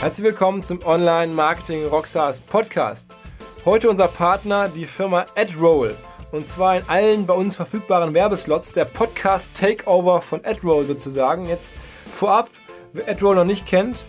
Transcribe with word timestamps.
Herzlich 0.00 0.24
willkommen 0.24 0.62
zum 0.62 0.82
Online 0.82 1.30
Marketing 1.30 1.84
Rockstars 1.84 2.40
Podcast. 2.40 3.06
Heute 3.66 3.90
unser 3.90 4.08
Partner, 4.08 4.70
die 4.70 4.86
Firma 4.86 5.26
AdRoll. 5.36 5.94
Und 6.32 6.46
zwar 6.46 6.78
in 6.78 6.84
allen 6.88 7.26
bei 7.26 7.34
uns 7.34 7.54
verfügbaren 7.54 8.14
Werbeslots, 8.14 8.72
der 8.72 8.86
Podcast 8.86 9.50
Takeover 9.52 10.22
von 10.22 10.42
AdRoll 10.42 10.86
sozusagen. 10.86 11.44
Jetzt 11.44 11.74
vorab, 12.10 12.48
wer 12.94 13.10
AdRoll 13.10 13.34
noch 13.34 13.44
nicht 13.44 13.66
kennt, 13.66 14.06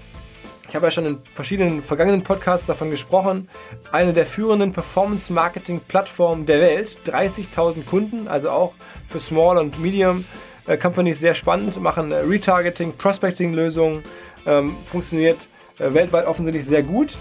ich 0.69 0.75
habe 0.77 0.85
ja 0.85 0.91
schon 0.91 1.05
in 1.05 1.21
verschiedenen 1.33 1.83
vergangenen 1.83 2.23
Podcasts 2.23 2.67
davon 2.67 2.89
gesprochen. 2.89 3.49
Eine 3.91 4.13
der 4.13 4.25
führenden 4.25 4.71
Performance-Marketing-Plattformen 4.71 6.45
der 6.45 6.61
Welt. 6.61 6.99
30.000 7.05 7.83
Kunden, 7.83 8.29
also 8.29 8.49
auch 8.51 8.73
für 9.07 9.19
Small 9.19 9.57
und 9.57 9.81
Medium 9.81 10.23
äh, 10.67 10.77
Companies 10.77 11.19
sehr 11.19 11.35
spannend. 11.35 11.81
Machen 11.81 12.13
äh, 12.13 12.19
Retargeting, 12.19 12.95
Prospecting-Lösungen. 12.95 14.03
Ähm, 14.45 14.77
funktioniert 14.85 15.49
weltweit 15.89 16.25
offensichtlich 16.27 16.65
sehr 16.65 16.83
gut. 16.83 17.17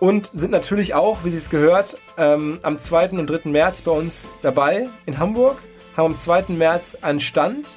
Und 0.00 0.26
sind 0.32 0.50
natürlich 0.50 0.94
auch, 0.94 1.24
wie 1.24 1.30
Sie 1.30 1.38
es 1.38 1.50
gehört, 1.50 1.96
ähm, 2.18 2.58
am 2.62 2.78
2. 2.78 3.10
und 3.10 3.28
3. 3.28 3.48
März 3.50 3.82
bei 3.82 3.92
uns 3.92 4.28
dabei 4.42 4.88
in 5.06 5.18
Hamburg. 5.18 5.58
Haben 5.96 6.12
am 6.12 6.18
2. 6.18 6.44
März 6.48 6.96
einen 7.00 7.20
Stand 7.20 7.76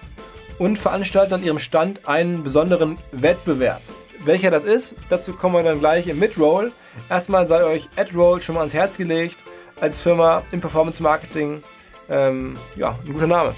und 0.57 0.77
veranstalten 0.77 1.35
an 1.35 1.43
ihrem 1.43 1.59
Stand 1.59 2.07
einen 2.07 2.43
besonderen 2.43 2.97
Wettbewerb. 3.11 3.81
Welcher 4.25 4.49
das 4.49 4.65
ist, 4.65 4.95
dazu 5.09 5.33
kommen 5.33 5.55
wir 5.55 5.63
dann 5.63 5.79
gleich 5.79 6.07
im 6.07 6.19
Midroll. 6.19 6.71
Erstmal 7.09 7.45
sei 7.47 7.63
euch 7.63 7.87
AdRoll 7.95 8.41
schon 8.41 8.55
mal 8.55 8.61
ans 8.61 8.73
Herz 8.73 8.97
gelegt 8.97 9.43
als 9.79 10.01
Firma 10.01 10.41
im 10.51 10.59
Performance 10.59 11.01
Marketing. 11.01 11.61
Ähm, 12.09 12.55
ja, 12.75 12.97
ein 13.05 13.13
guter 13.13 13.27
Name. 13.27 13.53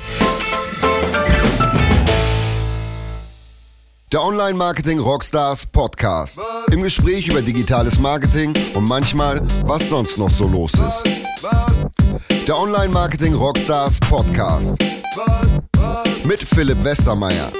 Der 4.11 4.23
Online 4.23 4.55
Marketing 4.55 4.97
Rockstars 4.97 5.67
Podcast. 5.67 6.41
Im 6.71 6.81
Gespräch 6.81 7.27
über 7.27 7.43
digitales 7.43 7.99
Marketing 7.99 8.55
und 8.73 8.85
manchmal, 8.85 9.39
was 9.67 9.87
sonst 9.87 10.17
noch 10.17 10.31
so 10.31 10.47
los 10.47 10.73
ist. 10.73 11.03
Der 12.47 12.57
Online 12.57 12.89
Marketing 12.89 13.35
Rockstars 13.35 13.99
Podcast. 13.99 14.79
Mit 16.25 16.39
Philipp 16.39 16.83
Westermeier. 16.83 17.51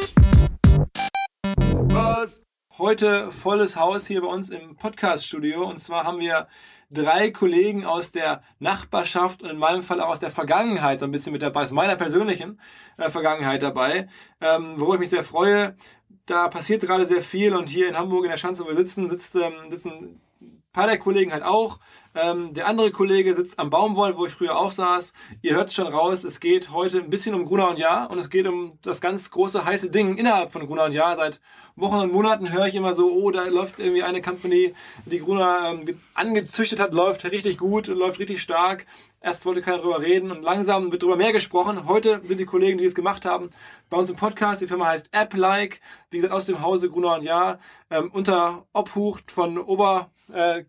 Heute 2.79 3.29
volles 3.29 3.75
Haus 3.75 4.07
hier 4.07 4.21
bei 4.21 4.27
uns 4.27 4.49
im 4.49 4.75
Podcast-Studio. 4.75 5.69
Und 5.69 5.79
zwar 5.79 6.03
haben 6.03 6.19
wir 6.19 6.47
drei 6.89 7.29
Kollegen 7.29 7.85
aus 7.85 8.11
der 8.11 8.41
Nachbarschaft 8.59 9.43
und 9.43 9.49
in 9.49 9.57
meinem 9.57 9.83
Fall 9.83 10.01
auch 10.01 10.09
aus 10.09 10.19
der 10.19 10.31
Vergangenheit 10.31 10.99
so 10.99 11.05
ein 11.05 11.11
bisschen 11.11 11.33
mit 11.33 11.41
dabei, 11.41 11.63
aus 11.63 11.71
meiner 11.71 11.95
persönlichen 11.95 12.59
äh, 12.97 13.09
Vergangenheit 13.09 13.61
dabei, 13.61 14.07
ähm, 14.41 14.73
worüber 14.77 14.95
ich 14.95 14.99
mich 15.01 15.09
sehr 15.09 15.23
freue. 15.23 15.75
Da 16.29 16.47
passiert 16.47 16.83
gerade 16.83 17.07
sehr 17.07 17.23
viel 17.23 17.55
und 17.55 17.69
hier 17.69 17.89
in 17.89 17.97
Hamburg 17.97 18.25
in 18.25 18.29
der 18.29 18.37
Schanze, 18.37 18.63
wo 18.63 18.67
wir 18.67 18.75
sitzen, 18.75 19.09
sitzt, 19.09 19.33
ähm, 19.35 19.71
sitzen 19.71 20.21
ein 20.39 20.63
paar 20.71 20.85
der 20.85 20.99
Kollegen 20.99 21.33
halt 21.33 21.41
auch. 21.41 21.79
Ähm, 22.21 22.53
der 22.53 22.67
andere 22.67 22.91
Kollege 22.91 23.33
sitzt 23.33 23.59
am 23.59 23.69
Baumwoll, 23.69 24.17
wo 24.17 24.25
ich 24.25 24.33
früher 24.33 24.57
auch 24.57 24.71
saß. 24.71 25.13
Ihr 25.41 25.55
hört 25.55 25.69
es 25.69 25.75
schon 25.75 25.87
raus, 25.87 26.23
es 26.23 26.39
geht 26.39 26.71
heute 26.71 26.99
ein 26.99 27.09
bisschen 27.09 27.35
um 27.35 27.45
Gruner 27.45 27.69
und 27.69 27.79
Jahr 27.79 28.09
und 28.09 28.17
es 28.17 28.29
geht 28.29 28.47
um 28.47 28.69
das 28.81 28.99
ganz 28.99 29.31
große 29.31 29.63
heiße 29.63 29.89
Ding 29.89 30.17
innerhalb 30.17 30.51
von 30.51 30.65
Gruner 30.65 30.85
und 30.85 30.93
Jahr. 30.93 31.15
Seit 31.15 31.39
Wochen 31.75 31.95
und 31.95 32.11
Monaten 32.11 32.51
höre 32.51 32.67
ich 32.67 32.75
immer 32.75 32.93
so, 32.93 33.11
oh, 33.11 33.31
da 33.31 33.45
läuft 33.45 33.79
irgendwie 33.79 34.03
eine 34.03 34.21
Company, 34.21 34.73
die 35.05 35.19
Gruner 35.19 35.69
ähm, 35.71 35.99
angezüchtet 36.13 36.79
hat, 36.79 36.93
läuft 36.93 37.23
richtig 37.25 37.57
gut, 37.57 37.87
läuft 37.87 38.19
richtig 38.19 38.41
stark. 38.41 38.85
Erst 39.21 39.45
wollte 39.45 39.61
keiner 39.61 39.77
drüber 39.77 40.01
reden 40.01 40.31
und 40.31 40.43
langsam 40.43 40.91
wird 40.91 41.03
darüber 41.03 41.17
mehr 41.17 41.33
gesprochen. 41.33 41.87
Heute 41.87 42.21
sind 42.23 42.39
die 42.39 42.45
Kollegen, 42.45 42.77
die 42.77 42.85
es 42.85 42.95
gemacht 42.95 43.25
haben, 43.25 43.49
bei 43.89 43.97
uns 43.97 44.09
im 44.09 44.15
Podcast. 44.15 44.61
Die 44.61 44.67
Firma 44.67 44.87
heißt 44.87 45.09
AppLike, 45.13 45.79
wie 46.09 46.17
gesagt, 46.17 46.33
aus 46.33 46.45
dem 46.45 46.61
Hause 46.61 46.89
Gruner 46.89 47.15
und 47.15 47.23
Jahr, 47.23 47.59
ähm, 47.89 48.09
unter 48.13 48.65
Obhut 48.73 49.31
von 49.31 49.57
Obergärtner 49.57 50.09
äh, 50.33 50.65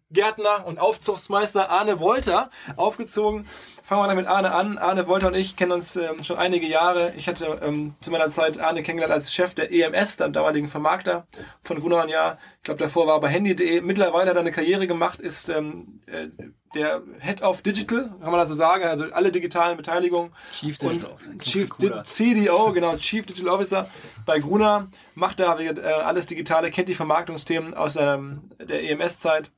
und 0.67 0.79
Aufzugsmeister 0.79 1.71
Arne 1.71 1.99
Wolter 1.99 2.51
aufgezogen. 2.77 3.47
Fangen 3.91 4.05
wir 4.05 4.07
dann 4.07 4.17
mit 4.19 4.29
Arne 4.29 4.53
an. 4.53 4.79
Arne 4.79 5.09
Wolter 5.09 5.27
und 5.27 5.35
ich 5.35 5.57
kennen 5.57 5.73
uns 5.73 5.97
ähm, 5.97 6.23
schon 6.23 6.37
einige 6.39 6.65
Jahre. 6.65 7.13
Ich 7.17 7.27
hatte 7.27 7.59
ähm, 7.61 7.97
zu 8.01 8.13
meiner 8.13 8.29
Zeit 8.29 8.61
Arne 8.61 8.85
kennengelernt 8.85 9.13
als 9.13 9.35
Chef 9.35 9.53
der 9.57 9.73
EMS, 9.73 10.17
dem 10.17 10.33
damaligen 10.33 10.69
Vermarkter 10.69 11.27
von 11.65 11.81
Gruner 11.81 12.05
und 12.05 12.09
Jahr. 12.09 12.39
Ich 12.59 12.63
glaube, 12.63 12.79
davor 12.79 13.09
war 13.09 13.17
er 13.17 13.21
bei 13.21 13.31
Handy.de. 13.31 13.81
Mittlerweile 13.81 14.31
hat 14.31 14.37
er 14.37 14.43
eine 14.43 14.53
Karriere 14.53 14.87
gemacht, 14.87 15.19
ist 15.19 15.49
ähm, 15.49 16.03
äh, 16.07 16.29
der 16.77 17.03
Head 17.19 17.43
of 17.43 17.63
Digital, 17.63 18.13
kann 18.21 18.31
man 18.31 18.39
also 18.39 18.55
sagen, 18.55 18.85
also 18.85 19.07
alle 19.11 19.33
digitalen 19.33 19.77
Beteiligungen. 19.77 20.31
Chief 20.53 20.79
Digital 20.79 21.11
Officer. 21.11 21.39
Chief 21.39 21.69
Di 21.81 21.91
CDO, 22.05 22.73
genau, 22.73 22.97
Chief 22.97 23.27
Digital 23.27 23.53
Officer 23.53 23.91
bei 24.25 24.39
Gruner, 24.39 24.87
macht 25.17 25.41
da 25.41 25.59
äh, 25.59 25.73
alles 25.81 26.27
Digitale, 26.27 26.71
kennt 26.71 26.89
die 26.89 26.95
Vermarktungsthemen 26.95 27.75
aus 27.75 27.97
ähm, 27.97 28.51
der 28.61 28.89
EMS-Zeit. 28.89 29.51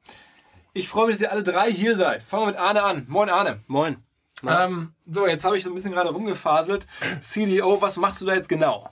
Ich 0.72 0.88
freue 0.88 1.08
mich, 1.08 1.16
dass 1.16 1.20
ihr 1.20 1.32
alle 1.32 1.42
drei 1.42 1.70
hier 1.70 1.96
seid. 1.96 2.22
Fangen 2.22 2.44
wir 2.44 2.52
mit 2.52 2.56
Arne 2.56 2.82
an. 2.82 3.04
Moin 3.10 3.28
Arne. 3.28 3.60
Moin. 3.66 4.02
Ähm, 4.46 4.92
so, 5.10 5.26
jetzt 5.26 5.44
habe 5.44 5.56
ich 5.56 5.64
so 5.64 5.70
ein 5.70 5.74
bisschen 5.74 5.92
gerade 5.92 6.10
rumgefaselt. 6.10 6.86
CDO, 7.20 7.80
was 7.80 7.96
machst 7.96 8.20
du 8.20 8.26
da 8.26 8.34
jetzt 8.34 8.48
genau? 8.48 8.88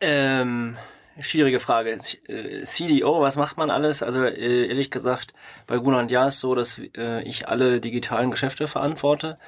Ähm, 0.00 0.76
schwierige 1.20 1.60
Frage. 1.60 1.98
Äh, 2.26 2.64
CDO, 2.64 3.20
was 3.20 3.36
macht 3.36 3.56
man 3.56 3.70
alles? 3.70 4.02
Also 4.02 4.24
äh, 4.24 4.68
ehrlich 4.68 4.90
gesagt, 4.90 5.34
bei 5.66 5.76
Gruner 5.76 5.98
und 5.98 6.10
Jahr 6.10 6.28
ist 6.28 6.40
so, 6.40 6.54
dass 6.54 6.80
äh, 6.96 7.22
ich 7.22 7.48
alle 7.48 7.80
digitalen 7.80 8.30
Geschäfte 8.30 8.66
verantworte. 8.66 9.38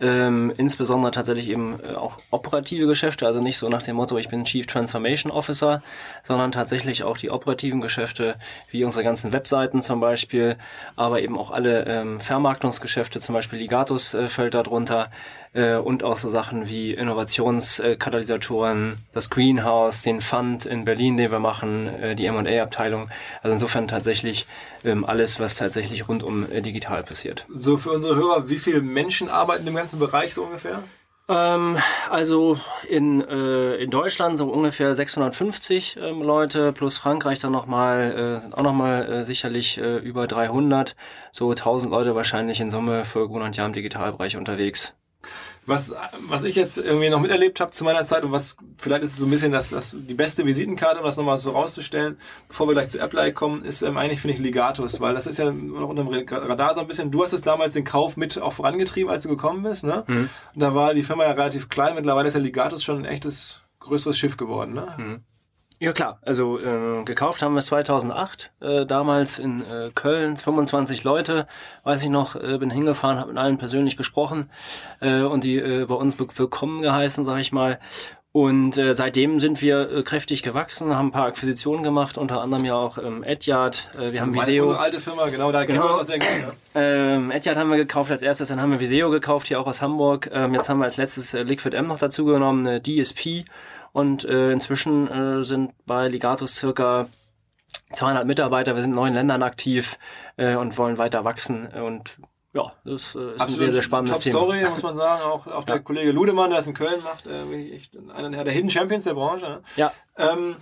Ähm, 0.00 0.52
insbesondere 0.56 1.12
tatsächlich 1.12 1.48
eben 1.48 1.78
äh, 1.80 1.94
auch 1.94 2.18
operative 2.30 2.86
Geschäfte, 2.86 3.26
also 3.26 3.40
nicht 3.40 3.56
so 3.56 3.68
nach 3.68 3.82
dem 3.82 3.96
Motto, 3.96 4.18
ich 4.18 4.28
bin 4.28 4.44
Chief 4.44 4.66
Transformation 4.66 5.30
Officer, 5.30 5.82
sondern 6.24 6.50
tatsächlich 6.50 7.04
auch 7.04 7.16
die 7.16 7.30
operativen 7.30 7.80
Geschäfte, 7.80 8.36
wie 8.70 8.84
unsere 8.84 9.04
ganzen 9.04 9.32
Webseiten 9.32 9.80
zum 9.80 10.00
Beispiel, 10.00 10.56
aber 10.96 11.22
eben 11.22 11.38
auch 11.38 11.52
alle 11.52 11.86
ähm, 11.86 12.20
Vermarktungsgeschäfte, 12.20 13.20
zum 13.20 13.34
Beispiel 13.34 13.60
Ligatus 13.60 14.14
äh, 14.14 14.28
fällt 14.28 14.54
darunter 14.54 15.08
äh, 15.52 15.76
und 15.76 16.04
auch 16.04 16.16
so 16.16 16.30
Sachen 16.30 16.68
wie 16.68 16.92
Innovationskatalysatoren, 16.92 18.98
das 19.12 19.30
Greenhouse, 19.30 20.02
den 20.02 20.20
Fund 20.20 20.66
in 20.66 20.84
Berlin, 20.84 21.16
den 21.16 21.30
wir 21.30 21.38
machen, 21.38 21.88
äh, 21.88 22.14
die 22.14 22.26
M&A-Abteilung. 22.26 23.08
Also 23.42 23.54
insofern 23.54 23.88
tatsächlich 23.88 24.46
ähm, 24.84 25.04
alles, 25.04 25.40
was 25.40 25.54
tatsächlich 25.54 26.08
rund 26.08 26.22
um 26.22 26.50
äh, 26.50 26.62
digital 26.62 27.02
passiert. 27.02 27.46
So 27.54 27.76
für 27.76 27.90
unsere 27.90 28.16
Hörer, 28.16 28.48
wie 28.48 28.58
viele 28.58 28.80
Menschen 28.80 29.28
arbeiten 29.28 29.66
im 29.66 29.74
ganzen 29.74 29.98
Bereich 29.98 30.34
so 30.34 30.42
ungefähr? 30.42 30.82
Ähm, 31.28 31.78
also 32.10 32.58
in, 32.88 33.22
äh, 33.22 33.76
in 33.76 33.90
Deutschland 33.90 34.38
so 34.38 34.50
ungefähr 34.50 34.94
650 34.94 35.96
ähm, 36.00 36.20
Leute 36.20 36.72
plus 36.72 36.96
Frankreich 36.96 37.38
dann 37.38 37.52
nochmal, 37.52 38.12
äh, 38.12 38.40
sind 38.40 38.54
auch 38.54 38.62
nochmal 38.62 39.10
äh, 39.10 39.24
sicherlich 39.24 39.78
äh, 39.78 39.98
über 39.98 40.26
300, 40.26 40.96
so 41.30 41.50
1000 41.50 41.92
Leute 41.92 42.14
wahrscheinlich 42.14 42.60
in 42.60 42.70
Summe 42.70 43.04
für 43.04 43.28
Gunnar 43.28 43.46
und 43.46 43.58
im 43.58 43.72
Digitalbereich 43.72 44.36
unterwegs. 44.36 44.94
Was, 45.64 45.94
was 46.26 46.42
ich 46.42 46.56
jetzt 46.56 46.76
irgendwie 46.76 47.08
noch 47.08 47.20
miterlebt 47.20 47.60
habe 47.60 47.70
zu 47.70 47.84
meiner 47.84 48.02
Zeit 48.04 48.24
und 48.24 48.32
was 48.32 48.56
vielleicht 48.78 49.04
ist 49.04 49.12
es 49.12 49.18
so 49.18 49.26
ein 49.26 49.30
bisschen 49.30 49.52
das, 49.52 49.70
das 49.70 49.94
die 49.96 50.14
beste 50.14 50.44
Visitenkarte, 50.44 50.98
um 50.98 51.04
das 51.04 51.16
nochmal 51.16 51.36
so 51.36 51.52
rauszustellen, 51.52 52.18
bevor 52.48 52.66
wir 52.66 52.74
gleich 52.74 52.88
zu 52.88 52.98
Apply 52.98 53.32
kommen, 53.32 53.64
ist 53.64 53.82
ähm, 53.82 53.96
eigentlich, 53.96 54.20
finde 54.20 54.34
ich, 54.34 54.40
Legatus, 54.40 55.00
weil 55.00 55.14
das 55.14 55.28
ist 55.28 55.38
ja 55.38 55.52
noch 55.52 55.88
unter 55.88 56.02
dem 56.04 56.26
Radar 56.28 56.74
so 56.74 56.80
ein 56.80 56.88
bisschen. 56.88 57.12
Du 57.12 57.22
hast 57.22 57.32
es 57.32 57.42
damals 57.42 57.74
den 57.74 57.84
Kauf 57.84 58.16
mit 58.16 58.40
auch 58.40 58.52
vorangetrieben, 58.52 59.10
als 59.10 59.22
du 59.22 59.28
gekommen 59.28 59.62
bist, 59.62 59.84
ne? 59.84 60.04
Mhm. 60.08 60.30
Da 60.56 60.74
war 60.74 60.94
die 60.94 61.04
Firma 61.04 61.24
ja 61.24 61.30
relativ 61.30 61.68
klein, 61.68 61.94
mittlerweile 61.94 62.26
ist 62.26 62.34
ja 62.34 62.40
Legatus 62.40 62.82
schon 62.82 62.98
ein 62.98 63.04
echtes 63.04 63.60
größeres 63.78 64.18
Schiff 64.18 64.36
geworden, 64.36 64.74
ne? 64.74 64.94
Mhm. 64.96 65.20
Ja 65.82 65.92
klar, 65.92 66.20
also 66.22 66.60
äh, 66.60 67.02
gekauft 67.02 67.42
haben 67.42 67.54
wir 67.54 67.58
es 67.58 67.66
2008, 67.66 68.52
äh, 68.60 68.86
damals 68.86 69.40
in 69.40 69.62
äh, 69.62 69.90
Köln, 69.92 70.36
25 70.36 71.02
Leute, 71.02 71.48
weiß 71.82 72.04
ich 72.04 72.08
noch, 72.08 72.36
äh, 72.36 72.56
bin 72.58 72.70
hingefahren, 72.70 73.18
habe 73.18 73.32
mit 73.32 73.42
allen 73.42 73.58
persönlich 73.58 73.96
gesprochen 73.96 74.48
äh, 75.00 75.22
und 75.22 75.42
die 75.42 75.56
äh, 75.56 75.86
bei 75.86 75.96
uns 75.96 76.16
willkommen 76.20 76.82
geheißen, 76.82 77.24
sag 77.24 77.40
ich 77.40 77.50
mal. 77.50 77.80
Und 78.30 78.78
äh, 78.78 78.94
seitdem 78.94 79.40
sind 79.40 79.60
wir 79.60 79.90
äh, 79.90 80.02
kräftig 80.04 80.44
gewachsen, 80.44 80.94
haben 80.94 81.08
ein 81.08 81.10
paar 81.10 81.26
Akquisitionen 81.26 81.82
gemacht, 81.82 82.16
unter 82.16 82.40
anderem 82.40 82.64
ja 82.64 82.76
auch 82.76 82.96
ähm, 82.98 83.24
Edyard, 83.24 83.90
äh, 83.98 84.12
wir 84.12 84.20
haben 84.20 84.38
also 84.38 84.46
Viseo. 84.46 84.62
Unsere 84.62 84.80
alte 84.80 85.00
Firma, 85.00 85.28
genau, 85.30 85.50
da 85.50 85.64
genau. 85.64 85.82
kennen 85.82 85.98
wir 85.98 86.04
sehr 86.04 86.18
gut. 86.20 86.28
Ja. 86.74 86.80
Ähm, 86.80 87.32
Edyard 87.32 87.58
haben 87.58 87.70
wir 87.70 87.76
gekauft 87.76 88.12
als 88.12 88.22
erstes, 88.22 88.46
dann 88.48 88.60
haben 88.60 88.70
wir 88.70 88.78
Viseo 88.78 89.10
gekauft, 89.10 89.48
hier 89.48 89.60
auch 89.60 89.66
aus 89.66 89.82
Hamburg. 89.82 90.30
Ähm, 90.32 90.54
jetzt 90.54 90.68
haben 90.68 90.78
wir 90.78 90.84
als 90.84 90.96
letztes 90.96 91.34
äh, 91.34 91.42
Liquid 91.42 91.76
M 91.76 91.88
noch 91.88 91.98
dazu 91.98 92.24
genommen, 92.24 92.68
eine 92.68 92.80
DSP 92.80 93.46
und 93.92 94.24
äh, 94.24 94.52
inzwischen 94.52 95.08
äh, 95.10 95.44
sind 95.44 95.72
bei 95.86 96.08
Ligatus 96.08 96.56
circa 96.56 97.08
200 97.92 98.26
Mitarbeiter. 98.26 98.74
Wir 98.74 98.82
sind 98.82 98.92
in 98.92 98.96
neun 98.96 99.14
Ländern 99.14 99.42
aktiv 99.42 99.98
äh, 100.36 100.56
und 100.56 100.76
wollen 100.78 100.98
weiter 100.98 101.24
wachsen. 101.24 101.66
Und 101.66 102.18
ja, 102.54 102.72
das 102.84 103.14
äh, 103.14 103.32
ist 103.32 103.40
Absolut 103.40 103.48
ein 103.48 103.54
sehr, 103.54 103.72
sehr 103.72 103.82
spannendes 103.82 104.14
Top 104.14 104.22
Thema. 104.22 104.38
Story, 104.38 104.70
muss 104.70 104.82
man 104.82 104.96
sagen. 104.96 105.22
Auch, 105.22 105.46
auch 105.46 105.64
der 105.64 105.76
ja. 105.76 105.82
Kollege 105.82 106.12
Ludemann, 106.12 106.50
der 106.50 106.58
das 106.58 106.66
in 106.66 106.74
Köln 106.74 107.02
macht, 107.02 107.26
äh, 107.26 107.44
einer 108.14 108.44
der 108.44 108.52
Hidden 108.52 108.70
Champions 108.70 109.04
der 109.04 109.14
Branche. 109.14 109.46
Ne? 109.46 109.62
Ja. 109.76 109.92
Ähm, 110.16 110.56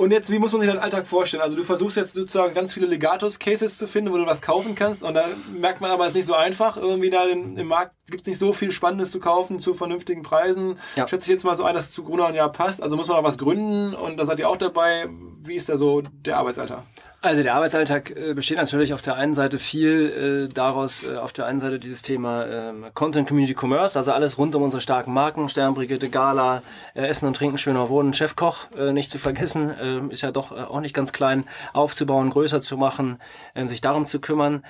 und 0.00 0.12
jetzt, 0.12 0.30
wie 0.30 0.38
muss 0.38 0.50
man 0.52 0.62
sich 0.62 0.70
deinen 0.70 0.80
Alltag 0.80 1.06
vorstellen? 1.06 1.42
Also 1.42 1.56
du 1.56 1.62
versuchst 1.62 1.98
jetzt 1.98 2.14
sozusagen 2.14 2.54
ganz 2.54 2.72
viele 2.72 2.86
Legatus-Cases 2.86 3.76
zu 3.76 3.86
finden, 3.86 4.10
wo 4.10 4.16
du 4.16 4.24
was 4.24 4.40
kaufen 4.40 4.74
kannst. 4.74 5.02
Und 5.02 5.12
da 5.12 5.26
merkt 5.54 5.82
man 5.82 5.90
aber, 5.90 6.04
es 6.04 6.12
ist 6.12 6.14
nicht 6.14 6.24
so 6.24 6.32
einfach. 6.32 6.78
Irgendwie 6.78 7.10
da 7.10 7.26
im, 7.26 7.66
Markt 7.66 7.92
gibt 8.10 8.22
es 8.22 8.26
nicht 8.26 8.38
so 8.38 8.54
viel 8.54 8.72
Spannendes 8.72 9.10
zu 9.10 9.20
kaufen 9.20 9.60
zu 9.60 9.74
vernünftigen 9.74 10.22
Preisen. 10.22 10.78
Ja. 10.96 11.06
Schätze 11.06 11.26
ich 11.26 11.34
jetzt 11.34 11.44
mal 11.44 11.54
so 11.54 11.64
ein, 11.64 11.74
dass 11.74 11.88
es 11.88 11.92
zu 11.92 12.02
Gruner 12.02 12.28
und 12.28 12.34
Jahr 12.34 12.50
passt. 12.50 12.82
Also 12.82 12.96
muss 12.96 13.08
man 13.08 13.18
auch 13.18 13.24
was 13.24 13.36
gründen 13.36 13.94
und 13.94 14.16
da 14.16 14.24
seid 14.24 14.38
ihr 14.38 14.48
auch 14.48 14.56
dabei. 14.56 15.06
Wie 15.42 15.54
ist 15.54 15.68
da 15.68 15.76
so 15.76 16.00
der 16.00 16.38
Arbeitsalltag? 16.38 16.82
Also 17.22 17.42
der 17.42 17.54
Arbeitsalltag 17.54 18.16
äh, 18.16 18.32
besteht 18.32 18.56
natürlich 18.56 18.94
auf 18.94 19.02
der 19.02 19.16
einen 19.16 19.34
Seite 19.34 19.58
viel 19.58 20.48
äh, 20.48 20.54
daraus, 20.54 21.02
äh, 21.02 21.16
auf 21.16 21.34
der 21.34 21.44
einen 21.44 21.60
Seite 21.60 21.78
dieses 21.78 22.00
Thema 22.00 22.46
äh, 22.46 22.72
Content 22.94 23.28
Community 23.28 23.54
Commerce, 23.54 23.98
also 23.98 24.12
alles 24.12 24.38
rund 24.38 24.54
um 24.54 24.62
unsere 24.62 24.80
starken 24.80 25.12
Marken, 25.12 25.50
Sternbrigitte, 25.50 26.08
Gala, 26.08 26.62
äh, 26.94 27.06
Essen 27.06 27.26
und 27.26 27.36
Trinken, 27.36 27.58
schöner 27.58 27.90
Wohnen, 27.90 28.14
Chefkoch, 28.14 28.70
äh, 28.74 28.94
nicht 28.94 29.10
zu 29.10 29.18
vergessen, 29.18 29.70
äh, 29.70 30.00
ist 30.10 30.22
ja 30.22 30.30
doch 30.30 30.50
äh, 30.52 30.62
auch 30.62 30.80
nicht 30.80 30.94
ganz 30.94 31.12
klein, 31.12 31.44
aufzubauen, 31.74 32.30
größer 32.30 32.62
zu 32.62 32.78
machen, 32.78 33.18
äh, 33.52 33.66
sich 33.66 33.82
darum 33.82 34.06
zu 34.06 34.18
kümmern. 34.20 34.64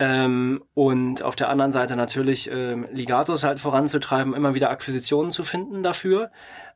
Ähm, 0.00 0.64
und 0.74 1.22
auf 1.22 1.36
der 1.36 1.50
anderen 1.50 1.70
Seite 1.70 1.94
natürlich 1.94 2.50
ähm, 2.50 2.88
Ligatos 2.90 3.44
halt 3.44 3.60
voranzutreiben, 3.60 4.34
immer 4.34 4.56
wieder 4.56 4.70
Akquisitionen 4.70 5.30
zu 5.30 5.44
finden 5.44 5.84
dafür. 5.84 6.32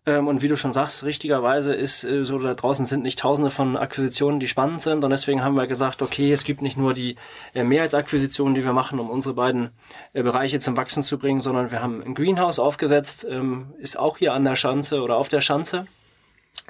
Ähm, 0.06 0.28
und 0.28 0.40
wie 0.40 0.48
du 0.48 0.56
schon 0.56 0.72
sagst, 0.72 1.02
richtigerweise 1.02 1.74
ist 1.74 2.04
äh, 2.04 2.24
so, 2.24 2.38
da 2.38 2.54
draußen 2.54 2.86
sind 2.86 3.02
nicht 3.02 3.18
tausende 3.18 3.50
von 3.50 3.76
Akquisitionen, 3.76 4.38
die 4.38 4.46
spannend 4.46 4.80
sind. 4.80 5.02
Und 5.02 5.10
deswegen 5.10 5.42
haben 5.42 5.56
wir 5.56 5.66
gesagt, 5.66 6.00
okay, 6.00 6.32
es 6.32 6.44
gibt 6.44 6.62
nicht 6.62 6.76
nur 6.76 6.94
die 6.94 7.16
äh, 7.54 7.64
Mehrheitsakquisitionen, 7.64 8.54
die 8.54 8.64
wir 8.64 8.72
machen, 8.72 9.00
um 9.00 9.10
unsere 9.10 9.34
beiden 9.34 9.70
äh, 10.12 10.22
Bereiche 10.22 10.60
zum 10.60 10.76
Wachsen 10.76 11.02
zu 11.02 11.18
bringen, 11.18 11.40
sondern 11.40 11.72
wir 11.72 11.82
haben 11.82 12.02
ein 12.02 12.14
Greenhouse 12.14 12.60
aufgesetzt, 12.60 13.26
ähm, 13.28 13.74
ist 13.78 13.98
auch 13.98 14.18
hier 14.18 14.32
an 14.32 14.44
der 14.44 14.54
Schanze 14.54 15.02
oder 15.02 15.16
auf 15.16 15.28
der 15.28 15.40
Schanze. 15.40 15.86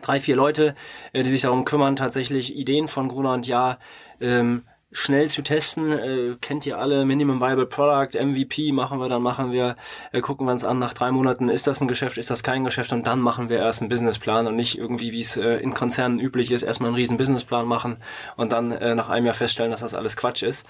Drei, 0.02 0.18
vier 0.20 0.36
Leute, 0.36 0.74
die 1.14 1.30
sich 1.30 1.42
darum 1.42 1.64
kümmern, 1.64 1.96
tatsächlich 1.96 2.54
Ideen 2.54 2.86
von 2.86 3.08
Gruner 3.08 3.32
und 3.32 3.46
Ja 3.46 3.78
ähm, 4.20 4.64
schnell 4.96 5.28
zu 5.28 5.42
testen. 5.42 5.92
Äh, 5.92 6.36
kennt 6.40 6.64
ihr 6.64 6.78
alle 6.78 7.04
Minimum 7.04 7.38
Viable 7.38 7.66
Product, 7.66 8.18
MVP 8.18 8.72
machen 8.72 8.98
wir, 8.98 9.08
dann 9.08 9.22
machen 9.22 9.52
wir, 9.52 9.76
äh, 10.12 10.22
gucken 10.22 10.46
wir 10.46 10.52
uns 10.52 10.64
an, 10.64 10.78
nach 10.78 10.94
drei 10.94 11.12
Monaten 11.12 11.50
ist 11.50 11.66
das 11.66 11.82
ein 11.82 11.88
Geschäft, 11.88 12.16
ist 12.16 12.30
das 12.30 12.42
kein 12.42 12.64
Geschäft 12.64 12.92
und 12.92 13.06
dann 13.06 13.20
machen 13.20 13.50
wir 13.50 13.58
erst 13.58 13.82
einen 13.82 13.90
Businessplan 13.90 14.46
und 14.46 14.56
nicht 14.56 14.78
irgendwie, 14.78 15.12
wie 15.12 15.20
es 15.20 15.36
äh, 15.36 15.58
in 15.58 15.74
Konzernen 15.74 16.18
üblich 16.18 16.50
ist, 16.50 16.62
erstmal 16.62 16.88
einen 16.88 16.96
riesen 16.96 17.18
Businessplan 17.18 17.66
machen 17.66 17.98
und 18.36 18.52
dann 18.52 18.72
äh, 18.72 18.94
nach 18.94 19.10
einem 19.10 19.26
Jahr 19.26 19.34
feststellen, 19.34 19.70
dass 19.70 19.80
das 19.80 19.92
alles 19.92 20.16
Quatsch 20.16 20.42
ist. 20.42 20.66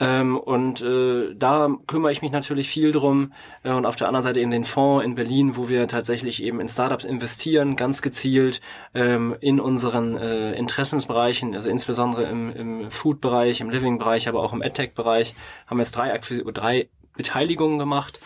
Ähm, 0.00 0.38
und 0.38 0.80
äh, 0.80 1.34
da 1.34 1.68
kümmere 1.86 2.10
ich 2.10 2.22
mich 2.22 2.32
natürlich 2.32 2.68
viel 2.68 2.90
drum. 2.90 3.32
Äh, 3.62 3.72
und 3.72 3.84
auf 3.84 3.96
der 3.96 4.08
anderen 4.08 4.22
Seite 4.22 4.40
eben 4.40 4.50
den 4.50 4.64
Fonds 4.64 5.04
in 5.04 5.14
Berlin, 5.14 5.56
wo 5.56 5.68
wir 5.68 5.86
tatsächlich 5.86 6.42
eben 6.42 6.58
in 6.58 6.68
Startups 6.68 7.04
investieren, 7.04 7.76
ganz 7.76 8.00
gezielt 8.00 8.62
ähm, 8.94 9.36
in 9.40 9.60
unseren 9.60 10.16
äh, 10.16 10.54
Interessensbereichen, 10.54 11.54
also 11.54 11.68
insbesondere 11.68 12.24
im, 12.24 12.50
im 12.56 12.90
Food-Bereich, 12.90 13.60
im 13.60 13.68
Living-Bereich, 13.68 14.26
aber 14.26 14.42
auch 14.42 14.54
im 14.54 14.62
AdTech-Bereich, 14.62 15.34
haben 15.66 15.76
wir 15.76 15.82
jetzt 15.84 15.92
drei, 15.92 16.14
Akquis 16.14 16.42
drei 16.54 16.88
Beteiligungen 17.14 17.78
gemacht. 17.78 18.20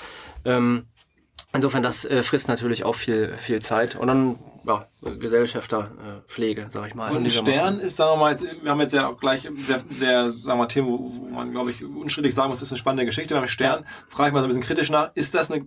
Ähm, 0.44 0.87
insofern, 1.53 1.82
das 1.82 2.05
äh, 2.05 2.23
frisst 2.23 2.47
natürlich 2.47 2.85
auch 2.85 2.94
viel, 2.94 3.37
viel 3.37 3.61
Zeit. 3.61 3.97
Und 3.97 4.06
dann 4.06 4.38
ja, 4.66 4.87
Gesellschafterpflege, 5.02 6.62
äh, 6.62 6.70
sag 6.70 6.88
ich 6.88 6.94
mal. 6.94 7.14
Und 7.14 7.25
ein 7.25 7.31
Stern 7.31 7.81
ist, 7.81 7.96
sagen 7.96 8.12
wir 8.12 8.16
mal, 8.16 8.31
jetzt, 8.31 8.44
wir 8.62 8.70
haben 8.70 8.81
jetzt 8.81 8.94
ja 8.94 9.08
auch 9.08 9.19
gleich 9.19 9.49
sehr, 9.56 9.82
sehr 9.90 10.31
sagen 10.31 10.46
wir 10.46 10.56
mal, 10.56 10.66
Themen, 10.66 10.88
wo, 10.88 10.99
wo 10.99 11.28
man, 11.28 11.52
glaube 11.52 11.70
ich, 11.70 11.84
unstrittig 11.84 12.34
sagen 12.34 12.49
muss, 12.49 12.61
das 12.61 12.69
ist 12.69 12.72
eine 12.72 12.78
spannende 12.78 13.06
Geschichte. 13.06 13.34
Beim 13.34 13.46
Stern 13.46 13.84
frage 14.08 14.28
ich 14.28 14.34
mal 14.34 14.40
so 14.40 14.46
ein 14.46 14.49
bisschen 14.49 14.62
kritisch 14.62 14.90
nach, 14.90 15.11
ist 15.14 15.34
das 15.34 15.50
eine 15.50 15.66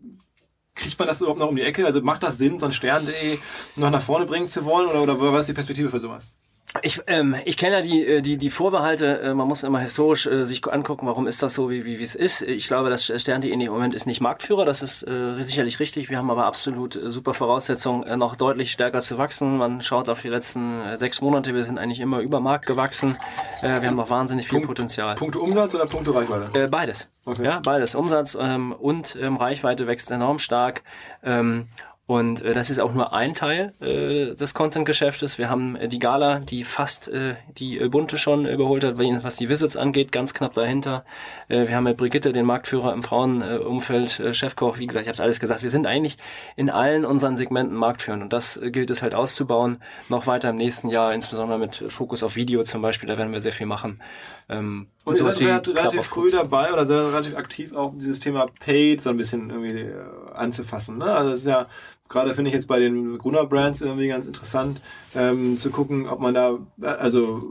kriegt 0.77 0.99
man 0.99 1.07
das 1.07 1.21
überhaupt 1.21 1.39
noch 1.39 1.49
um 1.49 1.55
die 1.55 1.63
Ecke? 1.63 1.85
Also 1.85 2.01
macht 2.01 2.23
das 2.23 2.37
Sinn, 2.37 2.59
so 2.59 2.67
ein 2.67 2.71
Stern.de 2.71 3.39
noch 3.75 3.89
nach 3.89 4.01
vorne 4.01 4.25
bringen 4.25 4.47
zu 4.47 4.63
wollen? 4.63 4.87
Oder, 4.87 5.01
oder 5.01 5.33
was 5.33 5.41
ist 5.41 5.49
die 5.49 5.53
Perspektive 5.53 5.89
für 5.89 5.99
sowas? 5.99 6.33
Ich, 6.81 7.01
ähm, 7.07 7.35
ich 7.45 7.55
kenne 7.57 7.77
ja 7.77 7.81
die, 7.81 8.05
äh, 8.05 8.21
die, 8.21 8.37
die 8.37 8.49
Vorbehalte, 8.49 9.21
äh, 9.21 9.33
man 9.33 9.47
muss 9.47 9.63
immer 9.63 9.79
historisch 9.79 10.27
äh, 10.27 10.45
sich 10.45 10.65
angucken, 10.67 11.07
warum 11.07 11.25
ist 11.25 11.41
das 11.41 11.53
so, 11.53 11.69
wie, 11.69 11.85
wie, 11.85 12.03
es 12.03 12.13
ist. 12.13 12.41
Ich 12.41 12.67
glaube, 12.67 12.89
das 12.89 13.05
Stern.de 13.05 13.49
in 13.49 13.59
dem 13.59 13.71
Moment 13.71 13.93
ist 13.93 14.05
nicht 14.05 14.19
Marktführer, 14.19 14.65
das 14.65 14.81
ist 14.81 15.03
äh, 15.03 15.41
sicherlich 15.41 15.79
richtig. 15.79 16.09
Wir 16.09 16.17
haben 16.17 16.29
aber 16.29 16.45
absolut 16.45 16.95
äh, 16.95 17.09
super 17.09 17.33
Voraussetzungen, 17.33 18.03
äh, 18.03 18.17
noch 18.17 18.35
deutlich 18.35 18.71
stärker 18.71 18.99
zu 18.99 19.17
wachsen. 19.17 19.57
Man 19.57 19.81
schaut 19.81 20.09
auf 20.09 20.21
die 20.21 20.29
letzten 20.29 20.81
äh, 20.81 20.97
sechs 20.97 21.21
Monate, 21.21 21.55
wir 21.55 21.63
sind 21.63 21.79
eigentlich 21.79 22.01
immer 22.01 22.19
über 22.19 22.41
Markt 22.41 22.65
gewachsen. 22.65 23.17
Äh, 23.61 23.81
wir 23.81 23.87
haben 23.87 23.95
noch 23.95 24.09
wahnsinnig 24.09 24.47
viel 24.47 24.57
Punkt, 24.57 24.67
Potenzial. 24.67 25.15
Punkte 25.15 25.39
Umsatz 25.39 25.73
oder 25.73 25.85
Punkte 25.85 26.13
Reichweite? 26.13 26.63
Äh, 26.63 26.67
beides. 26.67 27.07
Okay. 27.25 27.45
Ja, 27.45 27.59
beides. 27.63 27.95
Umsatz 27.95 28.37
ähm, 28.39 28.73
und 28.73 29.17
ähm, 29.21 29.37
Reichweite 29.37 29.87
wächst 29.87 30.11
enorm 30.11 30.37
stark. 30.37 30.83
Ähm, 31.23 31.69
und 32.07 32.41
äh, 32.41 32.53
das 32.53 32.69
ist 32.69 32.79
auch 32.79 32.93
nur 32.93 33.11
ein 33.13 33.33
Teil 33.33 33.73
äh, 33.81 34.33
des 34.33 34.53
Content-Geschäftes. 34.53 35.37
Wir 35.37 35.49
haben 35.49 35.75
äh, 35.75 35.89
die 35.89 35.99
Gala, 35.99 36.39
die 36.39 36.63
fast 36.63 37.09
äh, 37.09 37.35
die 37.57 37.77
äh, 37.77 37.89
Bunte 37.89 38.17
schon 38.17 38.45
überholt 38.45 38.85
hat, 38.85 38.97
was 38.97 39.35
die 39.35 39.49
Visits 39.49 39.75
angeht, 39.75 40.13
ganz 40.13 40.33
knapp 40.33 40.53
dahinter. 40.53 41.03
Äh, 41.49 41.67
wir 41.67 41.75
haben 41.75 41.83
mit 41.83 41.97
Brigitte 41.97 42.31
den 42.31 42.45
Marktführer 42.45 42.93
im 42.93 43.03
Frauenumfeld, 43.03 44.21
äh, 44.21 44.33
Chefkoch, 44.33 44.79
wie 44.79 44.87
gesagt, 44.87 45.05
ich 45.05 45.11
habe 45.11 45.21
alles 45.21 45.41
gesagt. 45.41 45.63
Wir 45.63 45.69
sind 45.69 45.85
eigentlich 45.85 46.15
in 46.55 46.69
allen 46.69 47.03
unseren 47.03 47.35
Segmenten 47.35 47.75
marktführend 47.75 48.23
und 48.23 48.31
das 48.31 48.55
äh, 48.55 48.71
gilt 48.71 48.89
es 48.89 49.01
halt 49.01 49.13
auszubauen, 49.13 49.79
noch 50.07 50.27
weiter 50.27 50.51
im 50.51 50.55
nächsten 50.55 50.87
Jahr, 50.87 51.13
insbesondere 51.13 51.59
mit 51.59 51.83
Fokus 51.89 52.23
auf 52.23 52.37
Video 52.37 52.63
zum 52.63 52.81
Beispiel, 52.81 53.09
da 53.09 53.17
werden 53.17 53.33
wir 53.33 53.41
sehr 53.41 53.51
viel 53.51 53.67
machen. 53.67 54.01
Ähm, 54.47 54.87
und, 55.03 55.19
und 55.19 55.27
ihr 55.27 55.33
seid 55.33 55.67
relativ 55.69 56.03
früh 56.03 56.31
dabei 56.31 56.71
oder 56.71 56.85
sehr 56.85 57.09
relativ 57.09 57.35
aktiv 57.35 57.75
auch 57.75 57.93
dieses 57.95 58.21
Thema 58.21 58.47
Paid 58.61 59.01
so 59.01 59.09
ein 59.09 59.17
bisschen 59.17 59.49
irgendwie 59.49 59.81
äh, 59.81 60.05
anzufassen. 60.33 60.97
Ne? 60.97 61.05
Also 61.05 61.31
es 61.31 61.39
ist 61.39 61.47
ja 61.47 61.67
gerade 62.09 62.33
finde 62.33 62.49
ich 62.49 62.55
jetzt 62.55 62.67
bei 62.67 62.79
den 62.79 63.17
Gruner 63.17 63.45
Brands 63.45 63.81
irgendwie 63.81 64.07
ganz 64.07 64.27
interessant 64.27 64.81
ähm, 65.15 65.57
zu 65.57 65.69
gucken, 65.69 66.07
ob 66.07 66.19
man 66.19 66.33
da, 66.33 66.59
also 66.81 67.41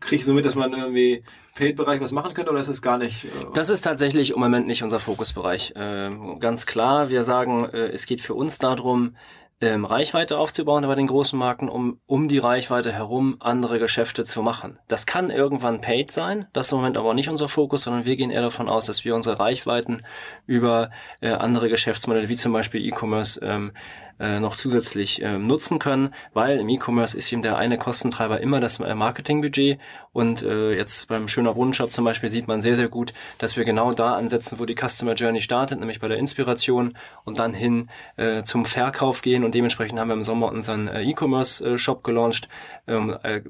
kriege 0.00 0.20
ich 0.20 0.24
so 0.24 0.34
mit, 0.34 0.44
dass 0.44 0.54
man 0.54 0.72
irgendwie 0.72 1.22
Paid-Bereich 1.54 2.00
was 2.00 2.12
machen 2.12 2.34
könnte 2.34 2.50
oder 2.50 2.60
ist 2.60 2.68
es 2.68 2.82
gar 2.82 2.98
nicht? 2.98 3.24
Äh 3.24 3.28
das 3.54 3.70
ist 3.70 3.82
tatsächlich 3.82 4.30
im 4.32 4.40
Moment 4.40 4.66
nicht 4.66 4.82
unser 4.82 5.00
Fokusbereich. 5.00 5.74
Äh, 5.74 6.10
ganz 6.38 6.66
klar, 6.66 7.10
wir 7.10 7.24
sagen, 7.24 7.64
äh, 7.72 7.88
es 7.88 8.06
geht 8.06 8.20
für 8.20 8.34
uns 8.34 8.58
darum, 8.58 9.16
ähm, 9.60 9.84
Reichweite 9.84 10.38
aufzubauen 10.38 10.86
bei 10.86 10.94
den 10.94 11.06
großen 11.06 11.38
Marken, 11.38 11.68
um 11.68 12.00
um 12.06 12.28
die 12.28 12.38
Reichweite 12.38 12.92
herum 12.92 13.36
andere 13.40 13.78
Geschäfte 13.78 14.24
zu 14.24 14.42
machen. 14.42 14.78
Das 14.88 15.06
kann 15.06 15.30
irgendwann 15.30 15.80
paid 15.80 16.10
sein, 16.10 16.46
das 16.52 16.66
ist 16.66 16.72
im 16.72 16.78
Moment 16.78 16.98
aber 16.98 17.14
nicht 17.14 17.30
unser 17.30 17.48
Fokus, 17.48 17.82
sondern 17.82 18.04
wir 18.04 18.16
gehen 18.16 18.30
eher 18.30 18.42
davon 18.42 18.68
aus, 18.68 18.86
dass 18.86 19.04
wir 19.04 19.14
unsere 19.14 19.38
Reichweiten 19.38 20.02
über 20.46 20.90
äh, 21.20 21.30
andere 21.30 21.68
Geschäftsmodelle 21.68 22.28
wie 22.28 22.36
zum 22.36 22.52
Beispiel 22.52 22.84
E-Commerce 22.84 23.40
ähm, 23.42 23.72
äh, 24.18 24.40
noch 24.40 24.56
zusätzlich 24.56 25.20
ähm, 25.22 25.46
nutzen 25.46 25.78
können, 25.78 26.14
weil 26.32 26.58
im 26.58 26.68
E-Commerce 26.68 27.16
ist 27.16 27.30
eben 27.32 27.42
der 27.42 27.56
eine 27.56 27.78
Kostentreiber 27.78 28.40
immer 28.40 28.60
das 28.60 28.80
äh, 28.80 28.94
Marketingbudget 28.94 29.78
und 30.12 30.42
äh, 30.42 30.74
jetzt 30.74 31.08
beim 31.08 31.28
Schöner 31.28 31.54
Wohnshop 31.56 31.92
zum 31.92 32.04
Beispiel 32.04 32.30
sieht 32.30 32.48
man 32.48 32.62
sehr, 32.62 32.76
sehr 32.76 32.88
gut, 32.88 33.12
dass 33.38 33.56
wir 33.56 33.64
genau 33.64 33.92
da 33.92 34.14
ansetzen, 34.14 34.58
wo 34.58 34.64
die 34.64 34.74
Customer 34.74 35.14
Journey 35.14 35.40
startet, 35.40 35.78
nämlich 35.78 36.00
bei 36.00 36.08
der 36.08 36.16
Inspiration 36.18 36.96
und 37.24 37.38
dann 37.38 37.52
hin 37.52 37.88
äh, 38.16 38.42
zum 38.42 38.64
Verkauf 38.64 39.20
gehen 39.20 39.44
und 39.46 39.54
dementsprechend 39.54 39.98
haben 39.98 40.08
wir 40.08 40.14
im 40.14 40.22
Sommer 40.22 40.48
unseren 40.48 40.88
äh, 40.88 41.02
E-Commerce-Shop 41.02 42.04
gelauncht. 42.04 42.48
Ähm, 42.86 43.16
äh, 43.22 43.40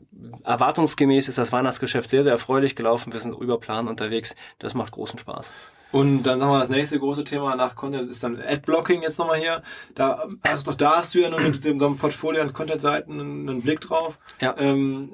erwartungsgemäß 0.45 1.29
ist 1.29 1.39
das 1.39 1.51
Weihnachtsgeschäft 1.53 2.09
sehr, 2.09 2.23
sehr 2.23 2.33
erfreulich 2.33 2.77
gelaufen, 2.77 3.13
wir 3.13 3.21
sind 3.21 3.37
über 3.37 3.59
Plan 3.59 3.89
unterwegs, 3.89 4.37
das 4.59 4.75
macht 4.75 4.93
großen 4.93 5.19
Spaß. 5.19 5.53
Und 5.93 6.25
dann 6.25 6.41
wir 6.41 6.59
das 6.59 6.69
nächste 6.69 6.99
große 6.99 7.25
Thema 7.25 7.57
nach 7.57 7.75
Content 7.75 8.11
ist 8.11 8.23
dann 8.23 8.41
Adblocking 8.41 9.03
jetzt 9.03 9.19
nochmal 9.19 9.39
hier. 9.39 9.63
Da, 9.95 10.29
also 10.43 10.65
doch 10.65 10.75
da 10.75 10.97
hast 10.97 11.15
du 11.15 11.21
ja 11.21 11.31
nur 11.31 11.41
mit 11.41 11.65
dem, 11.65 11.79
so 11.79 11.87
einem 11.87 11.97
Portfolio 11.97 12.43
an 12.43 12.53
Content-Seiten 12.53 13.13
einen, 13.13 13.49
einen 13.49 13.63
Blick 13.63 13.81
drauf. 13.81 14.19
Ja. 14.41 14.55
Ähm, 14.59 15.13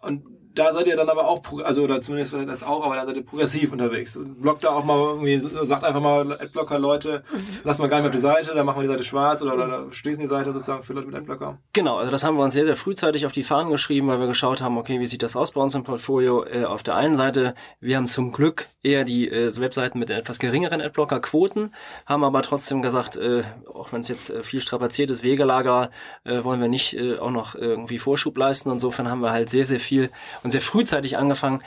und 0.00 0.24
da 0.54 0.72
seid 0.72 0.86
ihr 0.88 0.96
dann 0.96 1.08
aber 1.08 1.28
auch, 1.28 1.42
also 1.64 1.82
oder 1.82 2.00
zumindest 2.00 2.34
das 2.34 2.62
auch, 2.62 2.84
aber 2.84 2.96
dann 2.96 3.06
seid 3.06 3.16
ihr 3.16 3.24
progressiv 3.24 3.72
unterwegs. 3.72 4.18
Blockt 4.18 4.64
da 4.64 4.70
auch 4.70 4.84
mal 4.84 4.96
irgendwie, 4.98 5.38
sagt 5.66 5.84
einfach 5.84 6.00
mal 6.00 6.32
Adblocker 6.32 6.78
Leute, 6.78 7.22
lassen 7.64 7.82
wir 7.82 7.88
gar 7.88 7.98
nicht 7.98 8.04
mehr 8.04 8.10
auf 8.10 8.16
die 8.16 8.42
Seite, 8.44 8.54
dann 8.54 8.66
machen 8.66 8.78
wir 8.78 8.82
die 8.82 8.92
Seite 8.92 9.04
schwarz 9.04 9.42
oder, 9.42 9.54
oder 9.54 9.92
schließen 9.92 10.20
die 10.20 10.26
Seite 10.26 10.52
sozusagen 10.52 10.82
für 10.82 10.92
Leute 10.92 11.06
mit 11.06 11.16
Adblocker. 11.16 11.58
Genau, 11.72 11.98
also 11.98 12.10
das 12.10 12.24
haben 12.24 12.36
wir 12.36 12.42
uns 12.42 12.54
sehr, 12.54 12.64
sehr 12.64 12.76
frühzeitig 12.76 13.26
auf 13.26 13.32
die 13.32 13.44
Fahnen 13.44 13.70
geschrieben, 13.70 14.08
weil 14.08 14.18
wir 14.18 14.26
geschaut 14.26 14.60
haben, 14.60 14.76
okay, 14.78 14.98
wie 14.98 15.06
sieht 15.06 15.22
das 15.22 15.36
aus 15.36 15.52
bei 15.52 15.60
uns 15.60 15.74
im 15.74 15.84
Portfolio? 15.84 16.44
Äh, 16.44 16.64
auf 16.64 16.82
der 16.82 16.96
einen 16.96 17.14
Seite, 17.14 17.54
wir 17.80 17.96
haben 17.96 18.06
zum 18.06 18.32
Glück 18.32 18.66
eher 18.82 19.04
die 19.04 19.28
äh, 19.28 19.54
Webseiten 19.56 19.98
mit 19.98 20.10
etwas 20.10 20.38
geringeren 20.38 20.80
Adblocker-Quoten, 20.80 21.72
haben 22.06 22.24
aber 22.24 22.42
trotzdem 22.42 22.82
gesagt, 22.82 23.16
äh, 23.16 23.42
auch 23.72 23.92
wenn 23.92 24.00
es 24.00 24.08
jetzt 24.08 24.30
äh, 24.30 24.42
viel 24.42 24.60
strapaziert 24.60 25.10
ist, 25.10 25.22
Wegelager, 25.22 25.90
äh, 26.24 26.42
wollen 26.42 26.60
wir 26.60 26.68
nicht 26.68 26.94
äh, 26.94 27.18
auch 27.18 27.30
noch 27.30 27.54
irgendwie 27.54 27.98
Vorschub 27.98 28.36
leisten. 28.36 28.70
Insofern 28.70 29.08
haben 29.08 29.20
wir 29.20 29.30
halt 29.30 29.48
sehr, 29.48 29.66
sehr 29.66 29.80
viel 29.80 30.10
und 30.42 30.49
sehr 30.50 30.60
frühzeitig 30.60 31.16
angefangen, 31.16 31.62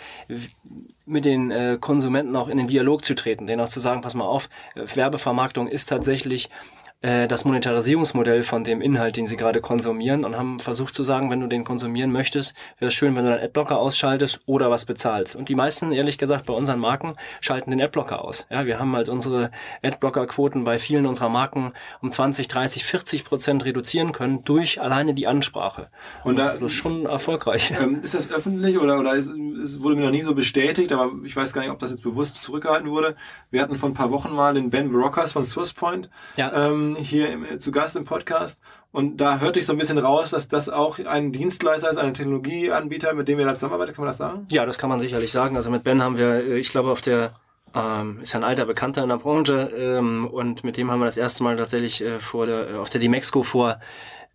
mit 1.06 1.26
den 1.26 1.52
äh, 1.52 1.78
Konsumenten 1.80 2.36
auch 2.36 2.48
in 2.48 2.58
den 2.58 2.68
Dialog 2.68 3.04
zu 3.04 3.16
treten, 3.16 3.48
denen 3.48 3.62
auch 3.62 3.68
zu 3.68 3.80
sagen, 3.80 4.02
pass 4.02 4.16
mal 4.16 4.26
auf, 4.26 4.50
äh, 4.76 4.84
Werbevermarktung 4.96 5.68
ist 5.68 5.90
tatsächlich 5.90 6.50
äh, 7.04 7.28
das 7.28 7.44
Monetarisierungsmodell 7.46 8.44
von 8.44 8.64
dem 8.64 8.82
Inhalt, 8.82 9.18
den 9.18 9.28
sie 9.28 9.36
gerade 9.36 9.62
konsumieren 9.62 10.24
und 10.24 10.38
haben 10.38 10.60
versucht 10.60 10.96
zu 10.96 11.04
sagen, 11.04 11.30
wenn 11.30 11.42
du 11.42 11.48
den 11.48 11.66
konsumieren 11.66 12.12
möchtest, 12.12 12.56
wäre 12.80 12.88
es 12.88 12.94
schön, 12.94 13.16
wenn 13.16 13.26
du 13.26 13.32
deinen 13.32 13.44
Adblocker 13.44 13.78
ausschaltest 13.78 14.40
oder 14.46 14.72
was 14.72 14.86
bezahlst. 14.86 15.36
Und 15.36 15.50
die 15.50 15.56
meisten, 15.56 15.92
ehrlich 15.92 16.18
gesagt, 16.18 16.46
bei 16.46 16.54
unseren 16.54 16.80
Marken 16.80 17.16
schalten 17.42 17.72
den 17.72 17.82
Adblocker 17.82 18.24
aus. 18.24 18.48
Ja, 18.50 18.66
wir 18.66 18.80
haben 18.80 18.96
halt 18.96 19.10
unsere 19.10 19.52
Adblocker-Quoten 19.84 20.64
bei 20.64 20.80
vielen 20.80 21.06
unserer 21.06 21.28
Marken 21.30 21.74
um 22.02 22.10
20, 22.10 22.48
30, 22.48 22.86
40 22.86 23.26
Prozent 23.26 23.66
reduzieren 23.66 24.14
können 24.14 24.46
durch 24.46 24.82
alleine 24.82 25.14
die 25.14 25.28
Ansprache. 25.28 25.90
Und 26.24 26.38
da, 26.38 26.54
das 26.54 26.64
ist 26.64 26.72
schon 26.72 27.06
erfolgreich. 27.06 27.74
Ähm, 27.84 27.96
ist 27.96 28.14
das 28.14 28.30
öffentlich 28.30 28.80
oder, 28.80 29.00
oder 29.00 29.16
ist, 29.16 29.32
es 29.32 29.82
wurde 29.82 29.96
mir 29.96 30.04
noch 30.04 30.12
nie 30.12 30.22
so 30.22 30.36
bestätigt, 30.36 30.94
aber 30.94 31.12
ich 31.26 31.36
weiß 31.36 31.54
gar 31.54 31.62
nicht, 31.62 31.72
ob 31.72 31.80
das 31.80 31.90
jetzt 31.90 32.04
bewusst 32.04 32.44
zurückgehalten 32.44 32.90
wurde. 32.90 33.16
Wir 33.50 33.62
hatten 33.62 33.76
vor 33.76 33.90
ein 33.90 33.94
paar 33.94 34.12
Wochen 34.12 34.32
mal 34.32 34.54
den 34.54 34.70
Ben 34.70 34.92
Brockers 34.92 35.32
von 35.32 35.44
SourcePoint. 35.44 36.10
Ja. 36.38 36.70
Ähm, 36.70 36.93
hier 36.96 37.30
im, 37.30 37.60
zu 37.60 37.72
Gast 37.72 37.96
im 37.96 38.06
Podcast. 38.06 38.60
Und 38.92 39.18
da 39.18 39.40
hörte 39.40 39.60
ich 39.60 39.66
so 39.66 39.74
ein 39.74 39.80
bisschen 39.80 39.98
raus, 39.98 40.32
dass 40.32 40.48
das 40.48 40.70
auch 40.70 41.00
ein 41.00 41.32
Dienstleister 41.32 41.90
ist, 41.90 41.98
ein 41.98 42.14
Technologieanbieter, 42.14 43.14
mit 43.14 43.28
dem 43.28 43.38
wir 43.38 43.46
da 43.46 43.56
zusammenarbeiten. 43.56 43.94
Kann 43.94 44.04
man 44.04 44.10
das 44.10 44.18
sagen? 44.18 44.48
Ja, 44.52 44.66
das 44.66 44.78
kann 44.78 44.90
man 44.90 45.00
sicherlich 45.00 45.32
sagen. 45.32 45.56
Also 45.56 45.70
mit 45.70 45.84
Ben 45.84 46.02
haben 46.02 46.18
wir, 46.18 46.36
äh, 46.36 46.58
ich 46.58 46.70
glaube, 46.70 46.92
auf 46.92 47.02
der 47.02 47.34
ähm, 47.76 48.20
ist 48.22 48.36
ein 48.36 48.44
alter 48.44 48.66
Bekannter 48.66 49.04
in 49.04 49.10
der 49.10 49.18
Branche 49.18 49.72
ähm, 49.76 50.28
und 50.28 50.64
mit 50.64 50.78
dem 50.78 50.92
haben 50.92 51.00
wir 51.00 51.06
das 51.06 51.18
erste 51.18 51.44
Mal 51.44 51.56
tatsächlich 51.56 52.02
äh, 52.02 52.20
vor 52.20 52.46
der, 52.46 52.70
äh, 52.70 52.76
auf 52.76 52.90
der 52.90 53.02
Dimexco 53.02 53.42
vor 53.42 53.80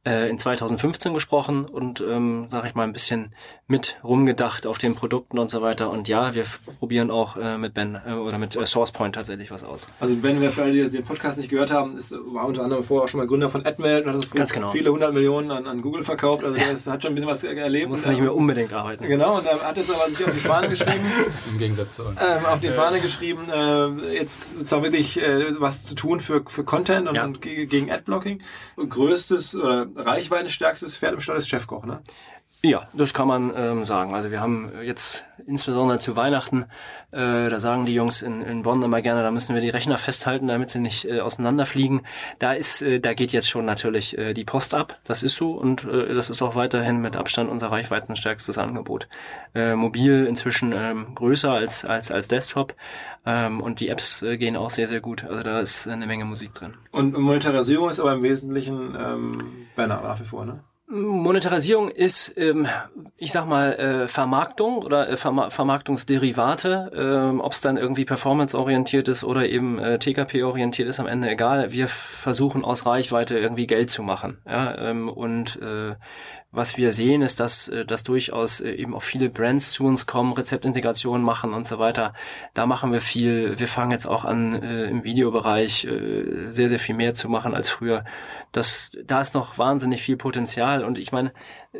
äh, 0.09 0.29
in 0.31 0.39
2015 0.39 1.13
gesprochen 1.15 1.67
und, 1.67 2.01
ähm, 2.01 2.47
sage 2.49 2.69
ich 2.69 2.75
mal, 2.75 2.85
ein 2.85 2.93
bisschen 2.93 3.35
mit 3.67 3.97
rumgedacht 4.03 4.67
auf 4.67 4.79
den 4.79 4.95
Produkten 4.95 5.39
und 5.39 5.51
so 5.51 5.61
weiter. 5.61 5.91
Und 5.91 6.09
ja, 6.09 6.35
wir 6.35 6.45
probieren 6.79 7.11
auch 7.11 7.37
äh, 7.37 7.59
mit 7.59 7.75
Ben 7.75 8.01
äh, 8.07 8.13
oder 8.13 8.39
mit 8.39 8.57
äh, 8.57 8.65
SourcePoint 8.65 9.15
tatsächlich 9.15 9.51
was 9.51 9.63
aus. 9.65 9.87
Also 10.01 10.17
Ben, 10.17 10.41
wer 10.41 10.51
für 10.51 10.63
alle, 10.63 10.73
die 10.73 10.91
den 10.91 11.05
Podcast 11.05 11.37
nicht 11.37 11.51
gehört 11.51 11.71
haben, 11.71 11.97
ist, 11.97 12.13
war 12.33 12.47
unter 12.47 12.63
anderem 12.65 12.83
vorher 12.83 13.05
auch 13.05 13.09
schon 13.09 13.19
mal 13.19 13.27
Gründer 13.27 13.49
von 13.51 13.67
AdMail 13.67 14.03
und 14.05 14.15
hat 14.15 14.23
das 14.25 14.31
Ganz 14.31 14.53
genau. 14.53 14.71
viele 14.71 14.91
hundert 14.91 15.13
Millionen 15.13 15.51
an, 15.51 15.67
an 15.67 15.83
Google 15.83 16.03
verkauft. 16.05 16.45
Also 16.45 16.57
der 16.57 16.71
ist, 16.73 16.87
hat 16.87 17.03
schon 17.03 17.13
ein 17.13 17.15
bisschen 17.15 17.29
was 17.31 17.45
erlebt. 17.45 17.91
Muss 17.91 18.05
Und, 18.05 18.11
nicht 18.13 18.21
mehr 18.23 18.35
unbedingt 18.35 18.73
arbeiten. 18.73 19.07
Genau, 19.07 19.37
und 19.39 19.47
er 19.47 19.61
hat 19.61 19.77
jetzt 19.77 19.91
aber 19.91 20.11
sich 20.11 20.25
auf 20.25 20.33
die 20.33 20.39
Fahne 20.41 20.69
geschrieben, 20.69 21.05
Im 21.53 21.59
Gegensatz 21.59 21.97
zu 21.97 22.05
uns. 22.05 22.19
ähm, 22.21 22.47
auf 22.47 22.61
die 22.61 22.71
Fahne 22.71 23.01
geschrieben, 23.01 23.43
äh, 23.53 24.15
jetzt 24.15 24.53
sozusagen 24.55 24.83
wirklich 24.85 25.21
äh, 25.21 25.61
was 25.61 25.83
zu 25.85 25.95
tun 25.95 26.21
für, 26.21 26.43
für 26.47 26.65
Content 26.65 27.09
und, 27.09 27.17
Ja. 27.17 27.25
und 27.25 27.43
ge- 27.43 27.67
gegen 27.67 27.91
Adblocking. 27.93 28.41
Und 28.77 28.89
größtes 28.91 29.55
oder 29.57 29.87
reichweitenstärkstes 29.99 30.97
Pferd 30.97 31.15
im 31.15 31.21
Stall 31.21 31.37
ist 31.37 31.49
Chefkoch, 31.49 31.85
ne? 31.85 32.03
Ja, 32.63 32.89
das 32.93 33.15
kann 33.15 33.29
man 33.29 33.53
ähm, 33.57 33.85
sagen. 33.85 34.15
Also 34.15 34.33
wir 34.33 34.41
haben 34.41 34.73
jetzt 34.83 35.25
insbesondere 35.47 35.99
zu 35.99 36.17
Weihnachten, 36.17 36.65
äh, 37.13 37.49
da 37.49 37.61
sagen 37.61 37.87
die 37.87 37.95
Jungs 37.95 38.21
in, 38.21 38.43
in 38.43 38.65
Bonn 38.65 38.83
immer 38.83 39.01
gerne, 39.01 39.23
da 39.23 39.31
müssen 39.31 39.55
wir 39.55 39.63
die 39.63 39.69
Rechner 39.69 39.97
festhalten, 39.97 40.49
damit 40.49 40.69
sie 40.71 40.81
nicht 40.81 41.05
äh, 41.05 41.21
auseinanderfliegen. 41.21 42.03
Da 42.41 42.55
ist, 42.55 42.83
äh, 42.83 42.99
da 42.99 43.15
geht 43.15 43.31
jetzt 43.31 43.49
schon 43.49 43.65
natürlich 43.65 44.19
äh, 44.19 44.35
die 44.35 44.45
Post 44.45 44.75
ab. 44.75 44.99
Das 45.05 45.23
ist 45.23 45.37
so 45.37 45.53
und 45.53 45.85
äh, 45.85 46.13
das 46.13 46.31
ist 46.31 46.43
auch 46.43 46.57
weiterhin 46.57 47.01
mit 47.01 47.17
Abstand 47.17 47.49
unser 47.49 47.71
reichweitenstärkstes 47.71 48.59
Angebot. 48.59 49.09
Äh, 49.55 49.77
mobil 49.77 50.27
inzwischen 50.27 50.73
ähm, 50.73 51.15
größer 51.15 51.53
als 51.53 51.85
als 51.85 52.11
als 52.11 52.27
Desktop 52.27 52.75
ähm, 53.25 53.61
und 53.61 53.79
die 53.79 53.89
Apps 53.89 54.23
äh, 54.23 54.37
gehen 54.37 54.57
auch 54.57 54.71
sehr 54.71 54.89
sehr 54.89 55.01
gut. 55.01 55.23
Also 55.23 55.45
da 55.45 55.61
ist 55.61 55.87
eine 55.87 56.09
Menge 56.09 56.25
Musik 56.25 56.55
drin. 56.55 56.75
Und 56.91 57.17
Monetarisierung 57.17 57.89
ist 57.89 58.01
aber 58.01 58.15
im 58.15 58.25
Wesentlichen 58.25 58.97
ähm, 59.01 59.69
Banner 59.77 60.01
nach 60.03 60.19
wie 60.19 60.25
vor, 60.25 60.45
ne? 60.45 60.65
Monetarisierung 60.91 61.91
ist, 61.91 62.33
ähm, 62.39 62.67
ich 63.19 63.33
sag 63.33 63.47
mal, 63.47 63.75
äh, 63.75 64.09
Vermarktung 64.09 64.79
oder 64.79 65.11
äh, 65.11 65.17
Verma 65.19 65.51
Vermarktungsderivate. 65.51 66.93
Ähm, 66.97 67.41
Ob 67.41 67.53
es 67.53 67.61
dann 67.61 67.77
irgendwie 67.77 68.07
performanceorientiert 68.07 69.09
ist 69.09 69.23
oder 69.23 69.47
eben 69.47 69.79
äh, 69.79 69.99
TKP-orientiert 69.99 70.89
ist, 70.89 70.99
am 70.99 71.07
Ende 71.07 71.29
egal. 71.29 71.73
Wir 71.73 71.89
versuchen 71.89 72.65
aus 72.65 72.87
Reichweite 72.87 73.39
irgendwie 73.39 73.67
Geld 73.67 73.91
zu 73.91 74.03
machen. 74.03 74.39
Ja? 74.47 74.79
Ähm, 74.79 75.11
und 75.11 75.61
äh, 75.61 75.97
was 76.51 76.79
wir 76.79 76.93
sehen, 76.93 77.21
ist, 77.21 77.41
dass, 77.41 77.69
äh, 77.69 77.85
dass 77.85 78.05
durchaus 78.05 78.61
äh, 78.61 78.71
eben 78.71 78.95
auch 78.95 79.03
viele 79.03 79.29
Brands 79.29 79.73
zu 79.73 79.85
uns 79.85 80.07
kommen, 80.07 80.33
Rezeptintegrationen 80.33 81.23
machen 81.23 81.53
und 81.53 81.67
so 81.67 81.79
weiter. 81.79 82.15
Da 82.55 82.65
machen 82.65 82.91
wir 82.91 83.03
viel. 83.03 83.59
Wir 83.59 83.69
fangen 83.69 83.91
jetzt 83.91 84.07
auch 84.07 84.25
an, 84.25 84.55
äh, 84.63 84.87
im 84.87 85.05
Videobereich 85.05 85.85
äh, 85.85 86.51
sehr, 86.51 86.71
sehr 86.71 86.79
viel 86.79 86.95
mehr 86.95 87.13
zu 87.13 87.29
machen 87.29 87.55
als 87.55 87.69
früher. 87.69 88.03
Das, 88.53 88.93
da 89.05 89.21
ist 89.21 89.35
noch 89.35 89.59
wahnsinnig 89.59 90.01
viel 90.01 90.17
Potenzial. 90.17 90.78
Und 90.85 90.99
ich 90.99 91.13
meine, 91.13 91.33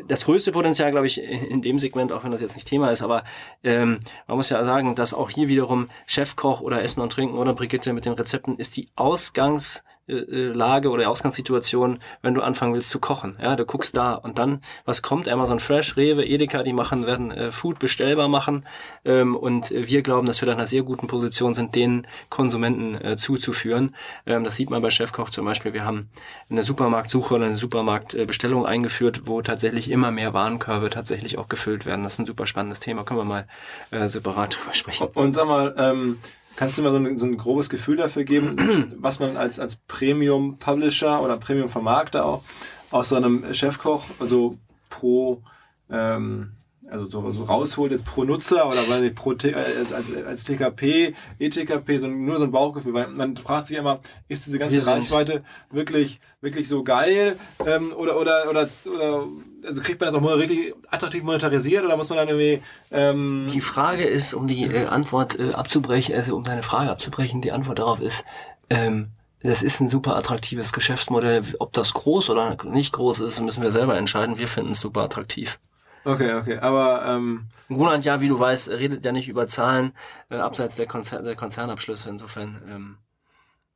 das 0.07 0.25
größte 0.25 0.51
Potenzial, 0.51 0.91
glaube 0.91 1.07
ich, 1.07 1.21
in 1.21 1.61
dem 1.61 1.79
Segment, 1.79 2.11
auch 2.11 2.23
wenn 2.23 2.31
das 2.31 2.41
jetzt 2.41 2.55
nicht 2.55 2.67
Thema 2.67 2.89
ist, 2.89 3.01
aber 3.01 3.23
ähm, 3.63 3.99
man 4.27 4.37
muss 4.37 4.49
ja 4.49 4.63
sagen, 4.63 4.95
dass 4.95 5.13
auch 5.13 5.29
hier 5.29 5.47
wiederum 5.47 5.89
Chefkoch 6.05 6.61
oder 6.61 6.83
Essen 6.83 7.01
und 7.01 7.11
Trinken 7.11 7.37
oder 7.37 7.53
Brigitte 7.53 7.93
mit 7.93 8.05
den 8.05 8.13
Rezepten 8.13 8.57
ist 8.57 8.77
die 8.77 8.89
Ausgangs 8.95 9.83
äh, 10.09 10.51
Lage 10.53 10.89
oder 10.89 11.09
Ausgangssituation, 11.09 11.99
wenn 12.21 12.33
du 12.33 12.41
anfangen 12.41 12.73
willst 12.73 12.89
zu 12.89 12.99
kochen. 12.99 13.37
Ja, 13.41 13.55
du 13.55 13.65
guckst 13.65 13.95
da 13.95 14.13
und 14.13 14.39
dann, 14.39 14.61
was 14.85 15.01
kommt? 15.01 15.29
Amazon 15.29 15.59
Fresh, 15.59 15.97
Rewe, 15.97 16.25
Edeka, 16.25 16.63
die 16.63 16.73
machen, 16.73 17.05
werden 17.05 17.31
äh, 17.31 17.51
Food 17.51 17.79
bestellbar 17.79 18.27
machen. 18.27 18.65
Ähm, 19.05 19.35
und 19.35 19.71
äh, 19.71 19.87
wir 19.87 20.01
glauben, 20.01 20.27
dass 20.27 20.41
wir 20.41 20.45
da 20.45 20.53
in 20.53 20.59
einer 20.59 20.67
sehr 20.67 20.83
guten 20.83 21.07
Position 21.07 21.53
sind, 21.53 21.75
den 21.75 22.07
Konsumenten 22.29 22.95
äh, 22.95 23.17
zuzuführen. 23.17 23.95
Ähm, 24.25 24.43
das 24.43 24.55
sieht 24.55 24.69
man 24.69 24.81
bei 24.81 24.89
Chefkoch 24.89 25.29
zum 25.29 25.45
Beispiel. 25.45 25.73
Wir 25.73 25.85
haben 25.85 26.09
eine 26.49 26.63
Supermarktsuche 26.63 27.35
oder 27.35 27.45
eine 27.45 27.55
Supermarktbestellung 27.55 28.65
eingeführt, 28.65 29.21
wo 29.25 29.41
tatsächlich 29.41 29.91
immer 29.91 30.11
mehr 30.11 30.33
Warenkörbe 30.33 30.89
tatsächlich 30.89 31.37
auch 31.37 31.49
gefüllt 31.49 31.85
werden. 31.85 32.03
Das 32.03 32.13
ist 32.13 32.19
ein 32.19 32.25
super 32.25 32.47
spannendes 32.47 32.79
Thema. 32.79 33.03
Können 33.03 33.19
wir 33.19 33.25
mal 33.25 33.47
äh, 33.91 34.07
separat 34.07 34.57
drüber 34.57 34.73
sprechen. 34.73 35.07
Und 35.13 35.33
sag 35.33 35.47
mal, 35.47 35.75
ähm, 35.77 36.17
kannst 36.55 36.77
du 36.77 36.81
mir 36.81 36.91
so 36.91 36.97
ein, 36.97 37.17
so 37.17 37.25
ein 37.25 37.37
grobes 37.37 37.69
Gefühl 37.69 37.97
dafür 37.97 38.23
geben, 38.23 38.93
was 38.97 39.19
man 39.19 39.37
als, 39.37 39.59
als 39.59 39.75
Premium-Publisher 39.75 41.21
oder 41.21 41.37
Premium-Vermarkter 41.37 42.25
auch 42.25 42.43
aus 42.91 43.09
so 43.09 43.15
einem 43.15 43.53
Chefkoch, 43.53 44.05
also 44.19 44.57
pro, 44.89 45.41
ähm, 45.89 46.51
also 46.89 47.09
so, 47.09 47.31
so 47.31 47.43
rausholt 47.43 47.91
jetzt 47.91 48.05
pro 48.05 48.23
Nutzer 48.23 48.67
oder 48.67 48.87
weil 48.89 49.09
pro 49.11 49.33
äh, 49.33 49.53
als, 49.79 49.93
als, 49.93 50.15
als 50.15 50.43
TKP, 50.43 51.13
ETKP, 51.39 51.97
so, 51.97 52.07
nur 52.07 52.37
so 52.37 52.43
ein 52.45 52.51
Bauchgefühl, 52.51 52.93
weil 52.93 53.07
man 53.07 53.37
fragt 53.37 53.67
sich 53.67 53.77
immer, 53.77 53.99
ist 54.27 54.45
diese 54.45 54.59
ganze 54.59 54.75
Wir 54.75 54.81
sind- 54.81 54.93
Reichweite 54.93 55.43
wirklich, 55.71 56.19
wirklich 56.41 56.67
so 56.67 56.83
geil 56.83 57.37
ähm, 57.65 57.93
oder, 57.95 58.19
oder, 58.19 58.49
oder, 58.49 58.67
oder, 58.85 59.27
also 59.65 59.81
kriegt 59.81 59.99
man 59.99 60.07
das 60.07 60.15
auch 60.15 60.21
mal 60.21 60.35
richtig 60.35 60.73
attraktiv 60.89 61.23
monetarisiert 61.23 61.83
oder 61.85 61.95
muss 61.97 62.09
man 62.09 62.17
dann 62.17 62.27
irgendwie, 62.29 62.61
ähm, 62.91 63.45
Die 63.51 63.61
Frage 63.61 64.03
ist, 64.05 64.33
um 64.33 64.47
die 64.47 64.63
äh, 64.65 64.85
Antwort 64.87 65.37
äh, 65.39 65.53
abzubrechen, 65.53 66.15
also 66.15 66.35
um 66.35 66.43
deine 66.43 66.63
Frage 66.63 66.89
abzubrechen, 66.89 67.41
die 67.41 67.51
Antwort 67.51 67.79
darauf 67.79 67.99
ist, 67.99 68.25
ähm, 68.69 69.09
das 69.41 69.63
ist 69.63 69.79
ein 69.79 69.87
super 69.87 70.17
attraktives 70.17 70.73
Geschäftsmodell. 70.73 71.43
Ob 71.59 71.71
das 71.71 71.93
groß 71.93 72.29
oder 72.29 72.57
nicht 72.65 72.91
groß 72.91 73.21
ist, 73.21 73.39
müssen 73.39 73.63
wir 73.63 73.71
selber 73.71 73.97
entscheiden. 73.97 74.37
Wir 74.37 74.49
finden 74.49 74.71
es 74.71 74.81
super 74.81 75.01
attraktiv. 75.03 75.59
Okay, 76.05 76.33
okay, 76.33 76.57
aber, 76.59 77.05
ähm, 77.05 77.47
Gunnar, 77.67 77.97
ja, 77.99 78.21
wie 78.21 78.27
du 78.27 78.39
weißt, 78.39 78.69
redet 78.69 79.05
ja 79.05 79.11
nicht 79.11 79.29
über 79.29 79.47
Zahlen 79.47 79.93
äh, 80.29 80.37
abseits 80.37 80.75
der, 80.75 80.87
Konzer 80.87 81.21
der 81.21 81.35
Konzernabschlüsse. 81.35 82.09
Insofern, 82.09 82.61
ähm, 82.69 82.97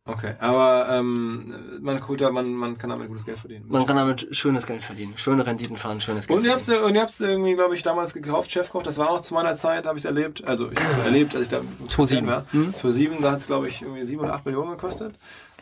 Okay, 0.06 0.34
aber 0.39 0.88
ähm, 0.89 1.80
man, 1.80 1.98
gut, 2.01 2.20
man, 2.30 2.53
man 2.53 2.77
kann 2.77 2.89
damit 2.89 3.08
gutes 3.08 3.25
Geld 3.25 3.39
verdienen. 3.39 3.63
man 3.70 3.86
kann 3.86 3.96
damit 3.96 4.36
schönes 4.36 4.68
Geld 4.68 4.84
verdienen. 4.84 5.13
Schöne 5.15 5.46
Renditen 5.46 5.77
fahren, 5.77 6.01
schönes 6.01 6.27
Geld 6.27 6.39
und 6.39 6.46
ihr 6.46 6.51
habt 6.51 6.63
verdienen. 6.63 6.88
und 6.88 6.96
ihr 6.96 7.01
habt's 7.01 7.22
irgendwie, 7.22 7.53
glaube 7.53 7.74
ich, 7.74 7.84
damals 7.84 8.13
gekauft, 8.13 8.51
Chefkoch. 8.51 8.84
Das 8.84 8.98
war 8.98 9.10
auch 9.10 9.22
zu 9.22 9.34
meiner 9.34 9.56
Zeit, 9.56 9.86
habe 9.86 9.98
ich 9.98 10.03
erlebt. 10.03 10.44
Also 10.44 10.70
ich 10.70 10.77
habe 10.77 11.03
erlebt, 11.03 11.36
als 11.36 11.44
ich 11.44 11.50
da 11.50 11.62
2007. 11.88 12.27
war. 12.27 12.46
Mhm. 12.51 12.74
2007, 12.74 13.22
da 13.22 13.32
hat 13.32 13.38
es, 13.39 13.48
glaube 13.48 13.70
ich, 13.70 13.82
irgendwie 13.82 14.03
7 14.03 14.22
oder 14.22 14.34
8 14.34 14.46
Millionen 14.46 14.72
gekostet. 14.72 15.15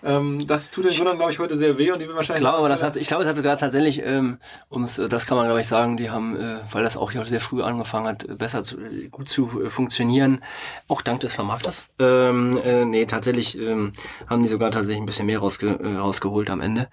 Ähm, 0.03 0.45
das 0.47 0.69
tut 0.71 0.85
den 0.85 0.93
Gründern, 0.93 1.17
glaube 1.17 1.31
ich, 1.31 1.39
heute 1.39 1.57
sehr 1.57 1.77
weh 1.77 1.91
und 1.91 1.99
die 1.99 2.05
will 2.05 2.11
Ich 2.11 2.15
wahrscheinlich. 2.17 2.41
glaube, 2.41 2.57
aber 2.57 2.69
das 2.69 2.81
hat, 2.83 2.95
ich 2.97 3.07
glaube, 3.07 3.23
es 3.23 3.29
hat 3.29 3.35
sogar 3.35 3.57
tatsächlich, 3.57 4.01
ähm, 4.03 4.37
ums, 4.71 4.97
äh, 4.97 5.07
das 5.09 5.25
kann 5.25 5.37
man 5.37 5.45
glaube 5.45 5.61
ich 5.61 5.67
sagen, 5.67 5.97
die 5.97 6.09
haben, 6.09 6.35
äh, 6.35 6.57
weil 6.71 6.83
das 6.83 6.97
auch 6.97 7.11
ja 7.11 7.23
sehr 7.25 7.39
früh 7.41 7.61
angefangen 7.61 8.07
hat, 8.07 8.23
äh, 8.23 8.35
besser 8.35 8.63
zu, 8.63 8.77
äh, 8.79 9.09
gut 9.09 9.29
zu 9.29 9.63
äh, 9.63 9.69
funktionieren, 9.69 10.41
auch 10.87 11.01
dank 11.01 11.19
des 11.19 11.33
Vermarkters. 11.33 11.85
Ähm, 11.99 12.59
äh, 12.63 12.85
nee, 12.85 13.05
tatsächlich 13.05 13.57
ähm, 13.59 13.93
haben 14.27 14.43
die 14.43 14.49
sogar 14.49 14.71
tatsächlich 14.71 15.01
ein 15.01 15.05
bisschen 15.05 15.25
mehr 15.27 15.39
rausge 15.39 15.79
äh, 15.81 15.97
rausgeholt 15.97 16.49
am 16.49 16.61
Ende, 16.61 16.87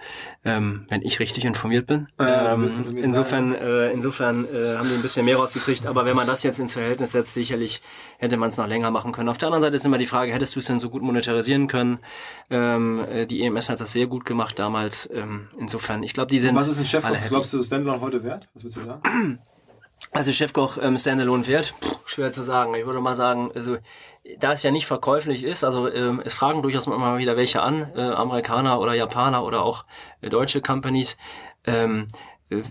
ähm, 0.44 0.86
wenn 0.88 1.02
ich 1.02 1.18
richtig 1.20 1.44
informiert 1.44 1.86
bin. 1.86 2.08
Du 2.18 2.24
ähm, 2.24 2.70
insofern, 2.96 3.54
äh, 3.54 3.90
insofern 3.92 4.44
äh, 4.44 4.76
haben 4.76 4.88
die 4.88 4.94
ein 4.94 5.02
bisschen 5.02 5.24
mehr 5.24 5.36
rausgekriegt, 5.36 5.86
aber 5.86 6.04
wenn 6.04 6.16
man 6.16 6.26
das 6.26 6.42
jetzt 6.42 6.58
ins 6.58 6.74
Verhältnis 6.74 7.12
setzt, 7.12 7.34
sicherlich 7.34 7.80
hätte 8.18 8.36
man 8.36 8.50
es 8.50 8.56
noch 8.56 8.66
länger 8.66 8.90
machen 8.90 9.12
können. 9.12 9.28
Auf 9.28 9.38
der 9.38 9.46
anderen 9.48 9.62
Seite 9.62 9.76
ist 9.76 9.86
immer 9.86 9.98
die 9.98 10.06
Frage, 10.06 10.32
hättest 10.32 10.54
du 10.56 10.60
es 10.60 10.66
denn 10.66 10.78
so 10.78 10.90
gut 10.90 11.02
monetarisieren 11.02 11.68
können? 11.68 11.98
Ähm, 12.50 12.97
äh, 13.00 13.26
die 13.26 13.42
EMS 13.42 13.68
hat 13.68 13.80
das 13.80 13.92
sehr 13.92 14.06
gut 14.06 14.24
gemacht 14.24 14.58
damals. 14.58 15.08
Ähm, 15.12 15.48
insofern, 15.58 16.02
ich 16.02 16.14
glaube, 16.14 16.30
die 16.30 16.40
sind 16.40 16.54
Was 16.54 16.68
ist 16.68 16.78
ein 16.78 16.86
Chefkoch? 16.86 17.16
glaubst 17.28 17.52
du, 17.52 17.58
ist 17.58 17.66
Standalone 17.66 18.00
heute 18.00 18.22
wert? 18.22 18.48
Was 18.54 18.64
würdest 18.64 18.78
du 18.78 18.84
sagen? 18.84 19.38
Also 20.12 20.32
Chefkoch 20.32 20.78
ähm, 20.80 20.96
Standalone 20.96 21.46
Wert, 21.46 21.74
Puh, 21.80 21.96
schwer 22.06 22.30
zu 22.30 22.42
sagen. 22.42 22.74
Ich 22.74 22.86
würde 22.86 23.00
mal 23.00 23.16
sagen, 23.16 23.50
also 23.54 23.76
da 24.38 24.52
es 24.52 24.62
ja 24.62 24.70
nicht 24.70 24.86
verkäuflich 24.86 25.44
ist, 25.44 25.64
also 25.64 25.90
ähm, 25.92 26.22
es 26.24 26.34
fragen 26.34 26.62
durchaus 26.62 26.86
immer 26.86 27.18
wieder 27.18 27.36
welche 27.36 27.62
an, 27.62 27.92
äh, 27.94 28.00
Amerikaner 28.00 28.80
oder 28.80 28.94
Japaner 28.94 29.44
oder 29.44 29.62
auch 29.62 29.84
äh, 30.20 30.30
deutsche 30.30 30.62
Companies. 30.62 31.18
Ähm, 31.66 32.08
äh, 32.50 32.62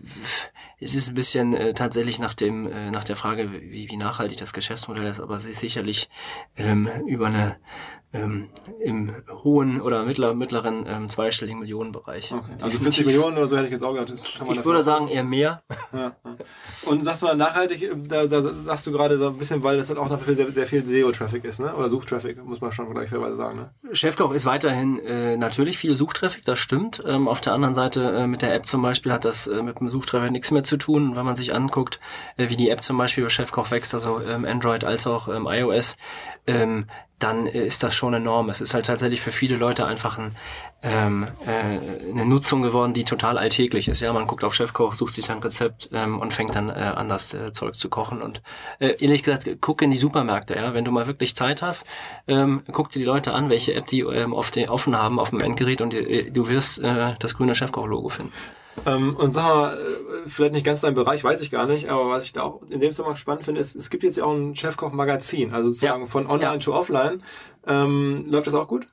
es 0.80 0.96
ist 0.96 1.10
ein 1.10 1.16
bisschen 1.16 1.54
äh, 1.54 1.74
tatsächlich 1.74 2.18
nach 2.18 2.34
dem 2.34 2.72
äh, 2.72 2.92
nach 2.92 3.04
der 3.04 3.16
Frage, 3.16 3.52
wie, 3.52 3.90
wie 3.90 3.98
nachhaltig 3.98 4.38
das 4.38 4.54
Geschäftsmodell 4.54 5.06
ist, 5.06 5.20
aber 5.20 5.36
es 5.36 5.46
ist 5.46 5.60
sicherlich 5.60 6.10
ähm, 6.56 6.90
über 7.06 7.28
eine 7.28 7.58
ähm, 8.14 8.48
im 8.80 9.14
hohen 9.44 9.82
oder 9.82 10.06
mittler, 10.06 10.34
mittleren 10.34 10.86
ähm, 10.88 11.10
zweistelligen 11.10 11.60
Millionenbereich. 11.60 12.34
Okay. 12.34 12.52
Also 12.62 12.80
40 12.80 13.06
Millionen 13.06 13.38
oder 13.38 13.48
so 13.48 13.58
hätte 13.58 13.68
ich 13.68 13.74
jetzt 13.74 13.84
auch 13.84 13.94
gedacht. 13.94 14.12
Das 14.12 14.34
kann 14.38 14.48
man 14.48 14.56
Ich 14.56 14.64
würde 14.64 14.82
sagen 14.82 15.10
eher 15.10 15.24
mehr. 15.24 15.62
Ja, 15.92 16.00
ja. 16.00 16.16
Und 16.86 17.04
sagst 17.04 17.22
du 17.22 17.26
mal, 17.26 17.36
nachhaltig, 17.36 17.92
da, 18.08 18.26
da 18.26 18.42
sagst 18.42 18.88
du 18.88 18.92
gerade 18.92 19.18
so 19.18 19.28
ein 19.28 19.38
bisschen, 19.38 19.62
weil 19.64 19.78
das 19.78 19.88
dann 19.88 19.98
auch 19.98 20.08
dafür 20.08 20.36
sehr, 20.36 20.52
sehr 20.52 20.68
viel 20.68 20.86
SEO-Traffic 20.86 21.44
ist, 21.44 21.60
ne? 21.60 21.76
Oder 21.76 21.90
Suchtraffic, 21.90 22.44
muss 22.46 22.62
man 22.62 22.72
schon 22.72 22.88
gleich 22.88 23.10
fairerweise 23.10 23.36
sagen, 23.36 23.58
ne? 23.58 23.72
Chefkoch 23.92 24.34
ist 24.34 24.46
weiterhin 24.46 25.00
äh, 25.00 25.36
natürlich 25.36 25.78
viel 25.78 25.96
Suchtraffic, 25.96 26.46
das 26.46 26.60
stimmt. 26.60 27.02
Ähm, 27.06 27.28
auf 27.28 27.42
der 27.42 27.54
anderen 27.54 27.74
Seite 27.74 28.12
äh, 28.12 28.28
mit 28.28 28.42
der 28.42 28.54
App 28.54 28.66
zum 28.68 28.82
Beispiel 28.82 29.12
hat 29.12 29.26
das 29.26 29.48
äh, 29.48 29.62
mit 29.62 29.80
dem 29.80 29.90
Suchtraffic 29.90 30.32
nichts 30.32 30.52
mehr 30.52 30.64
zu 30.64 30.78
tun. 30.78 31.16
Wenn 31.16 31.26
man 31.26 31.36
sich 31.36 31.54
anguckt, 31.54 32.00
äh, 32.38 32.50
wie 32.50 32.56
die 32.56 32.70
App 32.70 32.82
zum 32.82 32.98
Beispiel 32.98 33.24
bei 33.24 33.30
Chefkoch 33.30 33.72
wächst, 33.72 33.94
also 33.94 34.22
ähm, 34.22 34.46
Android 34.46 34.86
als 34.86 35.08
auch 35.08 35.28
ähm, 35.28 35.48
iOS, 35.50 35.98
ähm, 36.48 36.86
dann 37.20 37.48
äh, 37.48 37.66
ist 37.66 37.84
das 37.84 37.96
schon 37.96 38.14
enorm. 38.14 38.50
Es 38.50 38.62
ist 38.62 38.74
halt 38.74 38.86
tatsächlich 38.86 39.22
für 39.22 39.32
viele 39.32 39.58
Leute 39.58 39.86
einfach 39.86 40.18
ein, 40.18 40.36
ähm, 40.84 41.28
äh, 41.46 42.12
eine 42.12 42.26
Nutzung 42.26 42.62
geworden, 42.62 42.94
die 42.94 43.04
total 43.04 43.38
alltäglich 43.38 43.88
ist. 43.88 44.02
Ja, 44.02 44.14
man 44.14 44.28
guckt 44.28 44.44
auf 44.44 44.54
Chefkoch, 44.54 44.94
sucht 44.94 45.14
sich 45.14 45.30
ein 45.32 45.40
Rezept 45.40 45.90
ähm, 45.94 46.20
und 46.20 46.34
fängt 46.34 46.56
dann 46.56 46.70
äh, 46.70 46.74
an, 46.74 47.10
das 47.10 47.34
äh, 47.34 47.52
Zeug 47.52 47.76
zu 47.76 47.90
kochen. 47.90 48.22
Und 48.22 48.42
äh, 48.80 48.96
ehrlich 49.00 49.24
gesagt, 49.24 49.50
guck 49.62 49.82
in 49.82 49.92
die 49.92 49.98
Supermärkte. 49.98 50.56
Ja, 50.56 50.74
wenn 50.74 50.86
du 50.86 50.92
mal 50.92 51.08
wirklich 51.08 51.36
Zeit 51.36 51.62
hast, 51.62 51.86
ähm, 52.28 52.64
guck 52.72 52.92
dir 52.92 53.00
die 53.00 53.06
Leute 53.06 53.34
an, 53.34 53.50
welche 53.50 53.74
App 53.74 53.88
die 53.88 54.02
ähm, 54.02 54.34
auf 54.34 54.52
den, 54.52 54.70
offen 54.70 54.98
haben 54.98 55.20
auf 55.20 55.32
dem 55.32 55.40
Endgerät 55.40 55.82
und 55.82 55.94
äh, 55.94 56.30
du 56.30 56.50
wirst 56.50 56.80
äh, 56.80 57.16
das 57.20 57.36
grüne 57.36 57.56
Chefkoch-Logo 57.56 58.10
finden. 58.10 58.34
Ähm, 58.86 59.16
und 59.16 59.32
sag 59.32 59.44
mal, 59.44 59.78
äh, 59.78 60.28
vielleicht 60.28 60.54
nicht 60.54 60.66
ganz 60.66 60.82
dein 60.82 60.94
Bereich, 60.94 61.24
weiß 61.24 61.42
ich 61.42 61.52
gar 61.52 61.66
nicht, 61.66 61.90
aber 61.90 62.10
was 62.10 62.26
ich 62.26 62.34
da 62.34 62.44
auch 62.44 62.62
in 62.70 62.80
dem 62.80 62.92
Zusammenhang 62.92 63.18
spannend 63.18 63.44
finde, 63.44 63.60
ist, 63.62 63.76
es 63.76 63.90
gibt 63.90 64.04
jetzt 64.04 64.18
ja 64.18 64.26
auch 64.26 64.34
ein 64.34 64.56
Chefkoch-Magazin, 64.56 65.54
also 65.54 65.70
sozusagen 65.70 66.02
ja. 66.02 66.08
von 66.08 66.28
online 66.28 66.54
ja. 66.54 66.58
to 66.60 66.74
offline. 66.74 67.24
Ähm, 67.66 68.26
läuft 68.28 68.48
das 68.48 68.54
auch 68.54 68.68
gut? 68.68 68.88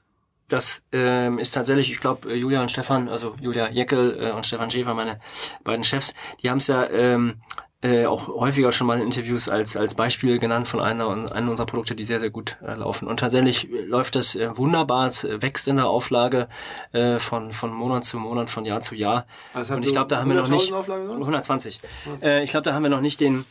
Das 0.48 0.82
ähm, 0.92 1.38
ist 1.38 1.52
tatsächlich, 1.52 1.90
ich 1.90 2.00
glaube, 2.00 2.30
äh, 2.30 2.36
Julia 2.36 2.60
und 2.60 2.70
Stefan, 2.70 3.08
also 3.08 3.34
Julia 3.40 3.70
Jeckel 3.70 4.18
äh, 4.20 4.30
und 4.32 4.44
Stefan 4.44 4.70
Schäfer, 4.70 4.94
meine 4.94 5.20
beiden 5.62 5.84
Chefs, 5.84 6.12
die 6.42 6.50
haben 6.50 6.58
es 6.58 6.66
ja 6.66 6.88
ähm, 6.90 7.40
äh, 7.84 8.06
auch 8.06 8.28
häufiger 8.28 8.72
schon 8.72 8.86
mal 8.86 8.98
in 8.98 9.04
Interviews 9.04 9.46
als, 9.46 9.76
als 9.76 9.94
Beispiel 9.94 10.38
genannt 10.38 10.66
von 10.66 10.80
einer, 10.80 11.06
einer 11.32 11.50
unserer 11.50 11.66
Produkte, 11.66 11.94
die 11.94 12.04
sehr, 12.04 12.18
sehr 12.18 12.30
gut 12.30 12.56
äh, 12.66 12.74
laufen. 12.74 13.06
Und 13.06 13.18
tatsächlich 13.18 13.68
läuft 13.86 14.14
das 14.14 14.34
äh, 14.34 14.56
wunderbar, 14.56 15.08
es 15.08 15.24
wächst 15.24 15.68
in 15.68 15.76
der 15.76 15.86
Auflage 15.86 16.48
äh, 16.92 17.18
von, 17.18 17.52
von 17.52 17.74
Monat 17.74 18.04
zu 18.06 18.18
Monat, 18.18 18.48
von 18.48 18.64
Jahr 18.64 18.80
zu 18.80 18.94
Jahr. 18.94 19.26
Also 19.52 19.74
und 19.74 19.84
ich 19.84 19.92
glaube, 19.92 20.08
da 20.08 20.18
haben 20.18 20.30
wir 20.30 20.36
noch 20.36 20.48
nicht 20.48 20.72
120. 20.72 21.80
Äh, 22.22 22.42
ich 22.42 22.50
glaube, 22.50 22.64
da 22.64 22.72
haben 22.72 22.82
wir 22.82 22.90
noch 22.90 23.02
nicht 23.02 23.20
den 23.20 23.44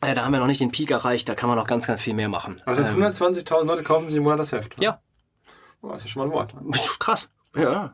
äh, 0.00 0.16
da 0.16 0.24
haben 0.24 0.32
wir 0.32 0.40
noch 0.40 0.48
nicht 0.48 0.60
den 0.60 0.72
Peak 0.72 0.90
erreicht, 0.90 1.28
da 1.28 1.36
kann 1.36 1.48
man 1.48 1.56
noch 1.56 1.68
ganz, 1.68 1.86
ganz 1.86 2.02
viel 2.02 2.14
mehr 2.14 2.28
machen. 2.28 2.60
Also 2.66 2.82
ähm, 2.82 3.00
120.000 3.00 3.64
Leute 3.64 3.84
kaufen 3.84 4.08
sich 4.08 4.16
im 4.16 4.24
Monat 4.24 4.40
das 4.40 4.50
Heft? 4.50 4.80
Ja. 4.80 5.00
Oh, 5.82 5.90
das 5.90 6.04
ist 6.04 6.10
schon 6.10 6.22
mal 6.22 6.28
ein 6.28 6.34
Wort. 6.34 6.52
Krass. 6.98 7.30
Ja. 7.56 7.92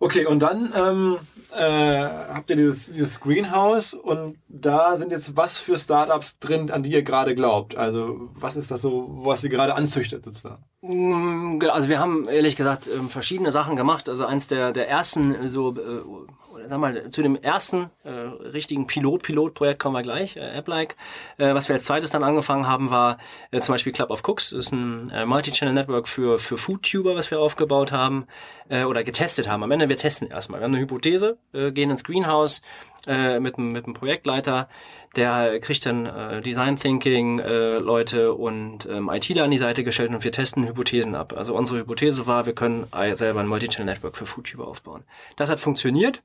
Okay, 0.00 0.26
und 0.26 0.40
dann 0.40 0.72
ähm, 0.74 1.18
äh, 1.52 2.02
habt 2.02 2.50
ihr 2.50 2.56
dieses, 2.56 2.92
dieses 2.92 3.20
Greenhouse 3.20 3.94
und 3.94 4.38
da 4.48 4.96
sind 4.96 5.12
jetzt 5.12 5.36
was 5.36 5.58
für 5.58 5.78
Startups 5.78 6.38
drin, 6.38 6.70
an 6.70 6.82
die 6.82 6.92
ihr 6.92 7.02
gerade 7.02 7.34
glaubt? 7.34 7.76
Also 7.76 8.28
was 8.34 8.56
ist 8.56 8.70
das 8.70 8.82
so, 8.82 9.08
was 9.24 9.42
ihr 9.44 9.50
gerade 9.50 9.74
anzüchtet 9.74 10.24
sozusagen? 10.24 10.64
Mm, 10.82 11.58
also 11.70 11.88
wir 11.88 11.98
haben 11.98 12.28
ehrlich 12.28 12.56
gesagt 12.56 12.88
ähm, 12.92 13.08
verschiedene 13.08 13.50
Sachen 13.50 13.76
gemacht. 13.76 14.08
Also 14.08 14.24
eins 14.26 14.46
der, 14.46 14.72
der 14.72 14.88
ersten 14.88 15.34
äh, 15.34 15.48
so 15.48 15.74
äh, 15.76 16.49
sag 16.70 16.78
mal, 16.78 17.10
zu 17.10 17.20
dem 17.22 17.36
ersten 17.36 17.90
äh, 18.04 18.10
richtigen 18.10 18.86
Pilot-Pilot-Projekt 18.86 19.80
kommen 19.82 19.94
wir 19.94 20.02
gleich, 20.02 20.36
äh, 20.36 20.40
App-like. 20.40 20.96
Äh, 21.36 21.54
was 21.54 21.68
wir 21.68 21.74
als 21.74 21.84
zweites 21.84 22.10
dann 22.10 22.22
angefangen 22.22 22.66
haben, 22.66 22.90
war 22.90 23.18
äh, 23.50 23.60
zum 23.60 23.74
Beispiel 23.74 23.92
Club 23.92 24.10
of 24.10 24.26
Cooks. 24.26 24.50
Das 24.50 24.66
ist 24.66 24.72
ein 24.72 25.10
äh, 25.10 25.26
Multi-Channel-Network 25.26 26.08
für, 26.08 26.38
für 26.38 26.56
Food-Tuber, 26.56 27.14
was 27.16 27.30
wir 27.30 27.40
aufgebaut 27.40 27.92
haben 27.92 28.26
äh, 28.70 28.84
oder 28.84 29.04
getestet 29.04 29.48
haben. 29.48 29.62
Am 29.62 29.70
Ende, 29.70 29.88
wir 29.88 29.96
testen 29.96 30.30
erstmal. 30.30 30.60
Wir 30.60 30.64
haben 30.64 30.74
eine 30.74 30.82
Hypothese, 30.82 31.36
äh, 31.52 31.72
gehen 31.72 31.90
ins 31.90 32.04
Greenhouse 32.04 32.62
äh, 33.06 33.40
mit, 33.40 33.58
mit 33.58 33.84
einem 33.84 33.94
Projektleiter, 33.94 34.68
der 35.16 35.58
kriegt 35.60 35.84
dann 35.86 36.06
äh, 36.06 36.40
Design 36.40 36.76
Thinking 36.76 37.40
äh, 37.40 37.78
Leute 37.78 38.32
und 38.32 38.86
ähm, 38.86 39.10
ITler 39.10 39.44
an 39.44 39.50
die 39.50 39.58
Seite 39.58 39.84
gestellt 39.84 40.10
und 40.10 40.22
wir 40.22 40.32
testen 40.32 40.66
Hypothesen 40.68 41.16
ab. 41.16 41.34
Also 41.36 41.54
unsere 41.54 41.80
Hypothese 41.80 42.26
war, 42.26 42.46
wir 42.46 42.54
können 42.54 42.86
selber 43.14 43.40
ein 43.40 43.48
Multi-Channel-Network 43.48 44.16
für 44.16 44.26
Food-Tuber 44.26 44.68
aufbauen. 44.68 45.02
Das 45.36 45.50
hat 45.50 45.60
funktioniert. 45.60 46.22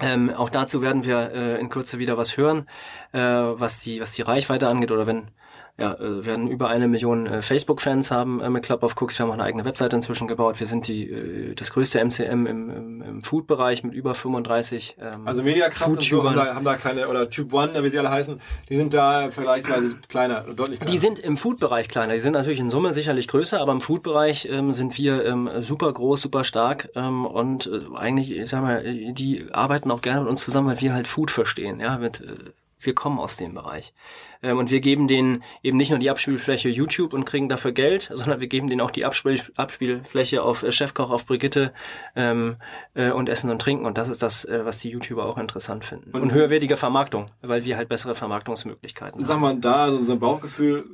Ähm, 0.00 0.30
auch 0.30 0.50
dazu 0.50 0.82
werden 0.82 1.04
wir 1.04 1.32
äh, 1.32 1.60
in 1.60 1.68
Kürze 1.68 1.98
wieder 1.98 2.16
was 2.16 2.36
hören, 2.36 2.68
äh, 3.12 3.18
was 3.20 3.80
die 3.80 4.00
was 4.00 4.12
die 4.12 4.22
Reichweite 4.22 4.68
angeht 4.68 4.90
oder 4.90 5.06
wenn 5.06 5.28
ja, 5.76 5.94
äh, 5.94 6.24
werden 6.24 6.46
über 6.46 6.68
eine 6.68 6.86
Million 6.86 7.26
äh, 7.26 7.42
Facebook-Fans 7.42 8.12
haben 8.12 8.40
äh, 8.40 8.48
mit 8.48 8.64
Club 8.64 8.84
of 8.84 8.94
Cooks. 9.00 9.18
Wir 9.18 9.24
haben 9.24 9.30
auch 9.30 9.34
eine 9.34 9.42
eigene 9.42 9.64
Webseite 9.64 9.96
inzwischen 9.96 10.28
gebaut. 10.28 10.60
Wir 10.60 10.68
sind 10.68 10.86
die 10.86 11.10
äh, 11.10 11.54
das 11.56 11.72
größte 11.72 11.98
MCM 11.98 12.46
im, 12.46 12.70
im, 12.70 13.02
im 13.02 13.22
Food-Bereich 13.22 13.82
mit 13.82 13.92
über 13.92 14.14
35 14.14 14.96
ähm, 15.00 15.26
Also 15.26 15.42
Mediakraft 15.42 15.90
und 15.90 16.02
so 16.02 16.22
haben 16.22 16.36
da, 16.36 16.54
haben 16.54 16.64
da 16.64 16.76
keine, 16.76 17.08
oder 17.08 17.28
Type 17.28 17.54
One, 17.56 17.82
wie 17.82 17.90
sie 17.90 17.98
alle 17.98 18.10
heißen, 18.10 18.40
die 18.68 18.76
sind 18.76 18.94
da 18.94 19.30
vergleichsweise 19.30 19.96
kleiner, 20.08 20.42
deutlich 20.42 20.78
kleiner. 20.78 20.92
Die 20.92 20.98
sind 20.98 21.18
im 21.18 21.36
Food-Bereich 21.36 21.88
kleiner. 21.88 22.12
Die 22.12 22.20
sind 22.20 22.34
natürlich 22.34 22.60
in 22.60 22.70
Summe 22.70 22.92
sicherlich 22.92 23.26
größer, 23.26 23.60
aber 23.60 23.72
im 23.72 23.80
Food-Bereich 23.80 24.48
ähm, 24.48 24.72
sind 24.74 24.96
wir 24.96 25.24
ähm, 25.24 25.50
super 25.58 25.92
groß, 25.92 26.20
super 26.20 26.44
stark 26.44 26.90
ähm, 26.94 27.26
und 27.26 27.66
äh, 27.66 27.80
eigentlich, 27.96 28.30
ich 28.30 28.48
sag 28.48 28.62
mal, 28.62 28.84
die 28.84 29.46
arbeiten 29.52 29.90
auch 29.90 30.02
gerne 30.02 30.20
mit 30.20 30.30
uns 30.30 30.44
zusammen, 30.44 30.68
weil 30.68 30.80
wir 30.80 30.94
halt 30.94 31.08
Food 31.08 31.32
verstehen, 31.32 31.80
ja, 31.80 31.98
mit 31.98 32.20
äh, 32.20 32.36
wir 32.86 32.94
kommen 32.94 33.18
aus 33.18 33.36
dem 33.36 33.54
Bereich. 33.54 33.92
Ähm, 34.42 34.58
und 34.58 34.70
wir 34.70 34.80
geben 34.80 35.08
denen 35.08 35.42
eben 35.62 35.76
nicht 35.76 35.90
nur 35.90 35.98
die 35.98 36.10
Abspielfläche 36.10 36.68
YouTube 36.68 37.12
und 37.12 37.24
kriegen 37.24 37.48
dafür 37.48 37.72
Geld, 37.72 38.10
sondern 38.12 38.40
wir 38.40 38.48
geben 38.48 38.68
denen 38.68 38.80
auch 38.80 38.90
die 38.90 39.04
Abspiel 39.04 39.40
Abspielfläche 39.56 40.42
auf 40.42 40.62
äh, 40.62 40.72
Chefkoch, 40.72 41.10
auf 41.10 41.26
Brigitte 41.26 41.72
ähm, 42.14 42.56
äh, 42.94 43.10
und 43.10 43.28
Essen 43.28 43.50
und 43.50 43.60
Trinken. 43.60 43.86
Und 43.86 43.98
das 43.98 44.08
ist 44.08 44.22
das, 44.22 44.44
äh, 44.44 44.64
was 44.64 44.78
die 44.78 44.90
YouTuber 44.90 45.26
auch 45.26 45.38
interessant 45.38 45.84
finden. 45.84 46.10
Und, 46.12 46.22
und 46.22 46.32
höherwertige 46.32 46.76
Vermarktung, 46.76 47.30
weil 47.42 47.64
wir 47.64 47.76
halt 47.76 47.88
bessere 47.88 48.14
Vermarktungsmöglichkeiten 48.14 49.20
und 49.20 49.28
haben. 49.28 49.34
Sag 49.34 49.40
mal, 49.40 49.56
da 49.56 49.90
so 50.02 50.12
ein 50.12 50.18
Bauchgefühl, 50.18 50.84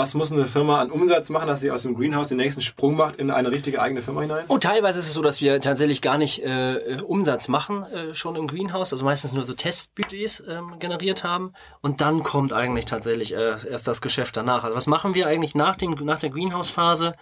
was 0.00 0.14
muss 0.14 0.32
eine 0.32 0.46
Firma 0.46 0.80
an 0.80 0.90
Umsatz 0.90 1.28
machen, 1.28 1.46
dass 1.46 1.60
sie 1.60 1.70
aus 1.70 1.82
dem 1.82 1.94
Greenhouse 1.94 2.28
den 2.28 2.38
nächsten 2.38 2.62
Sprung 2.62 2.96
macht 2.96 3.16
in 3.16 3.30
eine 3.30 3.50
richtige 3.50 3.82
eigene 3.82 4.00
Firma 4.00 4.22
hinein? 4.22 4.44
Und 4.48 4.62
teilweise 4.62 4.98
ist 4.98 5.06
es 5.06 5.14
so, 5.14 5.20
dass 5.20 5.42
wir 5.42 5.60
tatsächlich 5.60 6.00
gar 6.00 6.16
nicht 6.16 6.42
äh, 6.42 6.98
Umsatz 7.06 7.48
machen 7.48 7.84
äh, 7.84 8.14
schon 8.14 8.34
im 8.34 8.46
Greenhouse, 8.46 8.94
also 8.94 9.04
meistens 9.04 9.34
nur 9.34 9.44
so 9.44 9.52
Testbudgets 9.52 10.42
ähm, 10.48 10.78
generiert 10.78 11.22
haben 11.22 11.52
und 11.82 12.00
dann 12.00 12.22
kommt 12.22 12.54
eigentlich 12.54 12.86
tatsächlich 12.86 13.34
äh, 13.34 13.56
erst 13.68 13.86
das 13.86 14.00
Geschäft 14.00 14.38
danach. 14.38 14.64
Also 14.64 14.74
was 14.74 14.86
machen 14.86 15.14
wir 15.14 15.26
eigentlich 15.26 15.54
nach, 15.54 15.76
dem, 15.76 15.90
nach 16.02 16.18
der 16.18 16.30
Greenhouse-Phase? 16.30 17.14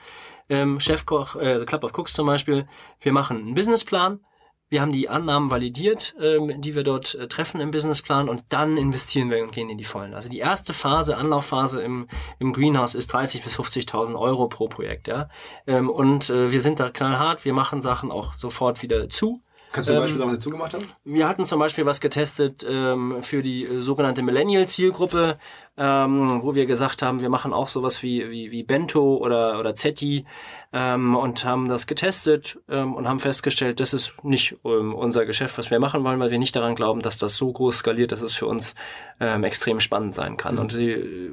Ähm, 0.49 0.79
Chefkoch, 0.81 1.37
äh, 1.37 1.65
Club 1.67 1.85
of 1.85 1.93
Cooks 1.99 2.15
zum 2.15 2.27
Beispiel, 2.27 2.67
wir 3.01 3.13
machen 3.13 3.39
einen 3.39 3.55
Businessplan, 3.55 4.21
wir 4.71 4.81
haben 4.81 4.93
die 4.93 5.09
Annahmen 5.09 5.51
validiert, 5.51 6.15
ähm, 6.21 6.61
die 6.61 6.75
wir 6.75 6.85
dort 6.85 7.15
äh, 7.15 7.27
treffen 7.29 7.61
im 7.61 7.71
Businessplan 7.71 8.29
und 8.29 8.45
dann 8.51 8.77
investieren 8.77 9.31
wir 9.31 9.43
und 9.43 9.53
gehen 9.53 9.71
in 9.71 9.79
die 9.79 9.85
Vollen. 9.85 10.15
Also 10.15 10.29
die 10.29 10.39
erste 10.39 10.75
Phase, 10.75 11.17
Anlaufphase 11.17 11.81
im, 11.81 12.07
im 12.39 12.53
Greenhouse 12.53 12.95
ist 12.95 13.13
30 13.13 13.43
bis 13.43 13.59
50.000 13.59 14.19
Euro 14.19 14.49
pro 14.49 14.69
Projekt. 14.69 15.09
Ja? 15.09 15.29
Ähm, 15.67 15.89
und 15.89 16.29
äh, 16.31 16.53
wir 16.53 16.61
sind 16.61 16.81
da 16.81 16.91
knallhart, 16.91 17.45
wir 17.45 17.55
machen 17.55 17.81
Sachen 17.81 18.11
auch 18.11 18.37
sofort 18.37 18.83
wieder 18.83 19.09
zu. 19.09 19.43
Kannst 19.73 19.91
du 19.91 19.95
zum 19.95 20.03
Beispiel 20.03 20.19
sagen, 20.19 20.31
was 20.31 20.39
ihr 20.39 20.43
zugemacht 20.43 20.75
habt? 20.75 20.85
Wir 21.05 21.29
hatten 21.29 21.45
zum 21.45 21.59
Beispiel 21.59 21.85
was 21.85 22.01
getestet 22.01 22.67
ähm, 22.69 23.23
für 23.23 23.43
die 23.43 23.65
äh, 23.65 23.83
sogenannte 23.83 24.23
Millennial-Zielgruppe 24.23 25.39
ähm, 25.79 26.43
wo 26.43 26.55
wir 26.55 26.67
gesagt 26.67 27.03
haben, 27.03 27.21
wir 27.21 27.29
machen 27.29 27.53
auch 27.53 27.69
sowas 27.69 28.03
wie, 28.03 28.29
wie, 28.31 28.51
wie 28.51 28.65
Bento 28.65 29.17
oder, 29.17 29.59
oder 29.61 29.75
Zetti 29.75 30.27
ähm, 30.73 31.15
und 31.15 31.45
haben 31.45 31.69
das 31.69 31.87
getestet 31.87 32.59
ähm, 32.69 32.95
und 32.95 33.09
haben 33.09 33.21
festgestellt, 33.21 33.81
das 33.81 33.95
ist 33.95 34.13
nicht 34.23 34.57
ähm, 34.65 34.95
unser 34.95 35.25
Geschäft, 35.25 35.57
was 35.57 35.71
wir 35.71 35.79
machen 35.79 36.05
wollen, 36.05 36.21
weil 36.21 36.31
wir 36.31 36.39
nicht 36.39 36.55
daran 36.57 36.75
glauben, 36.75 37.01
dass 37.01 37.17
das 37.17 37.37
so 37.37 37.51
groß 37.51 37.79
skaliert, 37.79 38.13
dass 38.13 38.23
es 38.23 38.35
für 38.35 38.47
uns 38.47 38.75
ähm, 39.21 39.45
extrem 39.45 39.81
spannend 39.81 40.15
sein 40.15 40.37
kann. 40.37 40.57
Mhm. 40.57 40.61
Und 40.61 40.73
die 40.73 40.91
äh, 40.91 41.33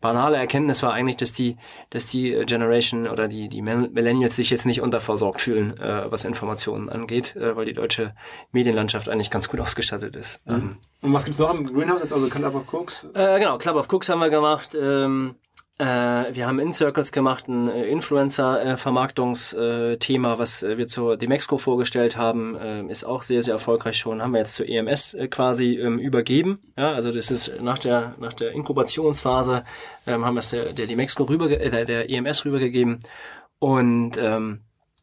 banale 0.00 0.36
Erkenntnis 0.38 0.82
war 0.82 0.92
eigentlich, 0.92 1.16
dass 1.16 1.32
die, 1.32 1.56
dass 1.90 2.06
die 2.06 2.32
Generation 2.46 3.06
oder 3.06 3.28
die, 3.28 3.48
die 3.48 3.62
Millennials 3.62 4.36
sich 4.36 4.50
jetzt 4.50 4.66
nicht 4.66 4.80
unterversorgt 4.80 5.42
fühlen, 5.42 5.78
äh, 5.78 6.10
was 6.10 6.24
Informationen 6.24 6.88
angeht, 6.88 7.36
äh, 7.36 7.54
weil 7.56 7.66
die 7.66 7.74
deutsche 7.74 8.14
Medienlandschaft 8.52 9.08
eigentlich 9.08 9.30
ganz 9.30 9.48
gut 9.48 9.60
ausgestattet 9.60 10.16
ist. 10.16 10.40
Mhm. 10.46 10.54
Ähm, 10.54 10.76
und 11.02 11.12
was 11.12 11.24
gibt's 11.24 11.38
noch 11.38 11.54
im 11.54 11.72
Greenhouse 11.72 12.00
jetzt? 12.00 12.12
Also 12.12 12.26
of 12.26 12.72
Cooks? 12.72 13.06
Äh, 13.14 13.38
genau, 13.38 13.58
Club 13.66 13.78
of 13.78 13.92
Cooks 13.92 14.08
haben 14.08 14.20
wir 14.20 14.30
gemacht. 14.30 14.76
Ähm, 14.80 15.34
äh, 15.78 15.84
wir 15.84 16.46
haben 16.46 16.60
In-Circles 16.60 17.10
gemacht, 17.10 17.48
ein 17.48 17.68
äh, 17.68 17.86
Influencer-Vermarktungsthema, 17.86 20.34
äh, 20.34 20.38
was 20.38 20.62
äh, 20.62 20.78
wir 20.78 20.86
zur 20.86 21.16
Demexco 21.16 21.58
vorgestellt 21.58 22.16
haben, 22.16 22.54
äh, 22.54 22.84
ist 22.84 23.02
auch 23.02 23.24
sehr, 23.24 23.42
sehr 23.42 23.54
erfolgreich 23.54 23.96
schon. 23.96 24.22
Haben 24.22 24.34
wir 24.34 24.38
jetzt 24.38 24.54
zur 24.54 24.68
EMS 24.68 25.14
äh, 25.14 25.26
quasi 25.26 25.80
ähm, 25.80 25.98
übergeben. 25.98 26.60
Ja, 26.78 26.92
also 26.92 27.10
das 27.10 27.32
ist 27.32 27.60
nach 27.60 27.78
der, 27.78 28.14
nach 28.20 28.34
der 28.34 28.52
Inkubationsphase 28.52 29.64
ähm, 30.06 30.24
haben 30.24 30.34
wir 30.34 30.40
es 30.40 30.50
der, 30.50 30.72
der 30.72 30.86
Demexco 30.86 31.24
rüber, 31.24 31.50
äh, 31.50 31.68
der, 31.68 31.86
der 31.86 32.08
EMS 32.08 32.44
rübergegeben. 32.44 33.00
Und 33.58 34.16
ähm, 34.16 34.60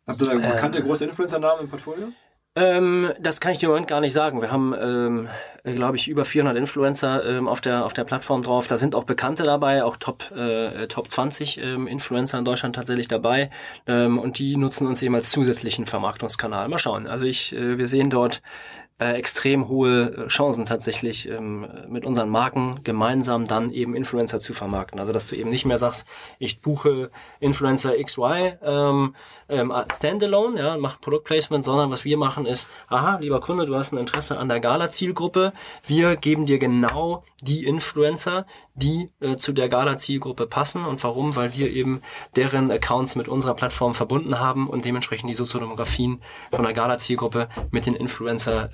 Habt 0.08 0.22
ihr 0.22 0.28
da 0.28 0.36
bekannte 0.36 0.82
große 0.82 1.04
Influencer-Namen 1.04 1.64
im 1.64 1.70
Portfolio? 1.70 2.14
Ähm, 2.56 3.12
das 3.20 3.40
kann 3.42 3.52
ich 3.52 3.58
dir 3.58 3.66
im 3.66 3.72
Moment 3.72 3.88
gar 3.88 4.00
nicht 4.00 4.14
sagen. 4.14 4.40
Wir 4.40 4.52
haben, 4.52 4.76
ähm, 4.80 5.30
glaube 5.64 5.98
ich, 5.98 6.08
über 6.08 6.24
400 6.24 6.56
Influencer 6.56 7.26
ähm, 7.26 7.48
auf 7.48 7.62
der 7.62 7.84
auf 7.84 7.94
der 7.94 8.04
Plattform 8.04 8.44
drauf. 8.44 8.68
Da 8.68 8.78
sind 8.78 8.94
auch 8.94 9.06
Bekannte 9.06 9.42
dabei, 9.42 9.84
auch 9.84 9.98
Top 9.98 10.30
äh, 10.32 10.86
Top 10.88 11.10
20 11.10 11.60
ähm, 11.60 11.88
Influencer 11.88 12.38
in 12.38 12.46
Deutschland 12.46 12.76
tatsächlich 12.76 13.08
dabei. 13.08 13.50
Ähm, 13.88 14.20
und 14.20 14.38
die 14.38 14.56
nutzen 14.56 14.86
uns 14.86 15.02
eben 15.02 15.16
als 15.16 15.32
zusätzlichen 15.32 15.88
Vermarktungskanal. 15.88 16.68
Mal 16.70 16.78
schauen. 16.78 17.08
Also 17.08 17.26
ich, 17.26 17.56
äh, 17.56 17.80
wir 17.80 17.88
sehen 17.88 18.12
dort 18.12 18.44
äh, 19.00 19.14
extrem 19.14 19.68
hohe 19.68 20.28
Chancen 20.28 20.66
tatsächlich 20.66 21.28
ähm, 21.28 21.68
mit 21.90 22.06
unseren 22.06 22.30
Marken 22.30 22.82
gemeinsam 22.84 23.48
dann 23.48 23.72
eben 23.72 23.96
Influencer 23.96 24.40
zu 24.40 24.54
vermarkten. 24.54 25.00
Also 25.00 25.12
dass 25.12 25.28
du 25.28 25.36
eben 25.36 25.50
nicht 25.50 25.66
mehr 25.66 25.78
sagst, 25.78 26.06
ich 26.40 26.62
buche 26.62 27.10
Influencer 27.40 27.94
XY 28.02 28.54
ähm, 28.62 29.16
ähm, 29.50 29.74
standalone, 29.94 30.60
ja, 30.60 30.78
mache 30.78 31.00
Produktplacement, 31.00 31.64
sondern 31.64 31.92
was 31.92 32.06
wir 32.06 32.18
machen 32.18 32.46
ist, 32.46 32.68
aha, 32.88 33.18
lieber 33.20 33.40
Kunde, 33.40 33.66
du 33.66 33.76
hast 33.76 33.94
ein 33.94 33.98
Interesse 33.98 34.38
an 34.38 34.48
der 34.48 34.60
Gala-Zielgruppe, 34.60 35.54
wir 35.86 36.16
geben 36.16 36.46
dir 36.46 36.60
genau 36.60 37.24
die 37.42 37.66
Influencer, 37.66 38.46
die 38.74 39.10
äh, 39.20 39.36
zu 39.36 39.52
der 39.52 39.70
Gala-Zielgruppe 39.70 40.48
passen. 40.48 40.86
Und 40.86 41.04
warum? 41.04 41.36
Weil 41.36 41.56
wir 41.56 41.72
eben 41.72 42.02
deren 42.36 42.72
Accounts 42.72 43.16
mit 43.16 43.28
unserer 43.28 43.54
Plattform 43.54 43.94
verbunden 43.94 44.40
haben 44.40 44.70
und 44.70 44.86
dementsprechend 44.86 45.30
die 45.30 45.36
Soziodemografien 45.36 46.22
von 46.52 46.64
der 46.64 46.74
Gala-Zielgruppe 46.74 47.50
mit 47.72 47.86
den 47.86 47.96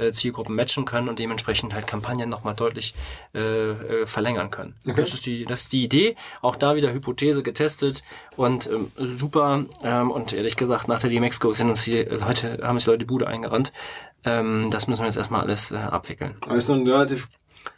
Influencer-Zielgruppen 0.10 0.56
matchen 0.56 0.86
können 0.86 1.10
und 1.10 1.20
dementsprechend 1.20 1.74
halt 1.74 1.88
Kampagnen 1.88 2.30
nochmal 2.30 2.56
deutlich 2.56 2.94
äh, 3.34 3.40
äh, 3.40 4.08
verlängern 4.08 4.52
können. 4.52 4.76
Okay. 4.88 5.02
Das, 5.02 5.14
ist 5.14 5.26
die, 5.26 5.46
das 5.46 5.62
ist 5.62 5.74
die 5.74 5.84
Idee. 5.84 6.16
Auch 6.42 6.56
da 6.56 6.76
wieder 6.76 6.92
Hypothese 6.92 7.44
getestet 7.44 8.04
und 8.36 8.68
ähm, 8.68 8.92
super. 8.98 9.66
Ähm, 9.84 10.12
und 10.12 10.34
ehrlich 10.34 10.56
gesagt, 10.56 10.88
nach 10.88 11.00
der 11.00 11.10
DMX-Go 11.10 11.54
sind 11.54 11.70
uns 11.70 11.84
hier 11.84 12.10
Leute, 12.10 12.60
haben 12.64 12.78
sich 12.78 12.88
Leute 12.88 13.00
die 13.00 13.06
Bude 13.06 13.28
eingerannt. 13.28 13.72
Ähm, 14.26 14.70
das 14.72 14.88
müssen 14.88 15.02
wir 15.02 15.06
jetzt 15.06 15.18
erstmal 15.18 15.42
alles 15.42 15.72
äh, 15.72 15.78
abwickeln. 15.78 16.36
Aber 16.42 16.56
ist 16.56 16.68
noch 16.68 16.76
ein 16.76 16.88
relativ 16.88 17.30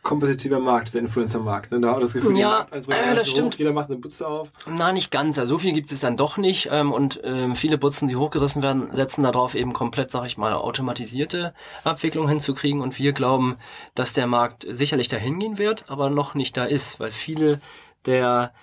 kompetitiver 0.03 0.59
Markt, 0.59 0.93
der 0.93 1.01
Influencer-Markt. 1.01 1.71
Ne? 1.71 1.79
Da 1.79 1.95
hat 1.95 2.01
das 2.01 2.13
Gefühl, 2.13 2.37
ja, 2.37 2.67
jeder, 2.73 3.11
äh, 3.11 3.15
das 3.15 3.29
stimmt. 3.29 3.53
Hoch, 3.53 3.59
jeder 3.59 3.73
macht 3.73 3.89
eine 3.89 3.99
Butze 3.99 4.27
auf. 4.27 4.49
Na, 4.67 4.91
nicht 4.91 5.11
ganz. 5.11 5.37
Also 5.37 5.55
so 5.55 5.57
viel 5.59 5.73
gibt 5.73 5.91
es 5.91 6.01
dann 6.01 6.17
doch 6.17 6.37
nicht. 6.37 6.69
Ähm, 6.71 6.91
und 6.91 7.19
ähm, 7.23 7.55
viele 7.55 7.77
Butzen, 7.77 8.07
die 8.07 8.15
hochgerissen 8.15 8.63
werden, 8.63 8.91
setzen 8.93 9.23
darauf 9.23 9.55
eben 9.55 9.73
komplett, 9.73 10.11
sag 10.11 10.25
ich 10.25 10.37
mal, 10.37 10.53
automatisierte 10.53 11.53
Abwicklung 11.83 12.27
hinzukriegen. 12.27 12.81
Und 12.81 12.97
wir 12.99 13.13
glauben, 13.13 13.57
dass 13.95 14.13
der 14.13 14.27
Markt 14.27 14.65
sicherlich 14.69 15.07
dahin 15.07 15.39
gehen 15.39 15.57
wird, 15.57 15.85
aber 15.89 16.09
noch 16.09 16.33
nicht 16.35 16.57
da 16.57 16.65
ist, 16.65 16.99
weil 16.99 17.11
viele 17.11 17.61
der 18.05 18.53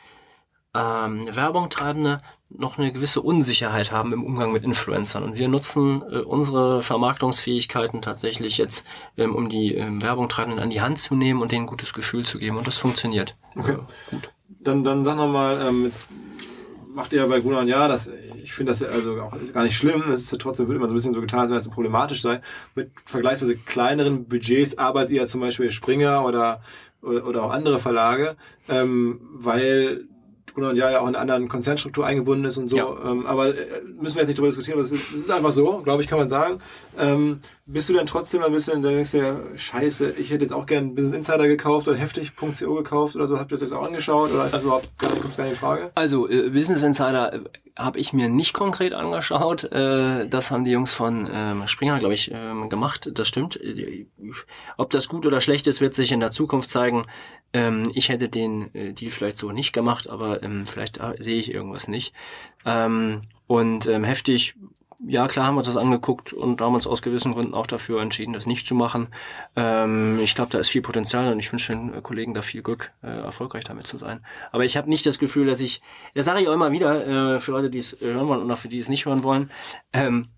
ähm, 0.74 1.34
Werbung 1.34 1.70
treibende 1.70 2.20
noch 2.50 2.78
eine 2.78 2.92
gewisse 2.92 3.20
Unsicherheit 3.20 3.92
haben 3.92 4.12
im 4.12 4.24
Umgang 4.24 4.52
mit 4.52 4.64
Influencern. 4.64 5.22
Und 5.22 5.36
wir 5.36 5.48
nutzen 5.48 6.02
äh, 6.10 6.18
unsere 6.20 6.82
Vermarktungsfähigkeiten 6.82 8.00
tatsächlich 8.00 8.56
jetzt, 8.56 8.86
ähm, 9.16 9.34
um 9.34 9.48
die 9.48 9.74
ähm, 9.74 10.02
Werbungtreibenden 10.02 10.62
an 10.62 10.70
die 10.70 10.80
Hand 10.80 10.98
zu 10.98 11.14
nehmen 11.14 11.42
und 11.42 11.52
denen 11.52 11.64
ein 11.64 11.68
gutes 11.68 11.92
Gefühl 11.92 12.24
zu 12.24 12.38
geben. 12.38 12.56
Und 12.56 12.66
das 12.66 12.76
funktioniert. 12.76 13.36
Okay. 13.54 13.72
Äh, 13.72 14.10
gut. 14.10 14.32
Dann, 14.60 14.82
dann 14.82 15.04
sag 15.04 15.16
nochmal, 15.16 15.60
ähm, 15.68 15.84
jetzt 15.84 16.06
macht 16.98 17.12
ihr 17.12 17.20
ja 17.20 17.26
bei 17.26 17.40
Gunnar 17.40 17.60
und 17.60 17.68
ja, 17.68 17.86
das, 17.86 18.10
ich 18.42 18.52
finde 18.52 18.72
das 18.72 18.80
ja 18.80 18.88
also 18.88 19.20
auch 19.20 19.32
gar 19.52 19.62
nicht 19.62 19.76
schlimm. 19.76 20.02
Es 20.10 20.22
ist 20.22 20.32
ja 20.32 20.38
trotzdem, 20.38 20.66
wird 20.66 20.76
immer 20.76 20.88
so 20.88 20.94
ein 20.94 20.96
bisschen 20.96 21.14
so 21.14 21.20
getan, 21.20 21.40
als 21.40 21.50
wenn 21.50 21.58
es 21.58 21.68
problematisch 21.68 22.22
sei. 22.22 22.40
Mit 22.74 22.90
vergleichsweise 23.04 23.56
kleineren 23.56 24.24
Budgets 24.24 24.78
arbeitet 24.78 25.12
ihr 25.12 25.26
zum 25.26 25.40
Beispiel 25.40 25.70
Springer 25.70 26.24
oder, 26.24 26.60
oder, 27.02 27.26
oder 27.26 27.42
auch 27.44 27.50
andere 27.50 27.78
Verlage, 27.78 28.36
ähm, 28.68 29.20
weil 29.32 30.08
Gunnar 30.54 30.70
und 30.70 30.76
ja 30.76 30.90
ja 30.90 31.00
auch 31.00 31.08
in 31.08 31.16
anderen 31.16 31.48
Konzernstruktur 31.48 32.06
eingebunden 32.06 32.44
ist 32.44 32.56
und 32.56 32.68
so. 32.68 32.76
Ja. 32.76 32.96
Ähm, 33.04 33.26
aber 33.26 33.48
äh, 33.48 33.66
müssen 34.00 34.16
wir 34.16 34.22
jetzt 34.22 34.28
nicht 34.28 34.38
darüber 34.38 34.48
diskutieren, 34.48 34.78
aber 34.78 34.84
es 34.84 34.92
ist, 34.92 35.12
ist, 35.12 35.30
einfach 35.30 35.52
so, 35.52 35.80
glaube 35.82 36.02
ich, 36.02 36.08
kann 36.08 36.18
man 36.18 36.28
sagen. 36.28 36.58
Ähm, 36.98 37.40
bist 37.66 37.88
du 37.88 37.92
denn 37.92 38.06
trotzdem 38.06 38.42
ein 38.42 38.52
bisschen, 38.52 38.82
dann 38.82 38.94
denkst 38.94 39.12
du 39.12 39.18
ja, 39.18 39.36
scheiße, 39.56 40.12
ich 40.12 40.30
hätte 40.30 40.44
jetzt 40.44 40.52
auch 40.52 40.66
gerne 40.66 40.88
Business 40.88 41.14
Insider 41.14 41.46
gekauft 41.46 41.86
oder 41.86 41.96
heftig.co 41.96 42.74
gekauft 42.74 43.14
oder 43.14 43.26
so. 43.26 43.38
Habt 43.38 43.50
ihr 43.50 43.54
das 43.54 43.60
jetzt 43.60 43.72
auch 43.72 43.84
angeschaut 43.84 44.32
oder 44.32 44.46
ist 44.46 44.54
das 44.54 44.62
überhaupt 44.62 44.98
gar 44.98 45.10
nicht, 45.12 45.36
gar 45.36 45.44
nicht 45.44 45.52
in 45.52 45.56
Frage? 45.56 45.90
Also, 45.94 46.28
äh, 46.28 46.50
Business 46.50 46.82
Insider 46.82 47.34
äh, 47.34 47.40
habe 47.78 47.98
ich 47.98 48.12
mir 48.12 48.28
nicht 48.28 48.52
konkret 48.52 48.94
angeschaut. 48.94 49.64
Äh, 49.64 50.28
das 50.28 50.50
haben 50.50 50.64
die 50.64 50.72
Jungs 50.72 50.92
von 50.92 51.28
ähm, 51.32 51.68
Springer, 51.68 51.98
glaube 51.98 52.14
ich, 52.14 52.30
ähm, 52.32 52.68
gemacht. 52.68 53.10
Das 53.14 53.28
stimmt. 53.28 53.56
Äh, 53.62 54.06
ob 54.76 54.90
das 54.90 55.08
gut 55.08 55.26
oder 55.26 55.40
schlecht 55.40 55.66
ist, 55.66 55.80
wird 55.80 55.94
sich 55.94 56.10
in 56.10 56.20
der 56.20 56.30
Zukunft 56.30 56.70
zeigen. 56.70 57.04
Ähm, 57.52 57.90
ich 57.94 58.08
hätte 58.08 58.28
den 58.28 58.74
äh, 58.74 58.92
Deal 58.92 59.10
vielleicht 59.10 59.38
so 59.38 59.52
nicht 59.52 59.72
gemacht, 59.72 60.08
aber 60.08 60.42
ähm, 60.42 60.66
vielleicht 60.66 60.98
äh, 60.98 61.14
sehe 61.18 61.38
ich 61.38 61.52
irgendwas 61.52 61.88
nicht. 61.88 62.12
Ähm, 62.64 63.20
und 63.46 63.86
ähm, 63.86 64.04
heftig, 64.04 64.56
ja 65.06 65.26
klar 65.28 65.46
haben 65.46 65.54
wir 65.54 65.58
uns 65.58 65.68
das 65.68 65.76
angeguckt 65.76 66.32
und 66.32 66.60
uns 66.60 66.86
aus 66.86 67.02
gewissen 67.02 67.32
Gründen 67.32 67.54
auch 67.54 67.66
dafür 67.66 68.02
entschieden, 68.02 68.32
das 68.32 68.46
nicht 68.46 68.66
zu 68.66 68.74
machen. 68.74 69.08
Ähm, 69.56 70.18
ich 70.20 70.34
glaube, 70.34 70.50
da 70.50 70.58
ist 70.58 70.68
viel 70.68 70.82
Potenzial 70.82 71.32
und 71.32 71.38
ich 71.38 71.52
wünsche 71.52 71.72
den 71.72 71.94
äh, 71.94 72.00
Kollegen 72.00 72.34
da 72.34 72.42
viel 72.42 72.62
Glück, 72.62 72.92
äh, 73.02 73.06
erfolgreich 73.06 73.64
damit 73.64 73.86
zu 73.86 73.98
sein. 73.98 74.24
Aber 74.50 74.64
ich 74.64 74.76
habe 74.76 74.88
nicht 74.88 75.06
das 75.06 75.18
Gefühl, 75.18 75.46
dass 75.46 75.60
ich, 75.60 75.80
das 76.14 76.26
sage 76.26 76.40
ich 76.40 76.48
auch 76.48 76.52
immer 76.52 76.72
wieder, 76.72 77.34
äh, 77.34 77.40
für 77.40 77.52
Leute, 77.52 77.70
die 77.70 77.78
es 77.78 77.96
hören 78.00 78.28
wollen 78.28 78.42
und 78.42 78.50
auch 78.50 78.58
für 78.58 78.68
die 78.68 78.78
es 78.78 78.88
nicht 78.88 79.06
hören 79.06 79.22
wollen, 79.22 79.50
ähm, 79.92 80.28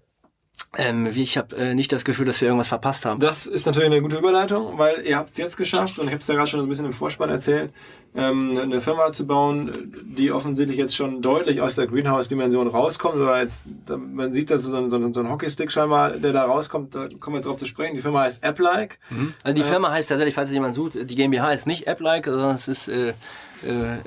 ähm, 0.77 1.09
ich 1.15 1.37
habe 1.37 1.57
äh, 1.57 1.75
nicht 1.75 1.93
das 1.93 2.05
Gefühl, 2.05 2.27
dass 2.27 2.41
wir 2.41 2.49
irgendwas 2.49 2.69
verpasst 2.69 3.05
haben. 3.05 3.21
Das 3.21 3.47
ist 3.47 3.67
natürlich 3.67 3.91
eine 3.91 4.01
gute 4.03 4.19
Überleitung, 4.19 4.79
weil 4.79 5.05
ihr 5.07 5.17
habt 5.17 5.33
es 5.33 5.39
jetzt 5.39 5.57
geschafft 5.57 5.99
und 5.99 6.07
ich 6.07 6.13
habe 6.13 6.21
es 6.21 6.29
ja 6.29 6.35
gerade 6.35 6.49
schon 6.49 6.61
ein 6.61 6.69
bisschen 6.69 6.87
im 6.87 6.93
Vorspann 6.93 7.31
erzählt, 7.31 7.73
ähm, 8.15 8.59
eine 8.59 8.81
Firma 8.81 9.13
zu 9.13 9.27
bauen, 9.27 9.93
die 10.05 10.33
offensichtlich 10.33 10.79
jetzt 10.79 10.97
schon 10.97 11.23
deutlich 11.23 11.61
aus 11.61 11.75
der 11.75 11.87
Greenhouse-Dimension 11.87 12.69
rauskommt. 12.69 13.17
Oder 13.17 13.41
jetzt, 13.41 13.65
man 13.89 14.33
sieht 14.33 14.51
das 14.51 14.63
so 14.63 14.77
ein, 14.77 14.91
so 14.91 14.97
ein, 14.97 15.13
so 15.13 15.21
ein 15.21 15.31
Hockeystick 15.31 15.71
scheinbar, 15.71 16.13
der 16.13 16.33
da 16.33 16.45
rauskommt, 16.45 16.95
da 16.95 17.09
kommen 17.19 17.35
wir 17.35 17.39
jetzt 17.39 17.47
drauf 17.47 17.57
zu 17.57 17.67
sprechen. 17.67 17.95
Die 17.95 18.03
Firma 18.03 18.23
heißt 18.23 18.43
App-like. 18.43 18.99
Mhm. 19.11 19.35
Also 19.43 19.55
die 19.55 19.63
äh, 19.63 19.65
Firma 19.65 19.91
heißt 19.91 20.09
tatsächlich, 20.09 20.35
falls 20.35 20.51
jemand 20.51 20.75
sucht, 20.75 20.95
die 20.95 21.15
GmbH 21.15 21.53
ist 21.53 21.67
nicht 21.67 21.87
App-like, 21.87 22.27
sondern 22.27 22.55
es 22.55 22.69
ist 22.69 22.89
äh, 22.89 23.15
äh, 23.63 23.99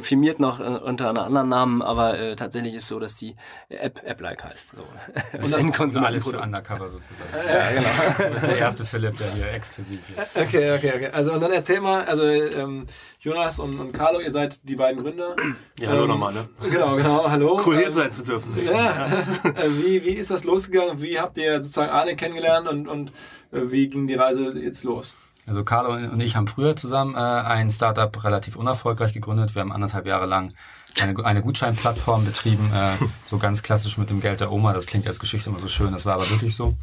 firmiert 0.00 0.40
noch 0.40 0.60
äh, 0.60 0.62
unter 0.62 1.08
einem 1.08 1.18
anderen 1.18 1.48
Namen, 1.48 1.82
aber 1.82 2.18
äh, 2.18 2.36
tatsächlich 2.36 2.74
ist 2.74 2.88
so, 2.88 2.98
dass 2.98 3.14
die 3.14 3.36
App 3.68 4.02
App-like 4.04 4.44
heißt. 4.44 4.74
So. 4.76 4.82
Und 5.38 5.52
dann 5.52 5.72
kommt 5.72 5.92
so 5.92 6.00
alles 6.00 6.26
für 6.26 6.38
Undercover 6.38 6.90
sozusagen. 6.90 7.18
Ja, 7.48 7.70
genau. 7.72 7.88
Das 8.34 8.42
ist 8.42 8.48
der 8.48 8.58
erste 8.58 8.84
Philipp, 8.84 9.16
der 9.16 9.32
hier 9.32 9.52
exklusiv 9.52 10.00
ist. 10.10 10.16
Okay, 10.46 10.76
okay, 10.76 10.92
okay. 10.94 11.10
Also 11.12 11.32
und 11.32 11.40
dann 11.40 11.52
erzähl 11.52 11.80
mal, 11.80 12.04
also 12.04 12.24
ähm, 12.24 12.84
Jonas 13.20 13.58
und, 13.58 13.78
und 13.80 13.92
Carlo, 13.92 14.20
ihr 14.20 14.30
seid 14.30 14.60
die 14.68 14.76
beiden 14.76 15.02
Gründer. 15.02 15.34
Ja, 15.80 15.88
hallo 15.88 16.02
ähm, 16.02 16.08
nochmal, 16.08 16.32
ne? 16.34 16.48
Genau, 16.70 16.96
genau, 16.96 17.28
hallo. 17.28 17.60
Cool 17.64 17.76
hier 17.76 17.86
ähm, 17.86 17.92
sein 17.92 18.12
zu 18.12 18.22
dürfen. 18.22 18.54
Ja. 18.64 19.06
Äh, 19.06 19.68
wie, 19.84 20.04
wie 20.04 20.10
ist 20.10 20.30
das 20.30 20.44
losgegangen? 20.44 21.00
Wie 21.00 21.18
habt 21.18 21.38
ihr 21.38 21.56
sozusagen 21.62 21.90
Arne 21.90 22.16
kennengelernt 22.16 22.68
und, 22.68 22.88
und 22.88 23.10
äh, 23.52 23.70
wie 23.70 23.88
ging 23.88 24.06
die 24.06 24.14
Reise 24.14 24.52
jetzt 24.58 24.84
los? 24.84 25.16
Also 25.46 25.62
Carlo 25.62 25.92
und 25.92 26.20
ich 26.20 26.34
haben 26.34 26.48
früher 26.48 26.74
zusammen 26.74 27.14
äh, 27.14 27.18
ein 27.18 27.70
Startup 27.70 28.24
relativ 28.24 28.56
unerfolgreich 28.56 29.12
gegründet. 29.12 29.54
Wir 29.54 29.62
haben 29.62 29.72
anderthalb 29.72 30.06
Jahre 30.06 30.26
lang 30.26 30.54
eine, 31.00 31.24
eine 31.24 31.42
Gutscheinplattform 31.42 32.24
betrieben, 32.24 32.72
äh, 32.74 32.92
so 33.26 33.38
ganz 33.38 33.62
klassisch 33.62 33.96
mit 33.96 34.10
dem 34.10 34.20
Geld 34.20 34.40
der 34.40 34.50
Oma. 34.50 34.72
Das 34.72 34.86
klingt 34.86 35.06
als 35.06 35.20
Geschichte 35.20 35.48
immer 35.48 35.60
so 35.60 35.68
schön, 35.68 35.92
das 35.92 36.04
war 36.04 36.14
aber 36.14 36.28
wirklich 36.30 36.56
so. 36.56 36.74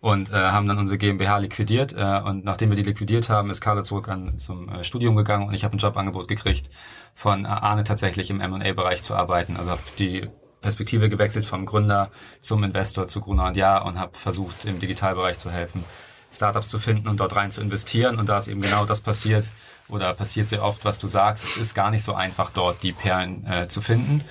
Und 0.00 0.30
äh, 0.30 0.34
haben 0.34 0.66
dann 0.66 0.78
unsere 0.78 0.98
GmbH 0.98 1.38
liquidiert. 1.38 1.94
Äh, 1.94 2.20
und 2.24 2.44
nachdem 2.44 2.70
wir 2.70 2.76
die 2.76 2.82
liquidiert 2.82 3.30
haben, 3.30 3.48
ist 3.48 3.62
Carlo 3.62 3.82
zurück 3.82 4.08
an, 4.08 4.36
zum 4.36 4.68
äh, 4.68 4.84
Studium 4.84 5.16
gegangen 5.16 5.48
und 5.48 5.54
ich 5.54 5.64
habe 5.64 5.76
ein 5.76 5.78
Jobangebot 5.78 6.28
gekriegt, 6.28 6.68
von 7.14 7.46
Arne 7.46 7.84
tatsächlich 7.84 8.28
im 8.28 8.40
M&A-Bereich 8.40 9.02
zu 9.02 9.14
arbeiten. 9.14 9.56
Also 9.56 9.70
habe 9.70 9.82
die 9.98 10.28
Perspektive 10.60 11.08
gewechselt 11.08 11.46
vom 11.46 11.64
Gründer 11.64 12.10
zum 12.40 12.62
Investor 12.62 13.08
zu 13.08 13.20
Gruner 13.20 13.46
und 13.46 13.56
Ja 13.56 13.78
und 13.82 13.98
habe 13.98 14.18
versucht, 14.18 14.64
im 14.64 14.80
Digitalbereich 14.80 15.38
zu 15.38 15.50
helfen 15.50 15.84
Startups 16.32 16.68
zu 16.68 16.78
finden 16.78 17.08
und 17.08 17.20
dort 17.20 17.36
rein 17.36 17.50
zu 17.50 17.60
investieren. 17.60 18.18
Und 18.18 18.28
da 18.28 18.38
ist 18.38 18.48
eben 18.48 18.60
genau 18.60 18.84
das 18.84 19.00
passiert 19.00 19.44
oder 19.88 20.14
passiert 20.14 20.48
sehr 20.48 20.62
oft, 20.62 20.84
was 20.84 20.98
du 20.98 21.08
sagst. 21.08 21.44
Es 21.44 21.56
ist 21.56 21.74
gar 21.74 21.90
nicht 21.90 22.02
so 22.02 22.14
einfach, 22.14 22.50
dort 22.50 22.82
die 22.82 22.92
Perlen 22.92 23.46
äh, 23.46 23.68
zu 23.68 23.80
finden. 23.80 24.22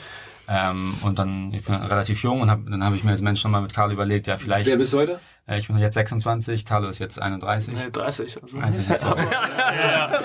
Ähm, 0.47 0.95
und 1.03 1.19
dann, 1.19 1.53
ich 1.53 1.63
bin 1.63 1.75
relativ 1.75 2.23
jung 2.23 2.41
und 2.41 2.49
hab, 2.49 2.65
dann 2.65 2.83
habe 2.83 2.95
ich 2.95 3.03
mir 3.03 3.11
als 3.11 3.21
Mensch 3.21 3.43
nochmal 3.43 3.61
mit 3.61 3.73
Carlo 3.73 3.93
überlegt, 3.93 4.27
ja 4.27 4.37
vielleicht... 4.37 4.67
Wer 4.67 4.77
bist 4.77 4.91
du 4.91 4.97
heute? 4.97 5.19
Äh, 5.47 5.57
ich 5.59 5.67
bin 5.67 5.77
jetzt 5.77 5.95
26, 5.95 6.65
Carlo 6.65 6.89
ist 6.89 6.99
jetzt 6.99 7.21
31. 7.21 7.73
Nee, 7.75 7.91
30. 7.91 8.43
Also. 8.43 8.59
30 8.59 8.87
jetzt 8.87 9.03
ja, 9.03 9.73
ja, 9.73 10.21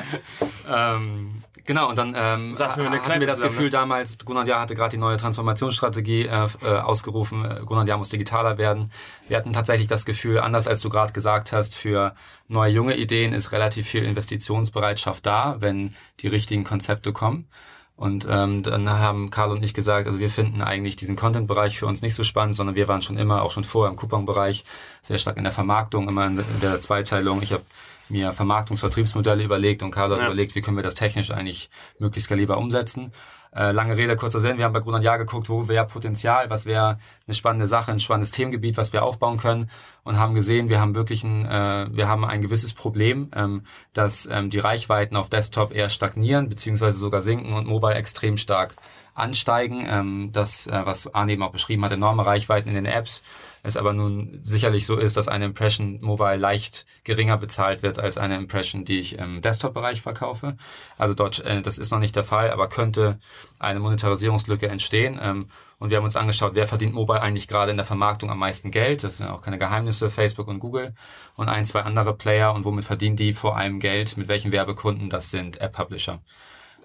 ja. 0.69 0.95
ähm, 0.97 1.43
Genau, 1.67 1.89
und 1.89 1.99
dann 1.99 2.15
ähm, 2.17 2.57
wir 2.57 2.69
hatten 2.69 3.21
wir 3.21 3.27
das 3.27 3.41
Gefühl 3.41 3.65
ne? 3.65 3.71
damals, 3.71 4.17
Gunnar 4.25 4.47
Jahr 4.47 4.61
hatte 4.61 4.77
gerade 4.77 4.91
die 4.91 5.01
neue 5.01 5.17
Transformationsstrategie 5.17 6.27
äh, 6.27 6.49
äh, 6.63 6.67
ausgerufen, 6.79 7.45
äh, 7.45 7.61
Gunnar 7.67 7.87
Jahr 7.87 7.99
muss 7.99 8.09
digitaler 8.09 8.57
werden. 8.57 8.93
Wir 9.27 9.37
hatten 9.37 9.53
tatsächlich 9.53 9.89
das 9.89 10.05
Gefühl, 10.05 10.39
anders 10.39 10.69
als 10.69 10.81
du 10.81 10.89
gerade 10.89 11.13
gesagt 11.13 11.53
hast, 11.53 11.75
für 11.75 12.15
neue 12.47 12.71
junge 12.71 12.97
Ideen 12.97 13.33
ist 13.33 13.51
relativ 13.51 13.89
viel 13.89 14.05
Investitionsbereitschaft 14.05 15.27
da, 15.27 15.57
wenn 15.59 15.95
die 16.21 16.29
richtigen 16.29 16.63
Konzepte 16.63 17.13
kommen. 17.13 17.49
Und 17.97 18.27
ähm, 18.29 18.63
dann 18.63 18.91
haben 18.91 19.31
Karl 19.31 19.53
und 19.53 19.63
ich 19.63 19.73
gesagt, 19.73 20.07
also 20.07 20.19
wir 20.19 20.29
finden 20.29 20.61
eigentlich 20.61 20.97
diesen 20.97 21.17
Content-Bereich 21.17 21.79
für 21.79 21.87
uns 21.87 22.03
nicht 22.03 22.15
so 22.15 22.25
spannend, 22.25 22.55
sondern 22.55 22.77
wir 22.77 22.89
waren 22.89 23.01
schon 23.01 23.17
immer, 23.17 23.41
auch 23.41 23.53
schon 23.53 23.65
vorher 23.65 23.91
im 23.91 23.97
Coupon-Bereich, 23.97 24.65
sehr 25.01 25.17
stark 25.17 25.39
in 25.39 25.45
der 25.45 25.53
Vermarktung, 25.53 26.07
immer 26.07 26.27
in 26.27 26.45
der 26.61 26.79
Zweiteilung. 26.81 27.41
Ich 27.41 27.53
habe 27.53 27.65
mir 28.11 28.35
Vermarktungsvertriebsmodelle 28.35 29.43
überlegt 29.43 29.83
und 29.83 29.93
Carlo 29.93 30.15
hat 30.15 30.21
ja. 30.21 30.27
überlegt, 30.27 30.55
wie 30.55 30.61
können 30.61 30.77
wir 30.77 30.85
das 30.85 30.95
technisch 30.95 31.31
eigentlich 31.31 31.71
möglichst 31.99 32.27
skalierbar 32.27 32.59
umsetzen. 32.59 33.13
Äh, 33.57 33.73
lange 33.73 33.97
Rede, 33.97 34.17
kurzer 34.17 34.39
Sinn. 34.39 34.59
Wir 34.59 34.67
haben 34.67 34.75
bei 34.75 34.81
Grund 34.81 34.97
und 34.97 35.03
Jahr 35.03 35.17
geguckt, 35.17 35.49
wo 35.49 35.67
wäre 35.67 35.87
Potenzial, 35.87 36.51
was 36.51 36.67
wäre 36.67 36.99
eine 37.27 37.35
spannende 37.35 37.67
Sache, 37.67 37.91
ein 37.91 38.01
spannendes 38.01 38.31
Themengebiet, 38.31 38.77
was 38.77 38.93
wir 38.93 39.03
aufbauen 39.03 39.39
können 39.39 39.71
und 40.05 40.19
haben 40.19 40.35
gesehen, 40.35 40.69
wir 40.69 40.79
haben 40.79 40.95
wirklich 40.95 41.25
ein, 41.25 41.47
äh, 41.47 41.87
wir 41.91 42.07
haben 42.07 42.27
ein 42.27 42.43
gewisses 42.43 42.75
Problem, 42.75 43.31
ähm, 43.35 43.63
dass 43.95 44.29
ähm, 44.31 44.51
die 44.51 44.59
Reichweiten 44.59 45.17
auf 45.17 45.31
Desktop 45.31 45.73
eher 45.73 45.89
stagnieren 45.89 46.51
beziehungsweise 46.51 46.99
sogar 46.99 47.23
sinken 47.23 47.55
und 47.55 47.67
Mobile 47.67 47.95
extrem 47.95 48.37
stark 48.37 48.77
ansteigen. 49.15 49.87
Ähm, 49.89 50.31
das, 50.33 50.67
äh, 50.67 50.83
was 50.85 51.13
Arne 51.15 51.33
eben 51.33 51.43
auch 51.43 51.53
beschrieben 51.53 51.83
hat, 51.85 51.93
enorme 51.93 52.27
Reichweiten 52.27 52.69
in 52.69 52.75
den 52.75 52.85
Apps. 52.85 53.23
Es 53.67 53.77
aber 53.77 53.93
nun 53.93 54.39
sicherlich 54.45 54.87
so 54.87 54.97
ist, 54.97 55.17
dass 55.17 55.27
eine 55.27 55.47
Impression 55.47 55.99
mobile 56.01 56.37
leicht 56.37 56.87
geringer 57.03 57.37
bezahlt 57.37 57.83
wird 57.83 57.99
als 57.99 58.17
eine 58.17 58.37
Impression, 58.37 58.85
die 58.85 59.01
ich 59.01 59.19
im 59.19 59.43
Desktop-Bereich 59.43 60.03
verkaufe. 60.03 60.57
Also 60.99 61.15
dort, 61.15 61.41
äh, 61.41 61.63
das 61.63 61.77
ist 61.77 61.91
noch 61.91 61.99
nicht 61.99 62.15
der 62.15 62.23
Fall, 62.23 62.53
aber 62.53 62.69
könnte 62.69 63.19
eine 63.59 63.81
Monetarisierungslücke 63.81 64.69
entstehen. 64.69 65.19
Ähm, 65.21 65.49
und 65.81 65.91
wir 65.91 65.97
haben 65.97 66.05
uns 66.05 66.15
angeschaut, 66.15 66.53
wer 66.55 66.69
verdient 66.69 66.95
mobile 66.95 67.21
eigentlich 67.21 67.49
gerade 67.49 67.73
in 67.73 67.77
der 67.77 67.85
Vermarktung 67.85 68.31
am 68.31 68.39
meisten 68.39 68.71
Geld. 68.71 69.03
Das 69.03 69.17
sind 69.17 69.27
auch 69.27 69.43
keine 69.43 69.59
Geheimnisse, 69.59 70.11
Facebook 70.11 70.47
und 70.47 70.61
Google 70.61 70.95
und 71.35 71.49
ein, 71.49 71.65
zwei 71.65 71.81
andere 71.81 72.15
Player. 72.17 72.55
Und 72.55 72.65
womit 72.65 72.85
verdienen 72.85 73.17
die 73.17 73.33
vor 73.33 73.57
allem 73.57 73.81
Geld? 73.81 74.17
Mit 74.17 74.29
welchen 74.29 74.53
Werbekunden? 74.53 75.11
Das 75.11 75.31
sind 75.31 75.61
App-Publisher. 75.61 76.21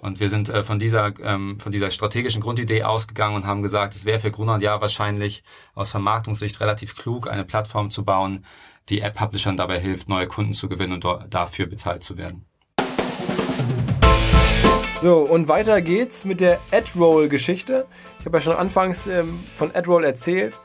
Und 0.02 0.20
wir 0.20 0.32
sind 0.32 0.50
äh, 0.50 0.64
von 0.64 0.80
dieser 0.80 1.14
ähm, 1.22 1.60
von 1.60 1.72
dieser 1.72 1.92
strategischen 1.92 2.42
Grundidee 2.42 2.82
ausgegangen 2.82 3.36
und 3.36 3.46
haben 3.46 3.62
gesagt, 3.62 3.94
es 3.94 4.04
wäre 4.04 4.18
für 4.18 4.32
Gruner 4.32 4.56
und 4.56 4.64
Jahr 4.64 4.82
wahrscheinlich 4.82 5.44
aus 5.76 5.92
Vermarktungssicht 5.92 6.60
relativ 6.60 6.96
klug, 6.96 7.30
eine 7.30 7.46
Plattform 7.46 7.92
zu 7.92 8.04
bauen, 8.04 8.44
die 8.90 9.02
App-Publishern 9.02 9.58
dabei 9.58 9.80
hilft, 9.80 10.10
neue 10.10 10.26
Kunden 10.26 10.54
zu 10.54 10.68
gewinnen 10.68 10.94
und 10.94 11.06
dafür 11.30 11.68
bezahlt 11.68 12.02
zu 12.02 12.18
werden. 12.18 12.48
So, 15.00 15.18
und 15.20 15.48
weiter 15.48 15.82
geht's 15.84 16.26
mit 16.26 16.42
der 16.42 16.60
AdRoll-Geschichte. 16.72 17.86
Ich 18.20 18.26
habe 18.26 18.38
ja 18.38 18.42
schon 18.42 18.56
anfangs 18.56 19.06
ähm, 19.06 19.40
von 19.54 19.70
AdRoll 19.76 20.04
erzählt. 20.04 20.60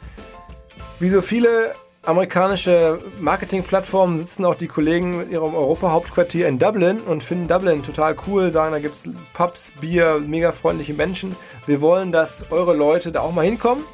Wie 0.99 1.11
so 1.11 1.21
viele 1.21 1.75
amerikanische 2.07 3.01
Marketingplattformen 3.21 4.19
sitzen 4.19 4.45
auch 4.45 4.55
die 4.55 4.69
Kollegen 4.69 5.19
mit 5.19 5.31
ihrem 5.31 5.55
Europa-Hauptquartier 5.55 6.47
in 6.49 6.59
Dublin 6.59 7.01
und 7.01 7.23
finden 7.23 7.49
Dublin 7.49 7.83
total 7.83 8.17
cool, 8.27 8.53
sagen, 8.53 8.73
da 8.73 8.79
gibt 8.79 8.95
es 8.95 9.09
Pubs, 9.33 9.73
Bier, 9.81 10.23
mega 10.25 10.53
freundliche 10.53 10.95
Menschen. 10.95 11.35
Wir 11.67 11.81
wollen, 11.81 12.13
dass 12.13 12.51
eure 12.51 12.75
Leute 12.75 13.13
da 13.13 13.21
auch 13.21 13.33
mal 13.33 13.45
hinkommen. 13.45 13.85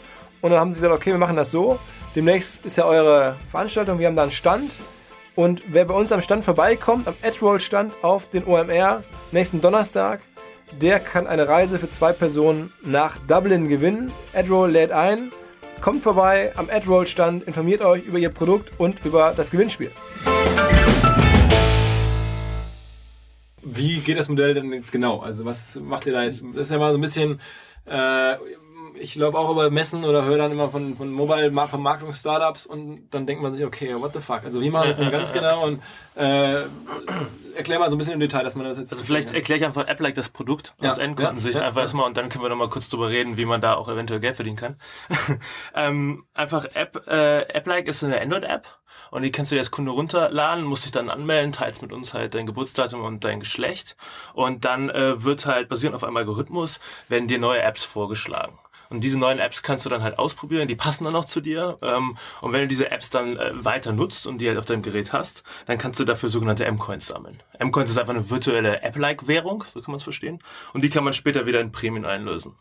Und 0.40 0.50
dann 0.50 0.60
haben 0.60 0.70
sie 0.70 0.80
gesagt, 0.80 0.94
okay, 0.94 1.12
wir 1.12 1.18
machen 1.18 1.36
das 1.36 1.50
so. 1.50 1.78
Demnächst 2.14 2.66
ist 2.66 2.76
ja 2.76 2.84
eure 2.84 3.36
Veranstaltung, 3.48 3.98
wir 3.98 4.06
haben 4.06 4.16
da 4.16 4.24
einen 4.24 4.32
Stand. 4.32 4.78
Und 5.34 5.62
wer 5.68 5.86
bei 5.86 5.94
uns 5.94 6.12
am 6.12 6.20
Stand 6.20 6.44
vorbeikommt, 6.44 7.08
am 7.08 7.14
AdRoll-Stand 7.22 7.92
auf 8.02 8.28
den 8.28 8.44
OMR, 8.44 9.02
nächsten 9.30 9.60
Donnerstag, 9.62 10.20
der 10.80 11.00
kann 11.00 11.26
eine 11.26 11.48
Reise 11.48 11.78
für 11.78 11.88
zwei 11.88 12.12
Personen 12.12 12.72
nach 12.84 13.16
Dublin 13.26 13.68
gewinnen. 13.68 14.12
AdRoll 14.34 14.70
lädt 14.70 14.92
ein 14.92 15.30
Kommt 15.82 16.04
vorbei 16.04 16.52
am 16.54 16.70
AdRoll-Stand, 16.70 17.42
informiert 17.42 17.82
euch 17.82 18.04
über 18.04 18.16
ihr 18.16 18.28
Produkt 18.28 18.70
und 18.78 19.04
über 19.04 19.34
das 19.36 19.50
Gewinnspiel. 19.50 19.90
Wie 23.62 23.98
geht 23.98 24.16
das 24.16 24.28
Modell 24.28 24.54
denn 24.54 24.72
jetzt 24.72 24.92
genau? 24.92 25.18
Also 25.18 25.44
was 25.44 25.74
macht 25.74 26.06
ihr 26.06 26.12
da 26.12 26.22
jetzt? 26.22 26.44
Das 26.52 26.68
ist 26.68 26.70
ja 26.70 26.78
mal 26.78 26.92
so 26.92 26.98
ein 26.98 27.00
bisschen 27.00 27.40
äh, 27.86 28.36
ich 28.98 29.16
laufe 29.16 29.38
auch 29.38 29.50
über 29.50 29.70
Messen 29.70 30.04
oder 30.04 30.24
höre 30.24 30.38
dann 30.38 30.52
immer 30.52 30.68
von, 30.68 30.96
von 30.96 31.10
Mobile-Vermarktungs-Startups 31.10 32.66
und 32.66 33.08
dann 33.10 33.26
denkt 33.26 33.42
man 33.42 33.52
sich, 33.52 33.64
okay, 33.64 33.94
what 33.98 34.12
the 34.14 34.20
fuck? 34.20 34.44
Also 34.44 34.60
wie 34.60 34.70
machen 34.70 34.84
wir 34.84 34.88
das 34.90 34.98
denn 34.98 35.10
ganz 35.10 35.32
genau? 35.32 35.66
Und 35.66 35.82
äh, 36.14 36.62
erklär 37.56 37.78
mal 37.78 37.90
so 37.90 37.96
ein 37.96 37.98
bisschen 37.98 38.14
im 38.14 38.20
Detail, 38.20 38.42
dass 38.42 38.54
man 38.54 38.66
das 38.66 38.78
jetzt... 38.78 38.92
Also 38.92 39.04
vielleicht 39.04 39.32
erkläre 39.32 39.58
ich 39.58 39.64
einfach 39.64 39.86
App-like 39.86 40.14
das 40.14 40.28
Produkt 40.28 40.74
ja. 40.80 40.90
aus 40.90 40.98
Endkundensicht 40.98 41.56
ja. 41.56 41.62
einfach 41.62 41.76
ja. 41.76 41.82
erstmal 41.82 42.06
und 42.06 42.16
dann 42.16 42.28
können 42.28 42.44
wir 42.44 42.48
nochmal 42.48 42.68
kurz 42.68 42.88
drüber 42.88 43.08
reden, 43.08 43.36
wie 43.36 43.44
man 43.44 43.60
da 43.60 43.74
auch 43.74 43.88
eventuell 43.88 44.20
Geld 44.20 44.36
verdienen 44.36 44.56
kann. 44.56 44.76
ähm, 45.74 46.24
einfach 46.34 46.64
App, 46.74 47.06
äh, 47.06 47.42
App-like 47.42 47.88
ist 47.88 48.04
eine 48.04 48.20
Android-App 48.20 48.66
und 49.10 49.22
die 49.22 49.30
kannst 49.30 49.50
du 49.50 49.56
dir 49.56 49.60
als 49.60 49.70
Kunde 49.70 49.92
runterladen, 49.92 50.64
musst 50.64 50.84
dich 50.84 50.92
dann 50.92 51.10
anmelden, 51.10 51.52
teilst 51.52 51.82
mit 51.82 51.92
uns 51.92 52.14
halt 52.14 52.34
dein 52.34 52.46
Geburtsdatum 52.46 53.02
und 53.02 53.24
dein 53.24 53.40
Geschlecht 53.40 53.96
und 54.34 54.64
dann 54.64 54.90
äh, 54.90 55.22
wird 55.22 55.46
halt 55.46 55.68
basierend 55.68 55.96
auf 55.96 56.04
einem 56.04 56.16
Algorithmus 56.16 56.80
werden 57.08 57.28
dir 57.28 57.38
neue 57.38 57.62
Apps 57.62 57.84
vorgeschlagen. 57.84 58.58
Und 58.92 59.00
diese 59.00 59.18
neuen 59.18 59.38
Apps 59.38 59.62
kannst 59.62 59.86
du 59.86 59.88
dann 59.88 60.02
halt 60.02 60.18
ausprobieren, 60.18 60.68
die 60.68 60.76
passen 60.76 61.04
dann 61.04 61.16
auch 61.16 61.24
zu 61.24 61.40
dir. 61.40 61.78
Ähm, 61.80 62.18
und 62.42 62.52
wenn 62.52 62.60
du 62.60 62.68
diese 62.68 62.90
Apps 62.90 63.08
dann 63.08 63.38
äh, 63.38 63.52
weiter 63.54 63.90
nutzt 63.90 64.26
und 64.26 64.36
die 64.38 64.48
halt 64.48 64.58
auf 64.58 64.66
deinem 64.66 64.82
Gerät 64.82 65.14
hast, 65.14 65.44
dann 65.64 65.78
kannst 65.78 65.98
du 65.98 66.04
dafür 66.04 66.28
sogenannte 66.28 66.66
M-Coins 66.66 67.06
sammeln. 67.06 67.42
M-Coins 67.58 67.88
ist 67.88 67.96
einfach 67.98 68.14
eine 68.14 68.28
virtuelle 68.28 68.82
App-like-Währung, 68.82 69.64
so 69.72 69.80
kann 69.80 69.92
man 69.92 69.96
es 69.96 70.04
verstehen. 70.04 70.40
Und 70.74 70.84
die 70.84 70.90
kann 70.90 71.04
man 71.04 71.14
später 71.14 71.46
wieder 71.46 71.60
in 71.60 71.72
Prämien 71.72 72.04
einlösen. 72.04 72.54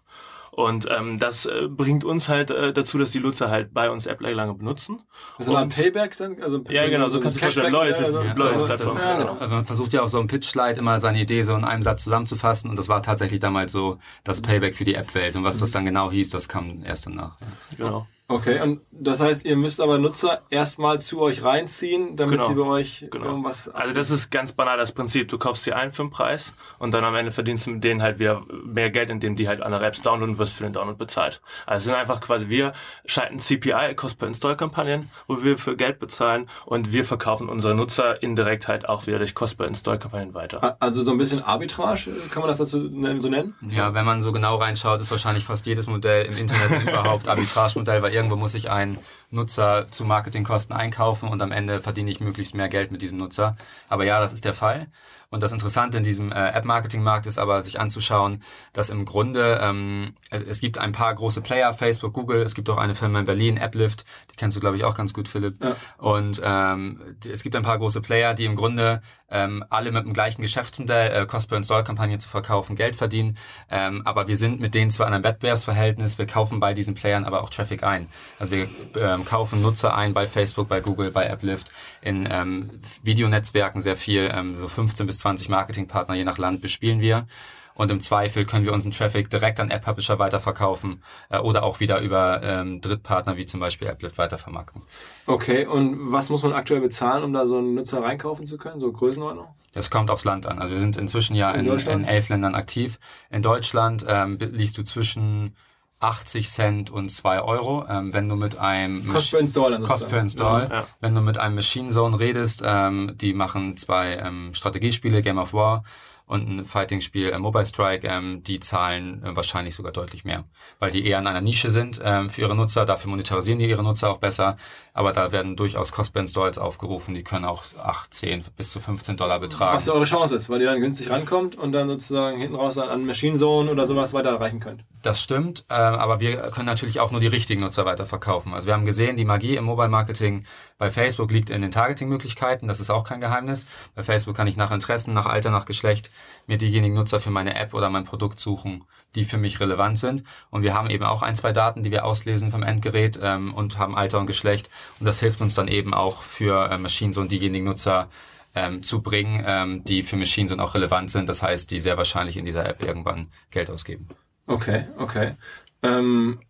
Und 0.52 0.86
ähm, 0.90 1.18
das 1.18 1.46
äh, 1.46 1.70
bringt 1.70 2.04
uns 2.04 2.28
halt 2.28 2.52
äh, 2.52 2.74
dazu, 2.74 2.98
dass 2.98 3.12
die 3.12 3.22
Nutzer 3.22 3.50
halt 3.50 3.74
bei 3.74 3.90
uns 3.90 4.06
AppLay 4.06 4.34
lange 4.34 4.54
benutzen. 4.54 5.02
Also 5.38 5.56
ein 5.56 5.70
Payback 5.70 6.18
dann? 6.18 6.42
Also 6.44 6.62
ja, 6.70 6.90
genau, 6.90 7.08
so 7.08 7.22
kannst 7.22 7.38
du 7.38 7.42
vorstellen, 7.42 7.72
Leute, 7.72 8.04
also, 8.04 8.22
ja, 8.22 8.34
Leute 8.34 8.60
ja, 8.68 8.78
das, 8.78 9.02
ja, 9.02 9.18
genau. 9.18 9.36
Man 9.36 9.66
versucht 9.66 9.94
ja 9.94 10.02
auf 10.02 10.10
so 10.10 10.20
einem 10.20 10.28
Pitch-Slide 10.28 10.78
immer 10.78 11.00
seine 11.00 11.22
Idee 11.22 11.44
so 11.44 11.56
in 11.56 11.64
einem 11.64 11.84
Satz 11.84 12.04
zusammenzufassen 12.04 12.70
und 12.70 12.78
das 12.78 12.90
war 12.90 13.02
tatsächlich 13.02 13.40
damals 13.40 13.72
so 13.72 13.98
das 14.26 14.42
Payback 14.42 14.76
für 14.76 14.84
die 14.84 14.96
App-Welt. 14.96 15.38
Und 15.38 15.46
was 15.46 15.56
das 15.56 15.72
dann 15.72 15.86
genau 15.86 16.12
hieß, 16.12 16.30
das 16.30 16.50
kam 16.50 16.84
erst 16.84 17.06
danach. 17.06 17.38
Genau. 17.78 18.08
Okay, 18.32 18.62
und 18.62 18.82
das 18.91 19.22
heißt, 19.22 19.46
ihr 19.46 19.56
müsst 19.56 19.82
aber 19.82 19.98
Nutzer 19.98 20.41
erstmal 20.50 21.00
zu 21.00 21.22
euch 21.22 21.44
reinziehen, 21.44 22.15
damit 22.15 22.36
genau. 22.36 22.48
sie 22.48 22.54
bei 22.54 22.63
euch 22.63 23.08
genau. 23.12 23.26
irgendwas. 23.26 23.70
Also 23.70 23.94
das 23.94 24.10
ist 24.10 24.30
ganz 24.32 24.52
banal 24.52 24.78
das 24.78 24.91
Prinzip. 24.91 25.28
Du 25.28 25.38
kaufst 25.38 25.63
sie 25.63 25.74
ein 25.74 25.91
für 25.91 26.04
den 26.04 26.12
Preis 26.12 26.54
und 26.80 26.94
dann 26.94 27.04
am 27.04 27.15
Ende 27.15 27.32
verdienst 27.32 27.67
du 27.67 27.72
mit 27.72 27.84
denen 27.84 28.02
halt 28.02 28.20
wieder 28.20 28.44
mehr 28.63 28.89
Geld, 28.89 29.10
indem 29.10 29.36
die 29.36 29.48
halt 29.48 29.62
andere 29.62 29.86
Apps 29.86 30.02
downloaden 30.02 30.34
und 30.34 30.39
wirst 30.39 30.56
für 30.56 30.63
den 30.63 30.74
Download 30.74 30.98
bezahlt. 30.98 31.41
Also 31.65 31.78
es 31.78 31.84
sind 31.86 31.96
einfach 31.96 32.22
quasi 32.22 32.50
wir 32.50 32.74
schalten 33.06 33.39
CPI, 33.39 33.96
Cost 33.96 34.17
per 34.17 34.28
Install 34.28 34.56
Kampagnen, 34.56 35.10
wo 35.28 35.44
wir 35.44 35.58
für 35.58 35.76
Geld 35.76 36.00
bezahlen 36.00 36.48
und 36.65 36.94
wir 36.94 37.06
verkaufen 37.06 37.50
unsere 37.50 37.76
Nutzer 37.76 38.22
indirekt 38.22 38.67
halt 38.67 38.88
auch 38.88 39.08
wieder 39.08 39.17
durch 39.17 39.36
Cost 39.36 39.58
per 39.58 39.67
Install 39.67 40.00
Kampagnen 40.00 40.34
weiter. 40.34 40.78
Also 40.80 41.02
so 41.02 41.12
ein 41.12 41.17
bisschen 41.17 41.41
Arbitrage, 41.41 42.12
kann 42.32 42.41
man 42.41 42.48
das 42.48 42.58
dazu 42.58 42.89
so 43.20 43.30
nennen? 43.30 43.56
Ja, 43.70 43.94
wenn 43.94 44.06
man 44.06 44.22
so 44.22 44.32
genau 44.32 44.56
reinschaut, 44.56 45.02
ist 45.02 45.12
wahrscheinlich 45.12 45.44
fast 45.44 45.65
jedes 45.65 45.88
Modell 45.88 46.26
im 46.26 46.38
Internet 46.38 46.84
überhaupt 46.84 47.28
Arbitrage-Modell, 47.28 48.02
weil 48.02 48.13
irgendwo 48.22 48.36
muss 48.36 48.54
ich 48.54 48.70
ein 48.70 49.00
Nutzer 49.32 49.88
zu 49.90 50.06
Marketingkosten 50.06 50.76
einkaufen 50.76 51.28
und 51.28 51.42
am 51.42 51.52
Ende 51.52 51.82
verdiene 51.82 52.12
ich 52.12 52.20
möglichst 52.20 52.54
mehr 52.54 52.70
Geld 52.70 52.92
mit 52.92 53.02
diesem 53.02 53.18
Nutzer. 53.18 53.58
Aber 53.90 54.06
ja, 54.06 54.20
das 54.20 54.32
ist 54.32 54.46
der 54.46 54.54
Fall. 54.54 54.88
Und 55.32 55.41
das 55.41 55.54
Interessante 55.54 55.98
in 55.98 56.04
diesem 56.04 56.34
äh, 56.34 56.50
App-Marketing-Markt 56.50 57.26
ist 57.26 57.38
aber, 57.38 57.62
sich 57.62 57.80
anzuschauen, 57.80 58.44
dass 58.74 58.89
im 58.89 59.06
Grunde 59.06 59.62
ähm, 59.63 60.13
es 60.30 60.60
gibt 60.60 60.78
ein 60.78 60.91
paar 60.91 61.15
große 61.15 61.39
Player, 61.39 61.74
Facebook, 61.74 62.12
Google, 62.12 62.41
es 62.41 62.54
gibt 62.54 62.70
auch 62.70 62.78
eine 62.78 62.96
Firma 62.96 63.20
in 63.20 63.26
Berlin, 63.26 63.58
Applift, 63.58 64.04
die 64.30 64.36
kennst 64.36 64.58
du, 64.58 64.60
glaube 64.60 64.76
ich, 64.76 64.84
auch 64.84 64.94
ganz 64.94 65.13
gut, 65.13 65.30
Philipp. 65.30 65.63
Ja. 65.63 65.78
Und 65.98 66.41
ähm, 66.44 67.00
es 67.26 67.44
gibt 67.44 67.56
ein 67.56 67.63
paar 67.63 67.78
große 67.78 68.02
Player, 68.02 68.34
die 68.34 68.44
im 68.44 68.58
Grunde 68.58 69.02
ähm, 69.30 69.63
alle 69.70 69.94
mit 69.94 70.04
dem 70.04 70.12
gleichen 70.12 70.41
Geschäftsmodell, 70.41 71.24
äh, 71.24 71.26
Cost-per-Install-Kampagne 71.26 72.17
zu 72.17 72.28
verkaufen, 72.28 72.76
Geld 72.76 72.98
verdienen. 72.98 73.38
Ähm, 73.70 74.02
aber 74.04 74.28
wir 74.28 74.36
sind 74.36 74.60
mit 74.60 74.76
denen 74.76 74.91
zwar 74.91 75.08
in 75.08 75.13
einem 75.13 75.24
Wettbewerbsverhältnis, 75.24 76.17
wir 76.17 76.28
kaufen 76.28 76.60
bei 76.60 76.74
diesen 76.74 76.94
Playern 76.94 77.24
aber 77.24 77.41
auch 77.41 77.50
Traffic 77.50 77.84
ein. 77.84 78.08
Also 78.38 78.52
wir 78.52 78.67
ähm, 78.98 79.24
kaufen 79.24 79.62
Nutzer 79.62 79.96
ein 79.96 80.13
bei 80.13 80.28
Facebook, 80.28 80.67
bei 80.67 80.82
Google, 80.82 81.12
bei 81.12 81.32
Applift, 81.32 81.72
in 82.02 82.28
ähm, 82.30 82.82
Videonetzwerken 83.04 83.80
sehr 83.80 83.96
viel, 83.96 84.30
ähm, 84.34 84.58
so 84.58 84.67
15 84.67 85.08
bis 85.08 85.21
20 85.22 85.50
Marketingpartner 85.50 86.16
je 86.16 86.24
nach 86.24 86.38
Land 86.38 86.62
bespielen 86.62 87.00
wir. 87.00 87.28
Und 87.74 87.90
im 87.90 88.00
Zweifel 88.00 88.46
können 88.46 88.66
wir 88.66 88.74
unseren 88.74 88.92
Traffic 88.92 89.30
direkt 89.30 89.60
an 89.60 89.72
App-Publisher 89.72 90.20
weiterverkaufen 90.20 91.02
äh, 91.30 91.40
oder 91.40 91.64
auch 91.64 91.80
wieder 91.80 92.02
über 92.02 92.42
ähm, 92.44 92.82
Drittpartner 92.82 93.38
wie 93.38 93.46
zum 93.46 93.60
Beispiel 93.60 93.88
Applet 93.88 94.18
weitervermarkten. 94.18 94.82
Okay, 95.26 95.66
und 95.66 96.12
was 96.12 96.30
muss 96.30 96.44
man 96.44 96.54
aktuell 96.54 96.82
bezahlen, 96.82 97.24
um 97.24 97.34
da 97.34 97.46
so 97.46 97.58
einen 97.58 97.74
Nutzer 97.76 98.04
reinkaufen 98.04 98.46
zu 98.46 98.58
können? 98.58 98.82
So 98.82 98.92
Größenordnung? 98.92 99.48
Das 99.74 99.90
kommt 99.90 100.12
aufs 100.12 100.26
Land 100.26 100.46
an. 100.46 100.60
Also 100.60 100.74
wir 100.74 100.80
sind 100.80 100.98
inzwischen 100.98 101.36
ja 101.36 101.52
in, 101.52 101.66
in, 101.66 101.80
in 101.88 102.04
elf 102.04 102.30
Ländern 102.30 102.56
aktiv. 102.56 103.00
In 103.30 103.42
Deutschland 103.42 104.06
ähm, 104.08 104.38
liest 104.40 104.78
du 104.78 104.84
zwischen 104.84 105.56
80 106.02 106.50
Cent 106.50 106.90
und 106.90 107.10
2 107.10 107.42
Euro. 107.42 107.86
Ähm, 107.88 108.14
wenn 108.14 108.28
du 108.28 108.36
mit 108.36 108.58
einem 108.58 109.08
Cost 109.08 109.32
per 109.32 109.40
Install, 109.40 109.80
Cost 109.82 110.08
per 110.10 110.20
Install. 110.20 110.68
Ja, 110.70 110.76
ja. 110.76 110.88
Wenn 111.00 111.16
du 111.16 111.22
mit 111.22 111.38
einem 111.38 111.56
Machine 111.56 111.90
Zone 111.90 112.20
redest, 112.20 112.62
ähm, 112.66 113.14
die 113.16 113.34
machen 113.34 113.78
zwei 113.78 114.16
ähm, 114.16 114.54
Strategiespiele, 114.54 115.22
Game 115.22 115.38
of 115.38 115.54
War 115.54 115.84
und 116.32 116.48
ein 116.48 116.66
Fighting-Spiel 116.66 117.30
äh, 117.30 117.38
Mobile 117.40 117.66
Strike, 117.66 118.08
ähm, 118.08 118.42
die 118.42 118.62
zahlen 118.62 119.22
äh, 119.22 119.36
wahrscheinlich 119.36 119.76
sogar 119.76 119.92
deutlich 119.92 120.24
mehr, 120.24 120.46
weil 120.80 120.90
die 120.90 121.06
eher 121.06 121.20
in 121.20 121.28
einer 121.28 121.42
Nische 121.42 121.70
sind 121.70 122.00
ähm, 122.04 122.30
für 122.30 122.42
ihre 122.42 122.56
Nutzer, 122.56 122.86
dafür 122.86 123.10
monetarisieren 123.10 123.60
die 123.60 123.70
ihre 123.70 123.84
Nutzer 123.84 124.10
auch 124.10 124.18
besser, 124.18 124.56
aber 124.93 125.13
da 125.13 125.32
werden 125.32 125.56
durchaus 125.56 125.91
Cost-per-Installs 125.91 126.58
aufgerufen, 126.58 127.13
die 127.13 127.23
können 127.23 127.45
auch 127.45 127.63
8, 127.82 128.13
10 128.13 128.43
bis 128.58 128.71
zu 128.71 128.80
15 128.80 129.17
Dollar 129.17 129.39
betragen. 129.39 129.75
Was 129.75 129.88
eure 129.88 130.06
Chance 130.06 130.36
ist, 130.36 130.49
weil 130.49 130.62
ihr 130.62 130.67
dann 130.67 130.82
günstig 130.82 131.10
rankommt 131.10 131.56
und 131.56 131.71
dann 131.71 131.88
sozusagen 131.88 132.38
hinten 132.38 132.56
raus 132.56 132.75
dann 132.75 132.89
an 132.89 133.06
Machine 133.06 133.38
Zone 133.38 133.71
oder 133.71 133.86
sowas 133.86 134.13
weiter 134.13 134.30
erreichen 134.30 134.60
könnt. 134.60 134.84
Das 135.01 135.21
stimmt, 135.21 135.65
äh, 135.69 135.73
aber 135.73 136.19
wir 136.19 136.38
können 136.51 136.65
natürlich 136.65 136.99
auch 136.99 137.12
nur 137.12 137.21
die 137.21 137.27
richtigen 137.27 137.62
Nutzer 137.62 137.86
weiterverkaufen. 137.86 138.54
Also 138.54 138.67
wir 138.67 138.73
haben 138.73 138.86
gesehen, 138.86 139.17
die 139.17 139.25
Magie 139.25 139.56
im 139.56 139.63
Mobile-Marketing 139.63 140.45
bei 140.77 140.89
Facebook 140.89 141.32
liegt 141.32 141.49
in 141.49 141.62
den 141.62 141.71
Targeting-Möglichkeiten, 141.71 142.67
das 142.67 142.80
ist 142.80 142.89
auch 142.89 143.04
kein 143.04 143.21
Geheimnis. 143.21 143.65
Bei 143.95 144.04
Facebook 144.04 144.36
kann 144.36 144.47
ich 144.47 144.58
nach 144.58 144.71
Interessen, 144.71 145.13
nach 145.13 145.25
Alter, 145.25 145.51
nach 145.51 145.65
Geschlecht 145.65 146.12
mir 146.47 146.58
diejenigen 146.58 146.95
Nutzer 146.95 147.19
für 147.19 147.32
meine 147.32 147.56
App 147.56 147.73
oder 147.73 147.89
mein 147.89 148.04
Produkt 148.04 148.39
suchen, 148.39 148.84
die 149.15 149.25
für 149.25 149.38
mich 149.38 149.60
relevant 149.60 149.97
sind. 149.97 150.23
Und 150.49 150.63
wir 150.63 150.73
haben 150.73 150.89
eben 150.89 151.04
auch 151.04 151.21
ein, 151.21 151.36
zwei 151.36 151.51
Daten, 151.51 151.84
die 151.84 151.91
wir 151.91 152.06
auslesen 152.06 152.51
vom 152.51 152.63
Endgerät 152.63 153.19
ähm, 153.21 153.54
und 153.54 153.77
haben 153.77 153.95
Alter 153.95 154.19
und 154.19 154.27
Geschlecht. 154.27 154.69
Und 154.99 155.06
das 155.06 155.19
hilft 155.19 155.41
uns 155.41 155.56
dann 155.56 155.67
eben 155.67 155.93
auch 155.93 156.21
für 156.23 156.69
äh, 156.69 156.77
Machines 156.77 157.17
und 157.17 157.32
diejenigen 157.32 157.65
Nutzer 157.65 158.10
ähm, 158.56 158.84
zu 158.84 159.01
bringen, 159.01 159.43
ähm, 159.45 159.84
die 159.84 160.04
für 160.04 160.17
Machines 160.17 160.51
und 160.51 160.60
auch 160.60 160.73
relevant 160.73 161.12
sind. 161.12 161.30
Das 161.30 161.41
heißt, 161.41 161.71
die 161.71 161.80
sehr 161.80 161.97
wahrscheinlich 161.97 162.38
in 162.38 162.45
dieser 162.45 162.65
App 162.67 162.84
irgendwann 162.84 163.27
Geld 163.49 163.69
ausgeben. 163.69 164.08
Okay, 164.47 164.86
okay. 164.97 165.36
Ähm, 165.84 166.41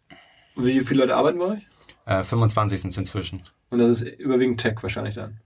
wie 0.55 0.81
viele 0.81 1.01
Leute 1.01 1.15
arbeiten 1.15 1.39
bei 1.39 1.45
euch? 1.45 1.67
Äh, 2.05 2.23
25 2.23 2.81
sind 2.81 2.89
es 2.89 2.97
inzwischen. 2.97 3.43
Und 3.69 3.79
das 3.79 4.01
ist 4.01 4.19
überwiegend 4.19 4.59
Tech 4.59 4.75
wahrscheinlich 4.81 5.15
dann. 5.15 5.39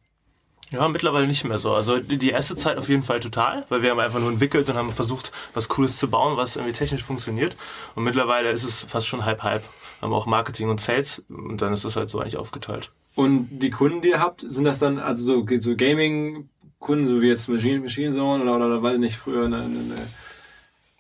Ja, 0.76 0.88
mittlerweile 0.88 1.28
nicht 1.28 1.44
mehr 1.46 1.58
so. 1.58 1.74
Also 1.74 2.00
die 2.00 2.30
erste 2.30 2.56
Zeit 2.56 2.78
auf 2.78 2.90
jeden 2.90 3.04
Fall 3.04 3.20
total, 3.20 3.66
weil 3.70 3.82
wir 3.82 3.92
haben 3.92 4.00
einfach 4.00 4.20
nur 4.20 4.30
entwickelt 4.30 4.70
und 4.70 4.76
haben 4.76 4.92
versucht, 4.92 5.32
was 5.54 5.70
Cooles 5.70 5.98
zu 5.98 6.10
bauen, 6.10 6.38
was 6.38 6.56
irgendwie 6.56 6.74
technisch 6.74 7.04
funktioniert. 7.04 7.56
Und 7.96 8.04
mittlerweile 8.04 8.52
ist 8.52 8.64
es 8.64 8.84
fast 8.84 9.08
schon 9.08 9.26
halb-halb. 9.26 9.64
Haben 10.02 10.14
auch 10.14 10.26
Marketing 10.26 10.70
und 10.70 10.82
Sales 10.82 11.24
und 11.30 11.62
dann 11.62 11.72
ist 11.72 11.86
das 11.86 11.96
halt 11.96 12.10
so 12.10 12.20
eigentlich 12.20 12.38
aufgeteilt. 12.38 12.92
Und 13.16 13.48
die 13.50 13.70
Kunden, 13.70 14.02
die 14.02 14.10
ihr 14.10 14.20
habt, 14.20 14.42
sind 14.42 14.66
das 14.66 14.80
dann 14.80 15.00
also 15.00 15.24
so, 15.24 15.46
so 15.60 15.76
Gaming-Kunden, 15.76 17.08
so 17.08 17.22
wie 17.22 17.30
jetzt 17.30 17.48
Machine, 17.48 17.80
Machine 17.80 18.12
Zone 18.12 18.44
oder, 18.44 18.58
oder, 18.58 18.66
oder 18.68 18.84
weiß 18.84 18.96
ich 18.96 19.00
nicht, 19.00 19.16
früher 19.16 19.46
eine, 19.46 19.64
eine, 19.64 19.80
eine 19.80 20.08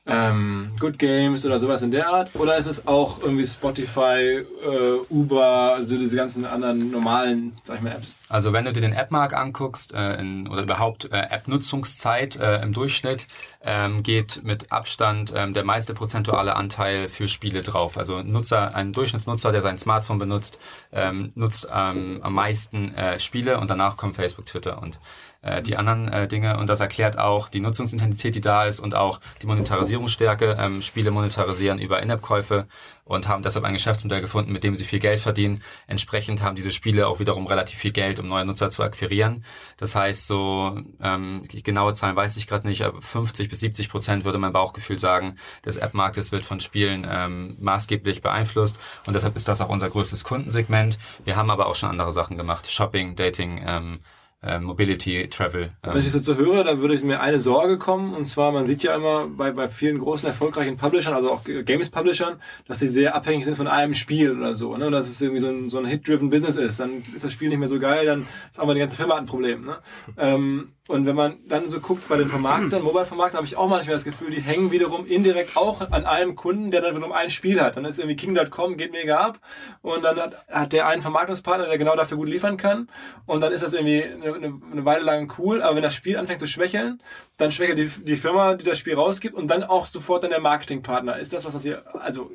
ähm, 0.08 0.72
Good 0.80 1.00
Games 1.00 1.46
oder 1.46 1.60
sowas 1.60 1.82
in 1.82 1.92
der 1.92 2.08
Art? 2.10 2.30
Oder 2.36 2.58
ist 2.58 2.68
es 2.68 2.86
auch 2.88 3.22
irgendwie 3.22 3.46
Spotify, 3.46 4.46
äh, 4.64 5.00
Uber, 5.10 5.74
also 5.76 5.98
diese 5.98 6.16
ganzen 6.16 6.46
anderen 6.46 6.92
normalen, 6.92 7.58
sag 7.64 7.78
ich 7.78 7.82
mal, 7.82 7.94
Apps? 7.94 8.16
Also 8.30 8.54
wenn 8.54 8.66
du 8.66 8.74
dir 8.74 8.82
den 8.82 8.94
App-Mark 8.94 9.34
anguckst 9.34 9.94
äh, 9.94 10.20
in, 10.20 10.48
oder 10.48 10.64
überhaupt 10.64 11.06
äh, 11.06 11.18
App-Nutzungszeit 11.18 12.36
äh, 12.36 12.62
im 12.62 12.74
Durchschnitt, 12.74 13.26
ähm, 13.64 14.04
geht 14.04 14.44
mit 14.44 14.72
Abstand 14.72 15.34
ähm, 15.36 15.54
der 15.54 15.64
meiste 15.64 15.96
prozentuale 15.96 16.56
Anteil 16.56 17.08
für 17.08 17.28
Spiele 17.28 17.62
drauf. 17.62 17.98
Also 17.98 18.22
Nutzer, 18.22 18.76
ein 18.76 18.94
Durchschnittsnutzer, 18.94 19.52
der 19.52 19.62
sein 19.62 19.80
Smartphone 19.80 20.20
benutzt, 20.20 20.60
ähm, 20.92 21.32
nutzt 21.36 21.68
am 21.70 22.34
meisten 22.34 22.94
äh, 22.94 23.20
Spiele 23.20 23.60
und 23.60 23.70
danach 23.70 23.98
kommt 23.98 24.16
Facebook, 24.16 24.46
Twitter 24.46 24.82
und 24.82 25.00
äh, 25.46 25.62
die 25.62 25.78
anderen 25.78 26.10
äh, 26.10 26.28
Dinge. 26.28 26.58
Und 26.58 26.68
das 26.68 26.80
erklärt 26.80 27.18
auch 27.18 27.48
die 27.48 27.60
Nutzungsintensität, 27.60 28.36
die 28.36 28.42
da 28.42 28.66
ist 28.66 28.80
und 28.80 28.96
auch 28.96 29.20
die 29.42 29.48
Monetarisierungsstärke. 29.48 30.58
Ähm, 30.60 30.82
Spiele 30.82 31.12
monetarisieren 31.12 31.80
über 31.80 32.02
In-App-Käufe 32.02 32.68
und 33.04 33.28
haben 33.28 33.44
deshalb 33.44 33.64
ein 33.66 33.74
Geschäftsmodell 33.74 34.22
gefunden, 34.22 34.52
mit 34.52 34.64
dem 34.64 34.76
sie 34.76 34.84
viel 34.84 35.00
Geld 35.00 35.20
verdienen. 35.20 35.62
Entsprechend 35.86 36.42
haben 36.42 36.56
diese 36.56 36.72
Spiele 36.72 37.08
auch 37.08 37.20
wiederum 37.20 37.46
relativ 37.46 37.78
viel 37.78 37.92
Geld, 37.92 38.20
um 38.20 38.28
neue 38.28 38.46
Nutzer 38.46 38.72
zu 38.72 38.82
akquirieren. 38.82 39.46
Das 39.78 39.96
heißt, 39.96 40.26
so 40.26 40.80
ähm, 41.02 41.44
genaue 41.48 41.94
Zahlen 41.94 42.16
weiß 42.16 42.36
ich 42.38 42.48
gerade 42.48 42.68
nicht, 42.68 42.82
aber 42.82 43.02
50 43.02 43.48
bis 43.48 43.60
70 43.60 43.90
Prozent 43.90 44.26
würde 44.26 44.40
mein 44.40 44.54
Bauchgefühl 44.54 44.98
sagen, 44.98 45.36
des 45.64 45.78
App-Marktes 45.78 46.32
wird 46.32 46.46
von 46.46 46.60
Spielen 46.60 47.08
ähm, 47.10 47.56
maßgeblich 47.60 48.24
beeinflusst 48.24 48.80
und 49.06 49.14
deshalb 49.14 49.36
ist 49.36 49.48
das 49.48 49.62
auch 49.62 49.70
unser 49.70 49.90
größtes 49.90 50.24
Kundensegment. 50.24 50.98
Wir 51.24 51.36
haben 51.36 51.52
aber 51.52 51.68
auch 51.68 51.76
schon 51.76 51.90
andere 51.90 52.12
Sachen 52.12 52.38
gemacht, 52.38 52.72
Shopping, 52.72 53.16
Dating, 53.16 53.64
ähm, 53.66 54.00
äh, 54.46 54.60
Mobility, 54.60 55.28
Travel. 55.30 55.64
Ähm. 55.64 55.70
Wenn 55.84 56.00
ich 56.00 56.06
das 56.06 56.16
jetzt 56.16 56.26
so 56.26 56.36
höre, 56.36 56.64
dann 56.64 56.80
würde 56.80 57.04
mir 57.04 57.22
eine 57.22 57.40
Sorge 57.40 57.78
kommen. 57.78 58.14
Und 58.14 58.26
zwar, 58.26 58.52
man 58.52 58.66
sieht 58.66 58.84
ja 58.84 58.96
immer 58.96 59.28
bei, 59.28 59.52
bei 59.52 59.70
vielen 59.70 59.98
großen, 60.00 60.28
erfolgreichen 60.28 60.78
Publishern, 60.78 61.14
also 61.14 61.32
auch 61.32 61.44
Games-Publishern, 61.44 62.40
dass 62.68 62.80
sie 62.80 62.88
sehr 62.88 63.16
abhängig 63.16 63.46
sind 63.46 63.56
von 63.56 63.68
einem 63.68 63.94
Spiel 63.94 64.38
oder 64.38 64.56
so. 64.56 64.76
Ne? 64.78 64.88
Und 64.88 64.92
dass 64.92 65.10
es 65.10 65.22
irgendwie 65.22 65.40
so 65.40 65.48
ein, 65.48 65.70
so 65.70 65.80
ein 65.80 65.86
Hit-driven 65.86 66.30
Business 66.30 66.56
ist. 66.56 66.80
Dann 66.80 67.04
ist 67.14 67.24
das 67.24 67.32
Spiel 67.32 67.50
nicht 67.50 67.58
mehr 67.60 67.68
so 67.68 67.80
geil, 67.80 68.06
dann 68.06 68.28
ist 68.50 68.60
auch 68.60 68.66
mal 68.66 68.74
die 68.74 68.80
ganze 68.80 68.98
Firma 68.98 69.16
ein 69.16 69.26
Problem. 69.26 69.66
Ne? 69.66 69.78
Ähm, 70.18 70.68
und 70.88 71.08
wenn 71.08 71.16
man 71.16 71.40
dann 71.48 71.68
so 71.72 71.80
guckt 71.80 72.08
bei 72.08 72.16
den 72.16 72.28
Vermarktern, 72.28 72.84
Mobile-Vermarktern, 72.84 73.38
habe 73.38 73.48
ich 73.48 73.58
auch 73.58 73.68
manchmal 73.68 73.96
das 73.96 74.04
Gefühl, 74.04 74.30
die 74.30 74.42
hängen 74.42 74.72
wiederum 74.72 75.08
indirekt 75.08 75.58
auch 75.58 75.82
an 75.82 76.06
einem 76.06 76.36
Kunden, 76.36 76.70
der 76.70 76.82
dann 76.82 76.96
wiederum 76.96 77.12
ein 77.12 77.32
Spiel 77.32 77.60
hat. 77.60 77.76
Dann 77.76 77.86
ist 77.86 77.98
irgendwie 77.98 78.16
King.com, 78.16 78.78
geht 78.78 78.92
mega 78.92 79.20
ab. 79.20 79.40
Und 79.82 80.04
dann 80.04 80.20
hat, 80.20 80.48
hat 80.48 80.74
der 80.74 80.88
einen 80.88 81.02
Vermarktungspartner, 81.02 81.66
der 81.66 81.80
genau 81.80 81.96
dafür 81.96 82.18
gut 82.18 82.30
liefern 82.30 82.58
kann. 82.58 82.88
Und 83.26 83.42
dann 83.42 83.52
ist 83.52 83.64
das 83.64 83.74
irgendwie 83.74 84.04
eine, 84.04 84.36
eine, 84.36 84.62
eine 84.72 84.86
Weile 84.86 85.04
lang 85.04 85.34
cool. 85.40 85.64
Aber 85.64 85.76
wenn 85.76 85.84
das 85.84 85.96
Spiel 85.96 86.18
anfängt 86.18 86.40
zu 86.40 86.48
schwächeln, 86.48 87.02
dann 87.38 87.52
schwächelt 87.52 87.80
die, 87.80 88.04
die 88.04 88.16
Firma, 88.16 88.54
die 88.54 88.66
das 88.66 88.78
Spiel 88.78 88.94
rausgibt 88.94 89.34
und 89.34 89.48
dann 89.48 89.64
auch 89.64 89.88
sofort 89.88 90.24
dann 90.24 90.30
der 90.30 90.40
Marketingpartner. 90.40 91.18
Ist 91.18 91.34
das 91.34 91.46
was, 91.46 91.56
was 91.56 91.66
ihr, 91.66 91.84
also 91.96 92.32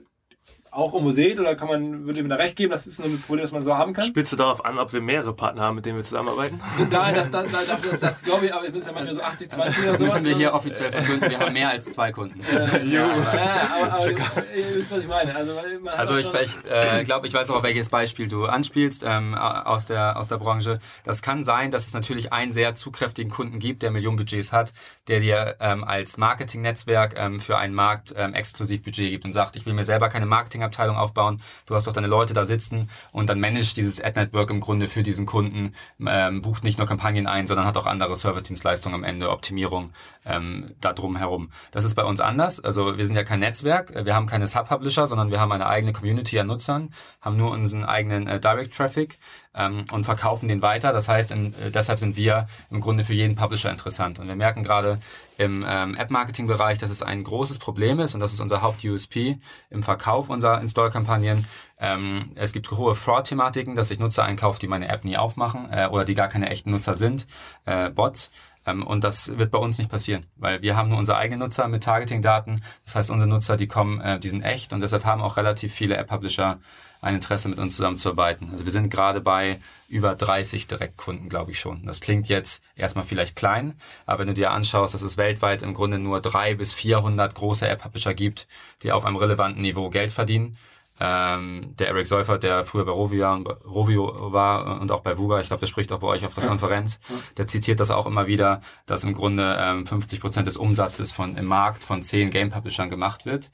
auch 0.71 0.95
irgendwo 0.95 1.11
seht 1.11 1.39
oder 1.41 1.57
kann 1.57 1.69
man, 1.69 2.07
würde 2.07 2.23
mir 2.23 2.29
da 2.29 2.37
recht 2.37 2.57
geben, 2.57 2.71
das 2.71 2.87
ist 2.87 3.01
ein 3.01 3.21
Problem, 3.21 3.43
das 3.43 3.53
man 3.53 3.63
so 3.63 3.77
haben 3.77 3.93
kann? 3.93 4.05
Spielst 4.05 4.33
du 4.33 4.37
darauf 4.37 4.65
an, 4.65 4.79
ob 4.79 4.93
wir 4.93 5.01
mehrere 5.01 5.35
Partner 5.35 5.63
haben, 5.63 5.77
mit 5.77 5.87
denen 5.87 5.97
wir 5.97 6.05
zusammenarbeiten? 6.05 6.61
Nein, 6.91 7.15
das, 7.15 7.31
das, 7.31 7.51
das, 7.51 7.67
das, 7.67 7.99
das 8.01 8.23
glaube 8.23 8.47
ich, 8.47 8.55
aber 8.55 8.69
es 8.69 8.75
ist 8.75 8.87
ja 8.87 8.93
manchmal 8.93 9.15
so 9.15 9.23
80, 9.23 9.51
20 9.51 9.85
oder 9.85 9.99
so. 9.99 10.05
Müssen 10.05 10.25
wir 10.25 10.37
hier 10.37 10.55
offiziell 10.55 10.93
verkünden, 10.93 11.31
wir 11.31 11.39
haben 11.41 11.53
mehr 11.53 11.71
als 11.71 11.91
zwei 11.93 12.13
Kunden. 12.13 12.41
Also, 12.51 12.89
ja, 12.89 13.07
ja, 13.07 13.69
aber, 13.81 13.93
aber 13.93 14.07
ihr 14.57 14.75
wisst, 14.75 14.93
was 14.93 15.01
ich 15.01 15.09
meine. 15.09 15.35
Also, 15.35 15.53
also 15.87 16.17
ich, 16.17 16.33
ich 16.33 16.57
äh, 16.71 17.05
glaube, 17.05 17.27
ich 17.27 17.35
weiß 17.35 17.51
auch, 17.51 17.57
auf 17.57 17.63
welches 17.63 17.89
Beispiel 17.89 18.29
du 18.29 18.47
anspielst 18.47 19.05
ähm, 19.07 19.35
aus, 19.35 19.87
der, 19.87 20.17
aus 20.19 20.29
der 20.29 20.39
Branche. 20.39 20.79
Das 21.05 21.23
kann 21.23 21.43
sein, 21.43 21.71
dass 21.71 21.87
es 21.87 21.95
natürlich 21.95 22.33
einen 22.33 22.53
sehr 22.53 22.75
zugkräftigen 22.75 23.31
Kunden 23.31 23.59
gibt, 23.59 23.83
der 23.83 23.91
Millionenbudgets 23.91 24.53
hat, 24.53 24.73
der 25.09 25.21
dir 25.21 25.57
ähm, 25.61 25.85
als 25.85 26.17
Marketingnetzwerk 26.17 27.15
ähm, 27.17 27.41
für 27.41 27.59
einen 27.59 27.75
Markt 27.75 28.15
ähm, 28.17 28.35
exklusiv 28.35 28.83
Budget 28.83 29.11
gibt 29.11 29.25
und 29.25 29.33
sagt, 29.33 29.57
ich 29.57 29.67
will 29.67 29.73
mir 29.73 29.85
selber 29.85 30.09
keine 30.09 30.27
Marketingabteilung 30.61 30.97
aufbauen, 30.97 31.41
du 31.67 31.75
hast 31.75 31.87
doch 31.87 31.93
deine 31.93 32.07
Leute 32.07 32.35
da 32.35 32.45
sitzen 32.45 32.89
und 33.13 33.29
dann 33.29 33.41
managt 33.41 33.77
dieses 33.77 34.01
Ad-Network 34.01 34.51
im 34.51 34.61
Grunde 34.61 34.87
für 34.87 35.03
diesen 35.03 35.27
Kunden, 35.27 35.73
ähm, 36.07 36.43
bucht 36.43 36.63
nicht 36.63 36.79
nur 36.79 36.87
Kampagnen 36.87 37.27
ein, 37.27 37.47
sondern 37.47 37.67
hat 37.67 37.77
auch 37.77 37.87
andere 37.87 38.17
Service-Dienstleistungen 38.17 38.95
am 38.95 39.05
Ende, 39.05 39.31
Optimierung 39.31 39.91
ähm, 40.25 40.75
da 40.81 40.93
drum 40.93 41.17
herum. 41.17 41.51
Das 41.73 41.85
ist 41.85 41.95
bei 41.95 42.05
uns 42.05 42.21
anders. 42.21 42.61
Also 42.61 42.99
wir 42.99 43.07
sind 43.07 43.17
ja 43.17 43.25
kein 43.25 43.41
Netzwerk, 43.41 44.05
wir 44.05 44.15
haben 44.15 44.27
keine 44.27 44.47
Sub-Publisher, 44.47 45.07
sondern 45.07 45.31
wir 45.31 45.41
haben 45.41 45.53
eine 45.53 45.67
eigene 45.67 45.93
Community 45.93 46.39
an 46.39 46.47
Nutzern, 46.47 46.93
haben 47.21 47.37
nur 47.37 47.51
unseren 47.51 47.85
eigenen 47.85 48.27
äh, 48.27 48.39
Direct-Traffic 48.39 49.19
ähm, 49.55 49.85
und 49.93 50.05
verkaufen 50.05 50.49
den 50.49 50.63
weiter. 50.63 50.93
Das 50.93 51.09
heißt, 51.09 51.31
in, 51.33 51.55
äh, 51.55 51.71
deshalb 51.71 51.99
sind 51.99 52.17
wir 52.17 52.47
im 52.71 52.81
Grunde 52.81 53.05
für 53.05 53.15
jeden 53.15 53.35
Publisher 53.35 53.71
interessant. 53.71 54.19
Und 54.19 54.29
wir 54.29 54.37
merken 54.37 54.63
gerade 54.63 54.99
im 55.39 55.65
ähm, 55.67 55.95
App-Marketing-Bereich, 55.95 56.79
dass 56.79 56.91
es 56.91 57.03
ein 57.03 57.25
großes 57.25 57.59
Problem 57.59 57.99
ist 58.01 58.15
und 58.15 58.21
das 58.21 58.33
ist 58.33 58.41
unser 58.41 58.63
Haupt-USP 58.63 59.39
im 59.71 59.83
Verkauf 59.83 60.29
unserer 60.29 60.61
Install-Kampagnen. 60.61 61.47
Ähm, 61.79 62.33
es 62.35 62.53
gibt 62.53 62.71
hohe 62.71 62.95
Fraud-Thematiken, 62.95 63.75
dass 63.75 63.91
ich 63.91 63.99
Nutzer 63.99 64.25
einkaufe, 64.25 64.61
die 64.61 64.69
meine 64.69 64.89
App 64.89 65.05
nie 65.05 65.17
aufmachen 65.17 65.69
äh, 65.71 65.89
oder 65.89 66.05
die 66.05 66.15
gar 66.15 66.29
keine 66.29 66.51
echten 66.51 66.71
Nutzer 66.71 66.95
sind, 66.95 67.27
äh, 67.65 67.91
Bots. 67.91 68.31
Ähm, 68.67 68.87
und 68.87 69.05
das 69.05 69.37
wird 69.39 69.51
bei 69.51 69.59
uns 69.59 69.79
nicht 69.79 69.91
passieren, 69.91 70.27
weil 70.37 70.63
wir 70.63 70.77
haben 70.77 70.91
nur 70.91 70.99
unsere 70.99 71.19
eigenen 71.19 71.41
Nutzer 71.41 71.67
mit 71.69 71.83
Targeting-Daten. 71.83 72.63
Das 72.85 72.97
heißt, 72.97 73.11
unsere 73.11 73.29
Nutzer, 73.29 73.57
die 73.57 73.67
kommen, 73.67 74.01
äh, 74.01 74.21
die 74.21 74.29
sind 74.29 74.43
echt 74.43 74.73
und 74.73 74.81
deshalb 74.81 75.05
haben 75.05 75.23
auch 75.23 75.37
relativ 75.37 75.73
viele 75.73 75.97
App-Publisher 75.97 76.59
ein 77.01 77.15
Interesse 77.15 77.49
mit 77.49 77.59
uns 77.59 77.77
zusammenzuarbeiten. 77.77 78.51
Also 78.51 78.65
wir 78.65 78.73
sind 78.73 78.91
gerade 78.91 79.21
bei 79.21 79.61
über 79.89 80.15
30 80.15 80.67
Direktkunden, 80.67 81.29
glaube 81.29 81.51
ich 81.51 81.61
schon. 81.61 81.85
Das 81.87 82.01
klingt 82.01 82.29
jetzt 82.29 82.63
erstmal 82.77 83.05
vielleicht 83.05 83.37
klein, 83.37 83.75
aber 84.07 84.21
wenn 84.21 84.29
du 84.29 84.35
dir 84.35 84.51
anschaust, 84.51 84.95
dass 84.95 85.03
es 85.03 85.17
weltweit 85.17 85.63
im 85.63 85.75
Grunde 85.75 85.99
nur 85.99 86.21
drei 86.21 86.55
bis 86.55 86.73
400 86.73 87.35
große 87.35 87.67
App-Publisher 87.67 88.15
gibt, 88.15 88.47
die 88.83 88.93
auf 88.93 89.05
einem 89.05 89.17
relevanten 89.17 89.63
Niveau 89.63 89.91
Geld 89.91 90.13
verdienen, 90.13 90.57
ähm, 91.03 91.75
der 91.79 91.89
Eric 91.89 92.07
Seufert, 92.07 92.43
der 92.43 92.67
früher 92.67 92.85
bei 92.85 92.93
Rovio, 92.93 93.35
Rovio 93.65 94.33
war 94.33 94.81
und 94.83 94.93
auch 94.93 95.01
bei 95.01 95.17
Vuga, 95.17 95.41
ich 95.41 95.47
glaube, 95.47 95.61
der 95.61 95.67
spricht 95.67 95.91
auch 95.93 96.01
bei 96.01 96.07
euch 96.07 96.27
auf 96.27 96.35
der 96.35 96.47
Konferenz, 96.47 97.01
der 97.39 97.47
zitiert 97.47 97.81
das 97.81 97.91
auch 97.91 98.05
immer 98.05 98.27
wieder, 98.27 98.61
dass 98.85 99.03
im 99.05 99.15
Grunde 99.15 99.57
ähm, 99.59 99.87
50 99.87 100.21
Prozent 100.21 100.47
des 100.47 100.59
Umsatzes 100.59 101.11
von 101.11 101.39
im 101.39 101.47
Markt 101.47 101.85
von 101.85 102.03
zehn 102.03 102.29
Game 102.29 102.51
Publishern 102.51 102.91
gemacht 102.91 103.25
wird 103.25 103.51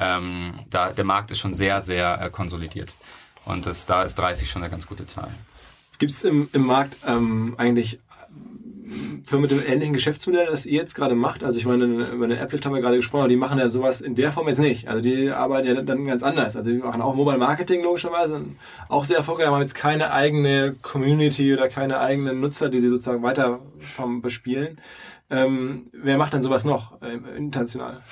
ähm, 0.00 0.54
da, 0.70 0.92
der 0.92 1.04
Markt 1.04 1.30
ist 1.30 1.38
schon 1.38 1.54
sehr, 1.54 1.82
sehr 1.82 2.20
äh, 2.20 2.30
konsolidiert. 2.30 2.96
Und 3.44 3.66
das, 3.66 3.86
da 3.86 4.02
ist 4.02 4.14
30 4.16 4.50
schon 4.50 4.62
eine 4.62 4.70
ganz 4.70 4.86
gute 4.86 5.06
Zahl. 5.06 5.30
Gibt 5.98 6.12
es 6.12 6.24
im, 6.24 6.48
im 6.52 6.64
Markt 6.64 6.96
ähm, 7.06 7.54
eigentlich 7.58 8.00
Firmen 9.24 9.42
mit 9.42 9.50
dem 9.50 9.64
ähnlichen 9.64 9.94
Geschäftsmodell, 9.94 10.46
das 10.46 10.66
ihr 10.66 10.80
jetzt 10.80 10.94
gerade 10.94 11.14
macht? 11.14 11.44
Also 11.44 11.58
ich 11.58 11.66
meine, 11.66 11.84
über 11.84 12.26
den 12.26 12.38
Apple 12.38 12.58
haben 12.64 12.74
wir 12.74 12.80
gerade 12.80 12.96
gesprochen, 12.96 13.20
aber 13.20 13.28
die 13.28 13.36
machen 13.36 13.58
ja 13.58 13.68
sowas 13.68 14.00
in 14.00 14.14
der 14.14 14.32
Form 14.32 14.48
jetzt 14.48 14.58
nicht. 14.58 14.88
Also 14.88 15.00
die 15.02 15.30
arbeiten 15.30 15.68
ja 15.68 15.80
dann 15.80 16.06
ganz 16.06 16.22
anders. 16.22 16.56
Also 16.56 16.70
die 16.70 16.78
machen 16.78 17.00
auch 17.02 17.14
Mobile 17.14 17.38
Marketing 17.38 17.82
logischerweise, 17.82 18.42
auch 18.88 19.04
sehr 19.04 19.18
erfolgreich, 19.18 19.46
aber 19.46 19.56
haben 19.56 19.62
jetzt 19.62 19.74
keine 19.74 20.12
eigene 20.12 20.74
Community 20.82 21.52
oder 21.52 21.68
keine 21.68 22.00
eigenen 22.00 22.40
Nutzer, 22.40 22.68
die 22.68 22.80
sie 22.80 22.88
sozusagen 22.88 23.22
weiter 23.22 23.60
vom 23.78 24.22
bespielen. 24.22 24.78
Ähm, 25.28 25.86
wer 25.92 26.16
macht 26.18 26.32
denn 26.32 26.42
sowas 26.42 26.64
noch 26.64 27.00
äh, 27.02 27.36
international? 27.36 28.02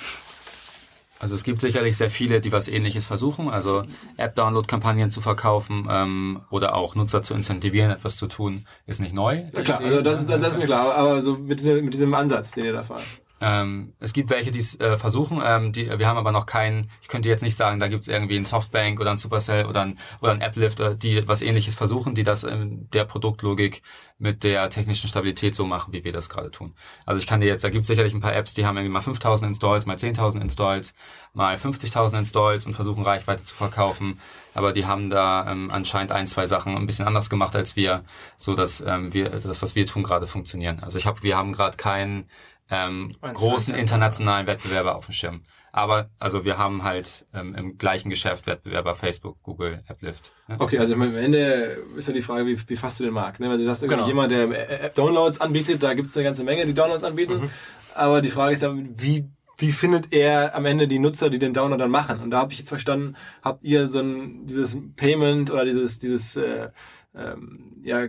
Also 1.19 1.35
es 1.35 1.43
gibt 1.43 1.59
sicherlich 1.59 1.97
sehr 1.97 2.09
viele, 2.09 2.39
die 2.39 2.51
was 2.51 2.67
Ähnliches 2.69 3.05
versuchen, 3.05 3.49
also 3.49 3.83
App-Download-Kampagnen 4.15 5.09
zu 5.09 5.19
verkaufen 5.19 5.87
ähm, 5.91 6.41
oder 6.49 6.75
auch 6.75 6.95
Nutzer 6.95 7.21
zu 7.21 7.33
incentivieren, 7.33 7.91
etwas 7.91 8.15
zu 8.15 8.27
tun, 8.27 8.65
ist 8.87 9.01
nicht 9.01 9.13
neu. 9.13 9.43
Ja, 9.53 9.61
klar, 9.61 9.81
also 9.81 10.01
das, 10.01 10.25
das, 10.25 10.41
das 10.41 10.51
ist 10.51 10.57
mir 10.57 10.65
klar, 10.65 10.95
aber 10.95 11.21
so 11.21 11.37
mit, 11.37 11.59
diesem, 11.59 11.83
mit 11.83 11.93
diesem 11.93 12.13
Ansatz, 12.13 12.51
den 12.51 12.65
ihr 12.65 12.73
da 12.73 12.83
fahrt. 12.83 13.03
Ähm, 13.41 13.93
es 13.99 14.13
gibt 14.13 14.29
welche, 14.29 14.51
die 14.51 14.59
es 14.59 14.79
äh, 14.79 14.97
versuchen. 14.97 15.41
Ähm, 15.43 15.71
die, 15.71 15.87
wir 15.97 16.07
haben 16.07 16.17
aber 16.17 16.31
noch 16.31 16.45
keinen, 16.45 16.89
ich 17.01 17.07
könnte 17.07 17.29
jetzt 17.29 17.41
nicht 17.41 17.55
sagen, 17.55 17.79
da 17.79 17.87
gibt 17.87 18.03
es 18.03 18.07
irgendwie 18.07 18.35
ein 18.35 18.45
Softbank 18.45 18.99
oder 18.99 19.11
ein 19.11 19.17
Supercell 19.17 19.65
oder 19.65 19.81
ein, 19.81 19.97
oder 20.21 20.33
ein 20.33 20.41
Applift, 20.41 20.81
die 21.01 21.27
was 21.27 21.41
ähnliches 21.41 21.75
versuchen, 21.75 22.15
die 22.15 22.23
das 22.23 22.43
in 22.43 22.89
der 22.91 23.05
Produktlogik 23.05 23.81
mit 24.17 24.43
der 24.43 24.69
technischen 24.69 25.07
Stabilität 25.07 25.55
so 25.55 25.65
machen, 25.65 25.93
wie 25.93 26.03
wir 26.03 26.11
das 26.11 26.29
gerade 26.29 26.51
tun. 26.51 26.73
Also 27.05 27.19
ich 27.19 27.27
kann 27.27 27.39
dir 27.39 27.47
jetzt, 27.47 27.63
da 27.63 27.69
gibt 27.69 27.83
es 27.83 27.87
sicherlich 27.87 28.13
ein 28.13 28.19
paar 28.19 28.35
Apps, 28.35 28.53
die 28.53 28.65
haben 28.65 28.75
irgendwie 28.75 28.91
mal 28.91 29.01
5000 29.01 29.47
Installs, 29.47 29.85
mal 29.85 29.95
10.000 29.95 30.41
Installs, 30.41 30.93
mal 31.33 31.55
50.000 31.55 32.19
Installs 32.19 32.65
und 32.65 32.73
versuchen 32.73 33.03
Reichweite 33.03 33.43
zu 33.43 33.55
verkaufen. 33.55 34.19
aber 34.53 34.73
die 34.73 34.85
haben 34.85 35.09
da 35.09 35.49
ähm, 35.49 35.71
anscheinend 35.71 36.11
ein, 36.11 36.27
zwei 36.27 36.47
Sachen 36.47 36.75
ein 36.75 36.85
bisschen 36.85 37.07
anders 37.07 37.29
gemacht 37.29 37.55
als 37.55 37.77
wir, 37.77 38.03
so 38.35 38.55
dass 38.55 38.81
ähm, 38.81 39.13
wir 39.13 39.29
das, 39.29 39.61
was 39.61 39.75
wir 39.75 39.85
tun, 39.87 40.03
gerade 40.03 40.27
funktionieren. 40.27 40.79
Also 40.81 40.97
ich 40.97 41.05
habe, 41.05 41.23
wir 41.23 41.37
haben 41.37 41.53
gerade 41.53 41.77
keinen 41.77 42.25
ähm, 42.69 43.11
großen 43.21 43.73
internationalen 43.73 44.47
Wettbewerber 44.47 44.95
auf 44.95 45.05
dem 45.05 45.13
Schirm. 45.13 45.41
Aber 45.71 46.09
also 46.17 46.45
wir 46.45 46.57
haben 46.57 46.83
halt 46.83 47.25
ähm, 47.33 47.53
im 47.55 47.77
gleichen 47.77 48.09
Geschäft 48.09 48.47
Wettbewerber 48.47 48.95
Facebook, 48.95 49.41
Google, 49.43 49.83
Applift. 49.87 50.31
Ja. 50.47 50.55
Okay, 50.59 50.79
also 50.79 50.95
am 50.95 51.15
Ende 51.15 51.83
ist 51.95 52.07
ja 52.07 52.13
die 52.13 52.21
Frage, 52.21 52.45
wie, 52.47 52.57
wie 52.67 52.75
fasst 52.75 52.99
du 52.99 53.03
den 53.03 53.13
Markt? 53.13 53.39
Ne? 53.39 53.49
Weil 53.49 53.57
du 53.57 53.65
sagst, 53.65 53.87
genau. 53.87 54.07
jemand, 54.07 54.31
der 54.31 54.85
App-Downloads 54.85 55.41
anbietet, 55.41 55.83
da 55.83 55.93
gibt 55.93 56.07
es 56.07 56.17
eine 56.17 56.23
ganze 56.23 56.43
Menge, 56.43 56.65
die 56.65 56.73
Downloads 56.73 57.03
anbieten. 57.03 57.41
Mhm. 57.41 57.49
Aber 57.93 58.21
die 58.21 58.29
Frage 58.29 58.53
ist 58.53 58.63
ja, 58.63 58.73
wie 58.75 59.29
wie 59.59 59.73
findet 59.73 60.13
er 60.13 60.55
am 60.55 60.65
Ende 60.65 60.87
die 60.87 60.99
Nutzer, 60.99 61.29
die 61.29 61.37
den 61.37 61.53
Download 61.53 61.81
dann 61.81 61.91
machen? 61.91 62.21
Und 62.21 62.31
da 62.31 62.39
habe 62.39 62.53
ich 62.53 62.59
jetzt 62.59 62.69
verstanden, 62.69 63.15
habt 63.43 63.63
ihr 63.63 63.87
so 63.87 63.99
ein 63.99 64.47
dieses 64.47 64.77
Payment 64.95 65.51
oder 65.51 65.65
dieses 65.65 65.99
dieses 65.99 66.37
äh, 66.37 66.69
ähm, 67.13 67.69
ja 67.83 68.07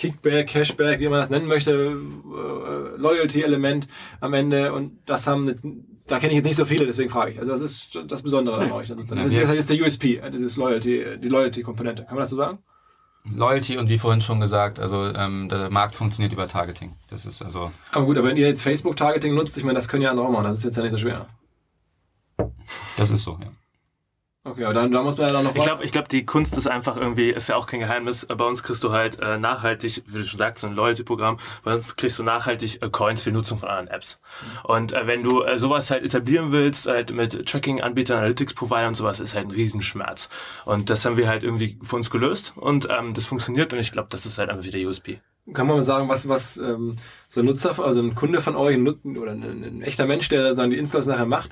Kickback, 0.00 0.46
Cashback, 0.46 0.98
wie 0.98 1.08
man 1.10 1.20
das 1.20 1.28
nennen 1.28 1.46
möchte, 1.46 1.72
äh, 1.72 2.96
Loyalty-Element 2.96 3.86
am 4.20 4.32
Ende 4.32 4.72
und 4.72 4.98
das 5.04 5.26
haben 5.26 5.46
jetzt, 5.46 5.62
da 6.06 6.18
kenne 6.18 6.30
ich 6.30 6.36
jetzt 6.36 6.46
nicht 6.46 6.56
so 6.56 6.64
viele, 6.64 6.86
deswegen 6.86 7.10
frage 7.10 7.32
ich. 7.32 7.38
Also 7.38 7.52
das 7.52 7.60
ist 7.60 8.00
das 8.08 8.22
Besondere 8.22 8.56
an 8.56 8.72
euch. 8.72 8.88
Das 8.88 8.96
ist, 8.96 9.10
das 9.10 9.26
ist 9.26 9.68
der 9.68 9.78
USP, 9.78 10.16
äh, 10.16 10.30
dieses 10.30 10.56
Loyalty, 10.56 11.18
die 11.22 11.28
Loyalty-Komponente. 11.28 12.04
Kann 12.04 12.14
man 12.14 12.22
das 12.22 12.30
so 12.30 12.36
sagen? 12.36 12.60
Loyalty 13.30 13.76
und 13.76 13.90
wie 13.90 13.98
vorhin 13.98 14.22
schon 14.22 14.40
gesagt, 14.40 14.80
also 14.80 15.04
ähm, 15.04 15.50
der 15.50 15.68
Markt 15.68 15.94
funktioniert 15.94 16.32
über 16.32 16.48
Targeting. 16.48 16.96
Das 17.10 17.26
ist 17.26 17.42
also. 17.42 17.70
Aber 17.92 18.06
gut, 18.06 18.16
aber 18.16 18.28
wenn 18.28 18.38
ihr 18.38 18.46
jetzt 18.46 18.62
Facebook-Targeting 18.62 19.34
nutzt, 19.34 19.58
ich 19.58 19.64
meine, 19.64 19.74
das 19.74 19.88
können 19.88 20.02
ja 20.02 20.10
andere 20.10 20.26
auch 20.26 20.30
machen. 20.30 20.44
Das 20.44 20.56
ist 20.56 20.64
jetzt 20.64 20.78
ja 20.78 20.82
nicht 20.82 20.92
so 20.92 20.98
schwer. 20.98 21.26
Das 22.96 23.10
ist 23.10 23.22
so, 23.22 23.38
ja. 23.38 23.52
Okay, 24.42 24.64
aber 24.64 24.72
dann, 24.72 24.90
da 24.90 25.02
muss 25.02 25.18
man 25.18 25.26
ja 25.26 25.34
dann 25.34 25.44
noch. 25.44 25.54
Ich 25.54 25.62
glaube, 25.62 25.84
ich 25.84 25.92
glaube, 25.92 26.08
die 26.08 26.24
Kunst 26.24 26.56
ist 26.56 26.66
einfach 26.66 26.96
irgendwie, 26.96 27.28
ist 27.28 27.50
ja 27.50 27.56
auch 27.56 27.66
kein 27.66 27.80
Geheimnis. 27.80 28.24
Bei 28.24 28.46
uns 28.46 28.62
kriegst 28.62 28.82
du 28.82 28.90
halt 28.90 29.20
äh, 29.20 29.36
nachhaltig, 29.36 30.02
wie 30.06 30.18
du 30.18 30.24
schon 30.24 30.38
sagst, 30.38 30.64
ein 30.64 30.74
Loyalty-Programm. 30.74 31.36
Bei 31.62 31.74
uns 31.74 31.94
kriegst 31.94 32.18
du 32.18 32.22
nachhaltig 32.22 32.82
äh, 32.82 32.88
Coins 32.88 33.20
für 33.20 33.32
Nutzung 33.32 33.58
von 33.58 33.68
anderen 33.68 33.88
Apps. 33.88 34.18
Und 34.62 34.94
äh, 34.94 35.06
wenn 35.06 35.22
du 35.22 35.42
äh, 35.42 35.58
sowas 35.58 35.90
halt 35.90 36.04
etablieren 36.04 36.52
willst, 36.52 36.86
halt 36.86 37.12
mit 37.12 37.46
Tracking-Anbietern, 37.46 38.16
Analytics-Provider 38.16 38.88
und 38.88 38.94
sowas, 38.94 39.20
ist 39.20 39.34
halt 39.34 39.44
ein 39.44 39.50
Riesenschmerz. 39.50 40.30
Und 40.64 40.88
das 40.88 41.04
haben 41.04 41.18
wir 41.18 41.28
halt 41.28 41.42
irgendwie 41.42 41.78
für 41.82 41.96
uns 41.96 42.08
gelöst 42.08 42.54
und 42.56 42.88
ähm, 42.90 43.12
das 43.12 43.26
funktioniert 43.26 43.74
und 43.74 43.78
ich 43.78 43.92
glaube, 43.92 44.08
das 44.10 44.24
ist 44.24 44.38
halt 44.38 44.48
einfach 44.48 44.64
wieder 44.64 44.78
USP. 44.88 45.20
Kann 45.52 45.66
man 45.66 45.76
mal 45.76 45.84
sagen, 45.84 46.08
was, 46.08 46.28
was 46.30 46.56
ähm, 46.56 46.96
so 47.28 47.40
ein 47.40 47.46
Nutzer, 47.46 47.78
also 47.78 48.00
ein 48.00 48.14
Kunde 48.14 48.40
von 48.40 48.56
euch, 48.56 48.76
ein, 48.76 48.88
oder 49.18 49.32
ein, 49.32 49.42
ein 49.42 49.82
echter 49.82 50.06
Mensch, 50.06 50.28
der 50.28 50.44
sozusagen 50.44 50.70
die 50.70 50.78
Installs 50.78 51.06
nachher 51.06 51.26
macht, 51.26 51.50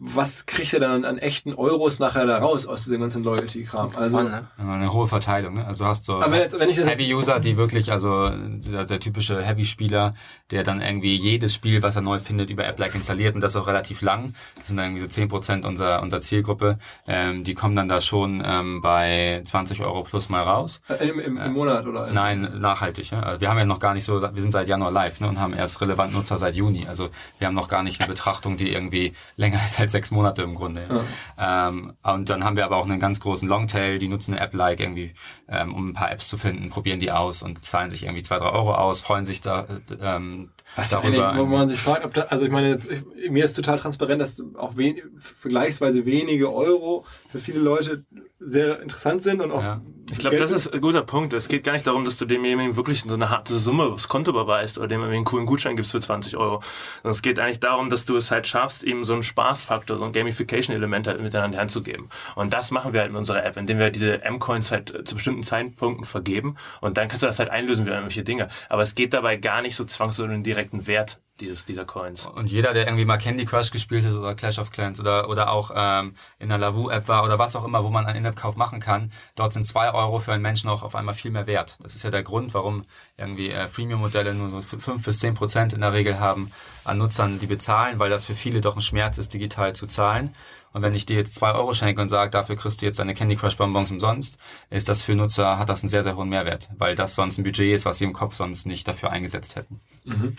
was 0.00 0.46
kriegt 0.46 0.74
er 0.74 0.80
dann 0.80 1.04
an, 1.04 1.18
echten 1.18 1.54
Euros 1.54 2.00
nachher 2.00 2.26
da 2.26 2.38
raus 2.38 2.66
aus 2.66 2.82
diesem 2.82 3.00
ganzen 3.00 3.22
Loyalty-Kram? 3.22 3.92
Also 3.94 4.22
ne? 4.22 4.48
eine 4.58 4.92
hohe 4.92 5.06
Verteilung. 5.06 5.54
Ne? 5.54 5.64
Also 5.64 5.84
du 5.84 5.88
hast 5.88 6.04
so 6.04 6.20
jetzt, 6.20 6.58
Heavy-User, 6.58 7.38
die 7.38 7.56
wirklich, 7.56 7.92
also 7.92 8.28
der, 8.28 8.86
der 8.86 8.98
typische 8.98 9.40
Heavy-Spieler, 9.40 10.14
der 10.50 10.64
dann 10.64 10.80
irgendwie 10.80 11.14
jedes 11.14 11.54
Spiel, 11.54 11.82
was 11.84 11.94
er 11.94 12.02
neu 12.02 12.18
findet, 12.18 12.50
über 12.50 12.66
App-like 12.66 12.96
installiert 12.96 13.36
und 13.36 13.40
das 13.40 13.54
auch 13.54 13.68
relativ 13.68 14.02
lang. 14.02 14.32
Das 14.56 14.66
sind 14.66 14.78
dann 14.78 14.96
irgendwie 14.96 15.08
so 15.08 15.22
10% 15.22 15.64
unserer, 15.64 16.02
unserer 16.02 16.20
Zielgruppe. 16.20 16.78
Ähm, 17.06 17.44
die 17.44 17.54
kommen 17.54 17.76
dann 17.76 17.88
da 17.88 18.00
schon 18.00 18.42
ähm, 18.44 18.82
bei 18.82 19.42
20 19.44 19.80
Euro 19.82 20.02
plus 20.02 20.28
mal 20.28 20.42
raus. 20.42 20.80
Äh, 20.88 21.08
Im, 21.08 21.20
im, 21.20 21.36
im 21.38 21.52
Monat 21.52 21.86
oder? 21.86 22.08
Im 22.08 22.14
Nein, 22.14 22.58
nachhaltig. 22.58 23.12
Ja? 23.12 23.20
Also 23.20 23.40
wir 23.40 23.48
haben 23.48 23.58
ja 23.58 23.64
noch 23.64 23.78
gar 23.78 23.94
nicht 23.94 24.04
so, 24.04 24.20
wir 24.20 24.42
sind 24.42 24.50
seit 24.50 24.66
Januar 24.66 24.90
live 24.90 25.20
ne? 25.20 25.28
und 25.28 25.38
haben 25.38 25.54
erst 25.54 25.80
relevant 25.80 26.12
Nutzer 26.12 26.36
seit 26.36 26.56
Juni. 26.56 26.86
Also 26.88 27.10
wir 27.38 27.46
haben 27.46 27.54
noch 27.54 27.68
gar 27.68 27.84
nicht 27.84 28.00
eine 28.00 28.08
Betrachtung, 28.08 28.56
die 28.56 28.72
irgendwie 28.72 29.12
länger 29.36 29.60
ist 29.64 29.78
halt 29.84 29.90
sechs 29.90 30.10
Monate 30.10 30.42
im 30.42 30.54
Grunde. 30.54 31.04
Ja. 31.38 31.68
Ähm, 31.68 31.92
und 32.02 32.30
dann 32.30 32.44
haben 32.44 32.56
wir 32.56 32.64
aber 32.64 32.76
auch 32.76 32.84
einen 32.84 32.98
ganz 32.98 33.20
großen 33.20 33.48
Longtail, 33.48 33.98
die 33.98 34.08
nutzen 34.08 34.34
eine 34.34 34.42
App 34.42 34.54
like 34.54 34.80
irgendwie, 34.80 35.14
ähm, 35.48 35.74
um 35.74 35.88
ein 35.90 35.92
paar 35.92 36.10
Apps 36.10 36.28
zu 36.28 36.36
finden, 36.36 36.70
probieren 36.70 36.98
die 36.98 37.10
aus 37.10 37.42
und 37.42 37.64
zahlen 37.64 37.90
sich 37.90 38.04
irgendwie 38.04 38.22
zwei, 38.22 38.38
drei 38.38 38.50
Euro 38.50 38.74
aus, 38.74 39.00
freuen 39.00 39.24
sich 39.24 39.40
da 39.40 39.66
ähm, 40.00 40.50
Was 40.76 40.90
darüber. 40.90 41.34
Wo 41.36 41.44
man 41.44 41.68
sich 41.68 41.78
fragt, 41.78 42.04
ob 42.04 42.14
da, 42.14 42.22
also 42.22 42.44
ich 42.44 42.50
meine, 42.50 42.70
jetzt, 42.70 42.90
ich, 42.90 43.30
mir 43.30 43.44
ist 43.44 43.54
total 43.54 43.78
transparent, 43.78 44.20
dass 44.20 44.42
auch 44.56 44.76
wen, 44.76 45.00
vergleichsweise 45.18 46.06
wenige 46.06 46.52
Euro 46.52 47.04
für 47.34 47.40
viele 47.40 47.58
Leute 47.58 48.04
sehr 48.38 48.80
interessant 48.80 49.24
sind 49.24 49.40
und 49.40 49.50
auch. 49.50 49.62
Ja. 49.62 49.80
Ich 50.12 50.18
glaube, 50.18 50.36
das 50.36 50.52
ist 50.52 50.72
ein 50.72 50.80
guter 50.80 51.02
Punkt. 51.02 51.32
Es 51.32 51.48
geht 51.48 51.64
gar 51.64 51.72
nicht 51.72 51.84
darum, 51.84 52.04
dass 52.04 52.16
du 52.16 52.26
demjenigen 52.26 52.76
wirklich 52.76 53.00
so 53.00 53.12
eine 53.12 53.28
harte 53.28 53.56
Summe 53.56 53.84
aufs 53.86 54.06
Konto 54.06 54.30
überweist 54.30 54.78
oder 54.78 54.86
dem 54.86 55.00
irgendwie 55.00 55.16
einen 55.16 55.24
coolen 55.24 55.44
Gutschein 55.44 55.74
gibst 55.74 55.90
für 55.90 55.98
20 55.98 56.36
Euro. 56.36 56.62
Sondern 57.02 57.10
es 57.10 57.22
geht 57.22 57.40
eigentlich 57.40 57.58
darum, 57.58 57.90
dass 57.90 58.04
du 58.04 58.14
es 58.14 58.30
halt 58.30 58.46
schaffst, 58.46 58.84
ihm 58.84 59.02
so 59.02 59.14
einen 59.14 59.24
Spaßfaktor, 59.24 59.98
so 59.98 60.04
ein 60.04 60.12
Gamification-Element 60.12 61.08
halt 61.08 61.20
mit 61.20 61.34
an 61.34 61.50
die 61.50 61.58
Hand 61.58 61.72
zu 61.72 61.82
geben. 61.82 62.08
Und 62.36 62.52
das 62.52 62.70
machen 62.70 62.92
wir 62.92 63.00
halt 63.00 63.10
in 63.10 63.16
unserer 63.16 63.44
App, 63.44 63.56
indem 63.56 63.80
wir 63.80 63.90
diese 63.90 64.22
M-Coins 64.22 64.70
halt 64.70 65.08
zu 65.08 65.16
bestimmten 65.16 65.42
Zeitpunkten 65.42 66.04
vergeben 66.04 66.54
und 66.80 66.96
dann 66.96 67.08
kannst 67.08 67.24
du 67.24 67.26
das 67.26 67.40
halt 67.40 67.50
einlösen 67.50 67.84
wie 67.86 67.90
irgendwelche 67.90 68.22
Dinge. 68.22 68.48
Aber 68.68 68.82
es 68.82 68.94
geht 68.94 69.12
dabei 69.12 69.36
gar 69.36 69.60
nicht 69.60 69.74
so 69.74 69.84
zwangsläufig 69.84 70.36
den 70.36 70.44
direkten 70.44 70.86
Wert 70.86 71.18
dieses, 71.40 71.64
dieser 71.64 71.84
Coins. 71.84 72.26
Und 72.26 72.50
jeder, 72.50 72.72
der 72.72 72.86
irgendwie 72.86 73.04
mal 73.04 73.18
Candy 73.18 73.44
Crush 73.44 73.70
gespielt 73.70 74.04
hat 74.04 74.12
oder 74.12 74.34
Clash 74.34 74.58
of 74.58 74.70
Clans 74.70 75.00
oder, 75.00 75.28
oder 75.28 75.50
auch 75.50 75.72
ähm, 75.74 76.14
in 76.38 76.48
der 76.48 76.58
Lavu-App 76.58 77.08
war 77.08 77.24
oder 77.24 77.38
was 77.38 77.56
auch 77.56 77.64
immer, 77.64 77.82
wo 77.82 77.90
man 77.90 78.06
einen 78.06 78.18
In-App-Kauf 78.18 78.56
machen 78.56 78.80
kann, 78.80 79.10
dort 79.34 79.52
sind 79.52 79.64
zwei 79.64 79.92
Euro 79.92 80.20
für 80.20 80.32
einen 80.32 80.42
Menschen 80.42 80.70
auch 80.70 80.82
auf 80.82 80.94
einmal 80.94 81.14
viel 81.14 81.30
mehr 81.30 81.46
wert. 81.46 81.76
Das 81.82 81.94
ist 81.94 82.04
ja 82.04 82.10
der 82.10 82.22
Grund, 82.22 82.54
warum 82.54 82.84
irgendwie 83.16 83.50
äh, 83.50 83.68
Freemium-Modelle 83.68 84.34
nur 84.34 84.48
so 84.48 84.60
fünf 84.60 85.04
bis 85.04 85.18
zehn 85.18 85.34
Prozent 85.34 85.72
in 85.72 85.80
der 85.80 85.92
Regel 85.92 86.20
haben 86.20 86.52
an 86.84 86.98
Nutzern, 86.98 87.38
die 87.38 87.46
bezahlen, 87.46 87.98
weil 87.98 88.10
das 88.10 88.24
für 88.24 88.34
viele 88.34 88.60
doch 88.60 88.76
ein 88.76 88.82
Schmerz 88.82 89.18
ist, 89.18 89.34
digital 89.34 89.74
zu 89.74 89.86
zahlen. 89.86 90.34
Und 90.74 90.82
wenn 90.82 90.92
ich 90.92 91.06
dir 91.06 91.16
jetzt 91.16 91.36
zwei 91.36 91.52
Euro 91.52 91.72
schenke 91.72 92.02
und 92.02 92.08
sage, 92.08 92.32
dafür 92.32 92.56
kriegst 92.56 92.82
du 92.82 92.86
jetzt 92.86 92.98
deine 92.98 93.14
Candy 93.14 93.36
Crush 93.36 93.56
Bonbons 93.56 93.92
umsonst, 93.92 94.36
ist 94.70 94.88
das 94.88 95.02
für 95.02 95.14
Nutzer, 95.14 95.56
hat 95.56 95.68
das 95.68 95.82
einen 95.82 95.88
sehr, 95.88 96.02
sehr 96.02 96.16
hohen 96.16 96.28
Mehrwert, 96.28 96.68
weil 96.76 96.96
das 96.96 97.14
sonst 97.14 97.38
ein 97.38 97.44
Budget 97.44 97.72
ist, 97.72 97.84
was 97.84 97.98
sie 97.98 98.04
im 98.04 98.12
Kopf 98.12 98.34
sonst 98.34 98.66
nicht 98.66 98.86
dafür 98.88 99.10
eingesetzt 99.10 99.54
hätten. 99.54 99.80
Mhm. 100.02 100.36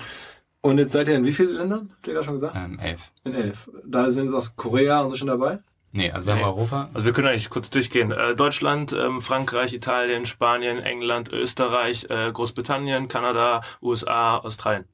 Und 0.65 0.79
jetzt 0.79 0.93
seid 0.93 1.07
ihr 1.07 1.15
in 1.15 1.23
wie 1.25 1.31
vielen 1.31 1.57
Ländern? 1.57 1.91
Habt 1.93 2.07
ihr 2.07 2.13
gerade 2.13 2.25
schon 2.25 2.33
gesagt? 2.33 2.55
Ähm, 2.55 2.79
elf. 2.79 3.11
In 3.23 3.35
elf. 3.35 3.69
Da 3.85 4.09
sind 4.09 4.25
jetzt 4.25 4.33
aus 4.33 4.55
Korea 4.55 5.01
und 5.01 5.11
so 5.11 5.15
schon 5.15 5.27
dabei? 5.27 5.59
Nee, 5.91 6.09
also 6.09 6.25
wir 6.25 6.33
nee. 6.33 6.41
haben 6.41 6.47
Europa. 6.47 6.89
Also 6.91 7.05
wir 7.05 7.13
können 7.13 7.27
eigentlich 7.27 7.51
kurz 7.51 7.69
durchgehen. 7.69 8.11
Äh, 8.11 8.35
Deutschland, 8.35 8.91
ähm, 8.91 9.21
Frankreich, 9.21 9.73
Italien, 9.73 10.25
Spanien, 10.25 10.79
England, 10.79 11.31
Österreich, 11.31 12.07
äh, 12.09 12.31
Großbritannien, 12.31 13.07
Kanada, 13.09 13.61
USA, 13.79 14.39
Australien. 14.39 14.85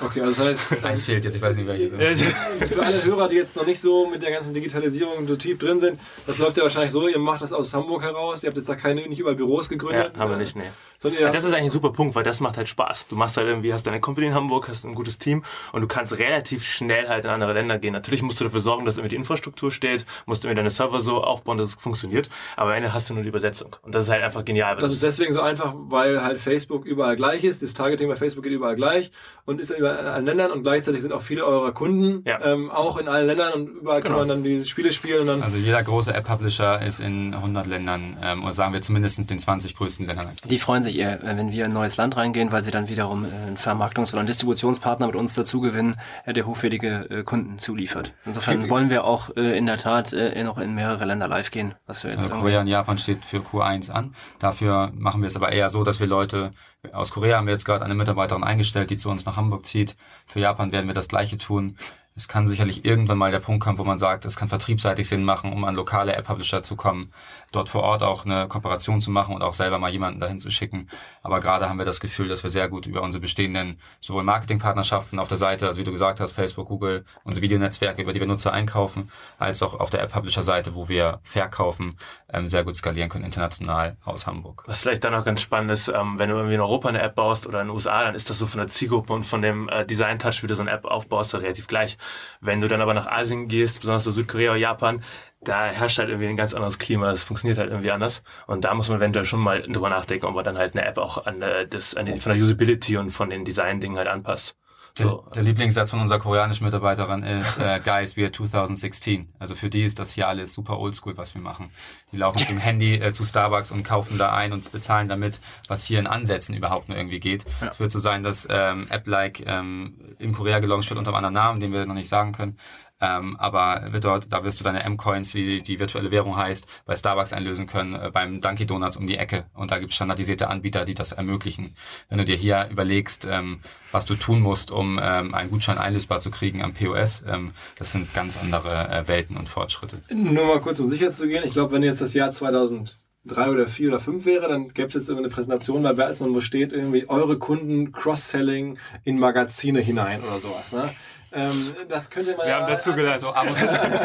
Okay, 0.00 0.20
also 0.20 0.44
das 0.44 0.70
heißt. 0.70 0.84
Eins 0.84 1.04
fehlt 1.04 1.24
jetzt, 1.24 1.36
ich 1.36 1.42
weiß 1.42 1.56
nicht 1.56 1.66
welches. 1.66 2.22
Für 2.72 2.82
alle 2.82 3.04
Hörer, 3.04 3.28
die 3.28 3.36
jetzt 3.36 3.56
noch 3.56 3.64
nicht 3.64 3.80
so 3.80 4.06
mit 4.06 4.22
der 4.22 4.30
ganzen 4.30 4.52
Digitalisierung 4.52 5.26
so 5.26 5.36
tief 5.36 5.58
drin 5.58 5.80
sind, 5.80 5.98
das 6.26 6.38
läuft 6.38 6.58
ja 6.58 6.64
wahrscheinlich 6.64 6.92
so, 6.92 7.08
ihr 7.08 7.18
macht 7.18 7.40
das 7.40 7.52
aus 7.52 7.72
Hamburg 7.72 8.02
heraus, 8.02 8.42
ihr 8.42 8.48
habt 8.48 8.58
jetzt 8.58 8.68
da 8.68 8.74
keine, 8.74 9.08
nicht 9.08 9.20
überall 9.20 9.36
Büros 9.36 9.68
gegründet. 9.68 10.12
Ja, 10.14 10.20
haben 10.20 10.30
wir 10.30 10.36
nicht, 10.36 10.54
nee. 10.54 10.70
Ja, 11.04 11.30
das 11.30 11.44
ist 11.44 11.52
eigentlich 11.52 11.64
ein 11.64 11.70
super 11.70 11.90
Punkt, 11.90 12.14
weil 12.14 12.22
das 12.22 12.40
macht 12.40 12.56
halt 12.56 12.68
Spaß. 12.68 13.06
Du 13.08 13.16
machst 13.16 13.36
halt 13.36 13.48
irgendwie, 13.48 13.72
hast 13.72 13.86
deine 13.86 14.00
Company 14.00 14.28
in 14.28 14.34
Hamburg, 14.34 14.68
hast 14.68 14.84
ein 14.84 14.94
gutes 14.94 15.18
Team 15.18 15.42
und 15.72 15.80
du 15.80 15.86
kannst 15.86 16.18
relativ 16.18 16.64
schnell 16.64 17.08
halt 17.08 17.24
in 17.24 17.30
andere 17.30 17.52
Länder 17.52 17.78
gehen. 17.78 17.92
Natürlich 17.92 18.22
musst 18.22 18.40
du 18.40 18.44
dafür 18.44 18.60
sorgen, 18.60 18.84
dass 18.84 18.96
irgendwie 18.96 19.10
die 19.10 19.16
Infrastruktur 19.16 19.70
steht, 19.70 20.06
musst 20.26 20.44
du 20.44 20.48
irgendwie 20.48 20.60
deine 20.60 20.70
Server 20.70 21.00
so 21.00 21.22
aufbauen, 21.22 21.58
dass 21.58 21.68
es 21.68 21.74
funktioniert, 21.74 22.28
aber 22.56 22.70
am 22.70 22.76
Ende 22.76 22.92
hast 22.92 23.10
du 23.10 23.14
nur 23.14 23.22
die 23.22 23.28
Übersetzung. 23.28 23.76
Und 23.82 23.94
das 23.94 24.04
ist 24.04 24.10
halt 24.10 24.22
einfach 24.22 24.44
genial. 24.44 24.74
Das, 24.76 24.84
das 24.84 24.92
ist 24.92 25.02
deswegen 25.02 25.32
so 25.32 25.40
einfach, 25.40 25.74
weil 25.76 26.22
halt 26.22 26.38
Facebook 26.38 26.84
überall 26.84 27.16
gleich 27.16 27.44
ist, 27.44 27.62
das 27.62 27.74
Targeting 27.74 28.08
bei 28.08 28.16
Facebook 28.16 28.44
geht 28.44 28.52
überall 28.52 28.76
gleich 28.76 29.10
und 29.44 29.60
ist 29.60 29.70
überall 29.70 29.98
in 29.98 30.06
allen 30.06 30.26
Ländern 30.26 30.50
und 30.52 30.62
gleichzeitig 30.62 31.02
sind 31.02 31.12
auch 31.12 31.22
viele 31.22 31.44
eurer 31.44 31.72
Kunden 31.72 32.22
ja. 32.26 32.44
ähm, 32.44 32.70
auch 32.70 32.96
in 32.96 33.08
allen 33.08 33.26
Ländern 33.26 33.52
und 33.52 33.68
überall 33.68 34.00
genau. 34.00 34.18
kann 34.18 34.28
man 34.28 34.28
dann 34.28 34.42
die 34.44 34.64
Spiele 34.64 34.92
spielen. 34.92 35.22
Und 35.22 35.26
dann 35.26 35.42
also 35.42 35.56
jeder 35.56 35.82
große 35.82 36.12
App-Publisher 36.12 36.80
ist 36.82 37.00
in 37.00 37.34
100 37.34 37.66
Ländern 37.66 38.16
ähm, 38.22 38.44
oder 38.44 38.52
sagen 38.52 38.72
wir 38.72 38.80
zumindest 38.80 39.30
den 39.30 39.38
20 39.38 39.76
größten 39.76 40.06
Ländern. 40.06 40.30
Die 40.44 40.58
freuen 40.58 40.82
sich 40.82 40.91
eher, 40.98 41.18
wenn 41.22 41.52
wir 41.52 41.64
ein 41.64 41.72
neues 41.72 41.96
Land 41.96 42.16
reingehen, 42.16 42.52
weil 42.52 42.62
sie 42.62 42.70
dann 42.70 42.88
wiederum 42.88 43.24
äh, 43.24 43.28
einen 43.28 43.56
Vermarktungs- 43.56 44.12
oder 44.12 44.20
einen 44.20 44.26
Distributionspartner 44.26 45.06
mit 45.06 45.16
uns 45.16 45.34
dazu 45.34 45.60
gewinnen, 45.60 45.96
äh, 46.24 46.32
der 46.32 46.46
hochwertige 46.46 47.06
äh, 47.10 47.22
Kunden 47.22 47.58
zuliefert. 47.58 48.12
Insofern 48.24 48.68
wollen 48.70 48.90
wir 48.90 49.04
auch 49.04 49.30
in 49.30 49.66
der 49.66 49.76
Tat 49.76 50.14
noch 50.42 50.58
in 50.58 50.74
mehrere 50.74 51.04
Länder 51.04 51.28
live 51.28 51.50
gehen, 51.50 51.74
was 51.86 52.02
wir 52.04 52.10
jetzt. 52.10 52.30
Also 52.30 52.40
Korea 52.40 52.60
und 52.60 52.66
Japan 52.66 52.98
steht 52.98 53.24
für 53.24 53.38
Q1 53.38 53.90
an. 53.90 54.14
Dafür 54.38 54.92
machen 54.94 55.22
wir 55.22 55.26
es 55.26 55.36
aber 55.36 55.52
eher 55.52 55.70
so, 55.70 55.84
dass 55.84 56.00
wir 56.00 56.06
Leute 56.06 56.52
aus 56.92 57.12
Korea 57.12 57.36
haben 57.36 57.46
wir 57.46 57.52
jetzt 57.52 57.64
gerade 57.64 57.84
eine 57.84 57.94
Mitarbeiterin 57.94 58.42
eingestellt, 58.42 58.90
die 58.90 58.96
zu 58.96 59.08
uns 59.08 59.24
nach 59.24 59.36
Hamburg 59.36 59.64
zieht. 59.64 59.96
Für 60.26 60.40
Japan 60.40 60.72
werden 60.72 60.88
wir 60.88 60.94
das 60.94 61.08
Gleiche 61.08 61.38
tun. 61.38 61.76
Es 62.14 62.28
kann 62.28 62.46
sicherlich 62.46 62.84
irgendwann 62.84 63.16
mal 63.16 63.30
der 63.30 63.40
Punkt 63.40 63.62
kommen, 63.64 63.78
wo 63.78 63.84
man 63.84 63.98
sagt, 63.98 64.26
es 64.26 64.36
kann 64.36 64.48
vertriebsseitig 64.48 65.08
Sinn 65.08 65.24
machen, 65.24 65.52
um 65.52 65.64
an 65.64 65.74
lokale 65.74 66.14
App-Publisher 66.14 66.62
zu 66.62 66.76
kommen 66.76 67.10
dort 67.52 67.68
vor 67.68 67.82
Ort 67.82 68.02
auch 68.02 68.24
eine 68.24 68.48
Kooperation 68.48 69.00
zu 69.00 69.10
machen 69.10 69.34
und 69.34 69.42
auch 69.42 69.54
selber 69.54 69.78
mal 69.78 69.90
jemanden 69.90 70.20
dahin 70.20 70.38
zu 70.38 70.50
schicken. 70.50 70.88
Aber 71.22 71.40
gerade 71.40 71.68
haben 71.68 71.78
wir 71.78 71.84
das 71.84 72.00
Gefühl, 72.00 72.28
dass 72.28 72.42
wir 72.42 72.50
sehr 72.50 72.68
gut 72.68 72.86
über 72.86 73.02
unsere 73.02 73.20
bestehenden 73.20 73.78
sowohl 74.00 74.24
Marketingpartnerschaften 74.24 75.18
auf 75.18 75.28
der 75.28 75.38
Seite, 75.38 75.66
also 75.66 75.80
wie 75.80 75.84
du 75.84 75.92
gesagt 75.92 76.20
hast, 76.20 76.32
Facebook, 76.32 76.68
Google, 76.68 77.04
unsere 77.24 77.42
Videonetzwerke, 77.42 78.02
über 78.02 78.12
die 78.12 78.20
wir 78.20 78.26
Nutzer 78.26 78.52
einkaufen, 78.52 79.10
als 79.38 79.62
auch 79.62 79.78
auf 79.78 79.90
der 79.90 80.02
App-Publisher-Seite, 80.02 80.74
wo 80.74 80.88
wir 80.88 81.20
verkaufen, 81.22 81.96
ähm, 82.32 82.48
sehr 82.48 82.64
gut 82.64 82.76
skalieren 82.76 83.08
können, 83.08 83.24
international 83.24 83.96
aus 84.04 84.26
Hamburg. 84.26 84.64
Was 84.66 84.80
vielleicht 84.80 85.04
dann 85.04 85.14
auch 85.14 85.24
ganz 85.24 85.40
spannend 85.40 85.70
ist, 85.70 85.88
ähm, 85.88 86.18
wenn 86.18 86.30
du 86.30 86.36
irgendwie 86.36 86.54
in 86.54 86.60
Europa 86.60 86.88
eine 86.88 87.02
App 87.02 87.14
baust 87.14 87.46
oder 87.46 87.60
in 87.60 87.68
den 87.68 87.74
USA, 87.74 88.04
dann 88.04 88.14
ist 88.14 88.30
das 88.30 88.38
so 88.38 88.46
von 88.46 88.58
der 88.58 88.68
Zielgruppe 88.68 89.12
und 89.12 89.24
von 89.24 89.42
dem 89.42 89.68
äh, 89.68 89.84
Design-Touch, 89.84 90.42
wie 90.42 90.46
du 90.46 90.54
so 90.54 90.62
eine 90.62 90.70
App 90.70 90.84
aufbaust, 90.84 91.34
relativ 91.34 91.66
gleich. 91.66 91.98
Wenn 92.40 92.60
du 92.60 92.68
dann 92.68 92.80
aber 92.80 92.94
nach 92.94 93.06
Asien 93.06 93.48
gehst, 93.48 93.80
besonders 93.80 94.04
so 94.04 94.10
Südkorea 94.12 94.52
oder 94.52 94.60
Japan, 94.60 95.02
da 95.44 95.66
herrscht 95.66 95.98
halt 95.98 96.08
irgendwie 96.08 96.28
ein 96.28 96.36
ganz 96.36 96.54
anderes 96.54 96.78
Klima, 96.78 97.10
es 97.10 97.24
funktioniert 97.24 97.58
halt 97.58 97.70
irgendwie 97.70 97.90
anders. 97.90 98.22
Und 98.46 98.64
da 98.64 98.74
muss 98.74 98.88
man 98.88 98.98
eventuell 98.98 99.24
schon 99.24 99.40
mal 99.40 99.62
drüber 99.62 99.90
nachdenken, 99.90 100.26
ob 100.26 100.34
man 100.34 100.44
dann 100.44 100.58
halt 100.58 100.74
eine 100.74 100.86
App 100.86 100.98
auch 100.98 101.26
an, 101.26 101.42
äh, 101.42 101.66
das, 101.66 101.94
an 101.94 102.06
die, 102.06 102.18
von 102.18 102.32
der 102.32 102.42
Usability 102.42 102.96
und 102.96 103.10
von 103.10 103.30
den 103.30 103.44
Design-Dingen 103.44 103.98
halt 103.98 104.08
anpasst. 104.08 104.56
So. 104.96 105.22
Der, 105.24 105.32
der, 105.36 105.42
Lieblingssatz 105.44 105.90
von 105.90 106.00
unserer 106.00 106.18
koreanischen 106.18 106.66
Mitarbeiterin 106.66 107.22
ist, 107.22 107.56
äh, 107.56 107.80
Guys, 107.84 108.16
we 108.16 108.24
are 108.24 108.30
2016. 108.30 109.32
Also 109.38 109.54
für 109.54 109.70
die 109.70 109.84
ist 109.84 109.98
das 109.98 110.12
hier 110.12 110.28
alles 110.28 110.52
super 110.52 110.78
oldschool, 110.78 111.16
was 111.16 111.34
wir 111.34 111.40
machen. 111.40 111.70
Die 112.12 112.18
laufen 112.18 112.40
mit 112.40 112.50
dem 112.50 112.58
Handy 112.58 112.96
äh, 112.96 113.12
zu 113.12 113.24
Starbucks 113.24 113.70
und 113.70 113.84
kaufen 113.84 114.18
da 114.18 114.34
ein 114.34 114.52
und 114.52 114.70
bezahlen 114.70 115.08
damit, 115.08 115.40
was 115.66 115.84
hier 115.84 115.98
in 115.98 116.06
Ansätzen 116.06 116.54
überhaupt 116.54 116.90
nur 116.90 116.98
irgendwie 116.98 117.20
geht. 117.20 117.46
Ja. 117.62 117.68
Es 117.68 117.80
wird 117.80 117.90
so 117.90 117.98
sein, 117.98 118.22
dass 118.22 118.46
ähm, 118.50 118.86
App-like 118.90 119.44
ähm, 119.46 120.14
in 120.18 120.32
Korea 120.32 120.58
gelauncht 120.58 120.90
wird 120.90 120.98
unter 120.98 121.10
einem 121.10 121.24
anderen 121.24 121.34
Namen, 121.34 121.60
den 121.60 121.72
wir 121.72 121.86
noch 121.86 121.94
nicht 121.94 122.08
sagen 122.08 122.32
können. 122.32 122.58
Ähm, 123.02 123.36
aber 123.36 123.90
dort, 124.00 124.32
da 124.32 124.44
wirst 124.44 124.60
du 124.60 124.64
deine 124.64 124.84
M-Coins, 124.84 125.34
wie 125.34 125.60
die 125.60 125.80
virtuelle 125.80 126.12
Währung 126.12 126.36
heißt, 126.36 126.66
bei 126.86 126.94
Starbucks 126.94 127.32
einlösen 127.32 127.66
können, 127.66 127.94
äh, 127.94 128.10
beim 128.12 128.40
Dunkin' 128.40 128.68
Donuts 128.68 128.96
um 128.96 129.08
die 129.08 129.16
Ecke. 129.16 129.46
Und 129.54 129.72
da 129.72 129.80
gibt 129.80 129.90
es 129.90 129.96
standardisierte 129.96 130.48
Anbieter, 130.48 130.84
die 130.84 130.94
das 130.94 131.10
ermöglichen. 131.10 131.74
Wenn 132.08 132.18
du 132.18 132.24
dir 132.24 132.36
hier 132.36 132.68
überlegst, 132.70 133.26
ähm, 133.28 133.58
was 133.90 134.06
du 134.06 134.14
tun 134.14 134.40
musst, 134.40 134.70
um 134.70 135.00
ähm, 135.02 135.34
einen 135.34 135.50
Gutschein 135.50 135.78
einlösbar 135.78 136.20
zu 136.20 136.30
kriegen 136.30 136.62
am 136.62 136.74
POS, 136.74 137.24
ähm, 137.26 137.50
das 137.76 137.90
sind 137.90 138.14
ganz 138.14 138.38
andere 138.38 138.88
äh, 138.88 139.08
Welten 139.08 139.36
und 139.36 139.48
Fortschritte. 139.48 140.00
Nur 140.14 140.46
mal 140.46 140.60
kurz, 140.60 140.78
um 140.78 140.86
sicher 140.86 141.10
zu 141.10 141.26
gehen. 141.26 141.42
Ich 141.44 141.52
glaube, 141.52 141.72
wenn 141.72 141.82
jetzt 141.82 142.00
das 142.00 142.14
Jahr 142.14 142.30
2000 142.30 143.00
drei 143.24 143.50
oder 143.50 143.68
vier 143.68 143.88
oder 143.88 144.00
fünf 144.00 144.24
wäre, 144.26 144.48
dann 144.48 144.68
gäbe 144.68 144.88
es 144.88 144.94
jetzt 144.94 145.10
eine 145.10 145.28
Präsentation 145.28 145.82
bei 145.82 145.92
Bertelsmann, 145.92 146.34
wo 146.34 146.40
steht 146.40 146.72
irgendwie 146.72 147.08
eure 147.08 147.38
Kunden 147.38 147.92
Cross-Selling 147.92 148.78
in 149.04 149.18
Magazine 149.18 149.80
hinein 149.80 150.22
oder 150.22 150.38
sowas. 150.38 150.72
Ne? 150.72 150.90
Ähm, 151.34 151.74
das 151.88 152.10
könnte 152.10 152.36
man 152.36 152.46
Wir 152.46 152.52
ja 152.52 152.60
haben 152.60 152.72
dazu 152.72 152.92
gelernt, 152.92 153.20
so 153.20 153.32
Abos, 153.32 153.58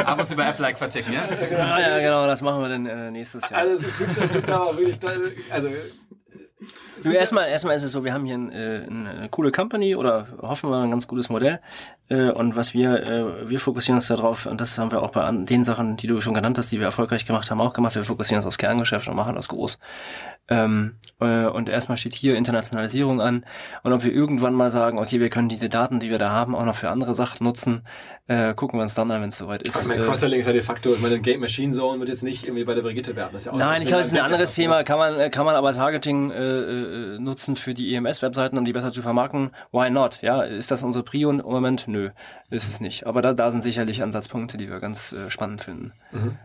Abos 0.06 0.32
über 0.34 0.48
App-Like 0.48 0.78
verticken, 0.78 1.14
ja? 1.14 1.24
ja? 1.52 1.80
Ja, 1.80 2.00
genau, 2.00 2.28
das 2.28 2.42
machen 2.42 2.62
wir 2.62 2.70
dann 2.70 2.86
äh, 2.86 3.12
nächstes 3.12 3.42
Jahr. 3.50 3.60
Also 3.62 3.86
es 3.86 3.98
gibt, 3.98 4.18
es 4.18 4.32
gibt 4.32 4.48
da 4.48 4.78
wirklich, 4.78 5.00
also 5.52 5.70
Du, 7.04 7.12
erstmal, 7.12 7.50
erstmal 7.50 7.76
ist 7.76 7.84
es 7.84 7.92
so, 7.92 8.04
wir 8.04 8.14
haben 8.14 8.26
hier 8.26 8.36
ein, 8.36 8.52
äh, 8.52 8.82
eine 8.90 9.30
coole 9.30 9.52
Company 9.52 9.96
oder 9.96 10.28
hoffen 10.42 10.72
wir 10.72 10.78
ein 10.78 10.90
ganz 10.90 11.08
gutes 11.08 11.30
Modell. 11.30 11.60
Äh, 12.10 12.32
und 12.32 12.56
was 12.56 12.74
wir, 12.74 13.04
äh, 13.04 13.50
wir 13.50 13.60
fokussieren 13.60 13.98
uns 13.98 14.08
darauf, 14.08 14.48
und 14.48 14.60
das 14.60 14.78
haben 14.80 14.92
wir 14.92 15.04
auch 15.04 15.12
bei 15.12 15.30
den 15.32 15.64
Sachen, 15.64 15.98
die 15.98 16.08
du 16.08 16.20
schon 16.20 16.34
genannt 16.34 16.58
hast, 16.58 16.72
die 16.72 16.80
wir 16.80 16.86
erfolgreich 16.86 17.26
gemacht 17.28 17.52
haben, 17.52 17.62
auch 17.62 17.74
gemacht. 17.74 17.94
Wir 17.94 18.04
fokussieren 18.04 18.40
uns 18.40 18.48
aufs 18.48 18.58
Kerngeschäft 18.58 19.08
und 19.08 19.16
machen 19.16 19.36
das 19.36 19.48
groß. 19.48 19.78
Ähm, 20.50 20.96
äh, 21.20 21.46
und 21.46 21.68
erstmal 21.68 21.98
steht 21.98 22.14
hier 22.14 22.36
Internationalisierung 22.36 23.20
an. 23.22 23.46
Und 23.84 23.94
ob 23.94 24.04
wir 24.04 24.14
irgendwann 24.14 24.54
mal 24.54 24.70
sagen, 24.70 25.00
okay, 25.00 25.20
wir 25.20 25.30
können 25.30 25.50
diese 25.50 25.68
Daten, 25.68 26.00
die 26.00 26.10
wir 26.10 26.20
da 26.20 26.32
haben, 26.32 26.56
auch 26.56 26.66
noch 26.66 26.76
für 26.76 26.90
andere 26.90 27.14
Sachen 27.14 27.44
nutzen, 27.44 27.82
äh, 28.28 28.54
gucken 28.54 28.80
wir 28.80 28.84
uns 28.84 28.94
dann 28.94 29.10
an, 29.12 29.22
wenn 29.22 29.30
es 29.30 29.38
soweit 29.38 29.64
ist. 29.64 29.82
Ich 29.82 29.88
meine, 29.88 30.04
Cross-Selling 30.04 30.40
ist 30.40 30.48
ja 30.48 30.54
de 30.54 30.62
facto, 30.62 30.94
ich 30.94 31.02
meine, 31.02 31.20
Game 31.20 31.40
Machine 31.40 31.74
Zone 31.74 32.00
wird 32.00 32.10
jetzt 32.10 32.24
nicht 32.24 32.44
irgendwie 32.44 32.64
bei 32.64 32.76
der 32.76 32.82
Brigitte 32.82 33.16
werden. 33.16 33.30
Das 33.34 33.44
ist 33.44 33.46
ja 33.48 33.54
auch 33.54 33.58
Nein, 33.58 33.82
ich 33.82 33.88
glaube, 33.88 34.04
das 34.04 34.12
ist 34.12 34.18
ein 34.18 34.26
anderes 34.26 34.54
Thema. 34.54 34.84
Kann 34.84 35.00
man, 35.00 35.32
kann 35.32 35.46
man 35.46 35.56
aber 35.56 35.74
Targeting 35.74 36.32
äh, 36.32 36.36
äh, 36.38 37.20
nutzen 37.20 37.56
für 37.56 37.74
die 37.74 37.94
EMS-Webseiten, 37.96 38.58
um 38.58 38.66
die 38.66 38.74
besser 38.74 38.92
zu 38.92 39.02
vermarkten? 39.02 39.52
Why 39.72 39.90
not? 39.90 40.22
Ja, 40.22 40.44
ist 40.44 40.72
das 40.72 40.84
unsere 40.84 41.04
Prio 41.04 41.30
im 41.30 41.38
Moment? 41.38 41.88
Nö, 41.88 42.10
ist 42.50 42.70
es 42.70 42.80
nicht. 42.80 43.08
Aber 43.08 43.22
da, 43.22 43.34
da 43.34 43.52
sind 43.52 43.62
sicherlich 43.62 44.04
Ansatzpunkte, 44.04 44.58
die 44.58 44.70
wir 44.70 44.80
ganz 44.80 45.14
äh, 45.14 45.30
spannend 45.30 45.62
finden. 45.62 45.94
Mhm 46.12 46.38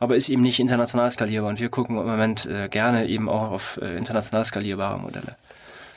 aber 0.00 0.16
ist 0.16 0.28
eben 0.30 0.42
nicht 0.42 0.58
international 0.58 1.10
skalierbar. 1.10 1.50
Und 1.50 1.60
wir 1.60 1.68
gucken 1.68 1.96
im 1.98 2.06
Moment 2.06 2.46
äh, 2.46 2.68
gerne 2.68 3.06
eben 3.06 3.28
auch 3.28 3.52
auf 3.52 3.78
äh, 3.80 3.96
international 3.96 4.44
skalierbare 4.44 4.98
Modelle. 4.98 5.36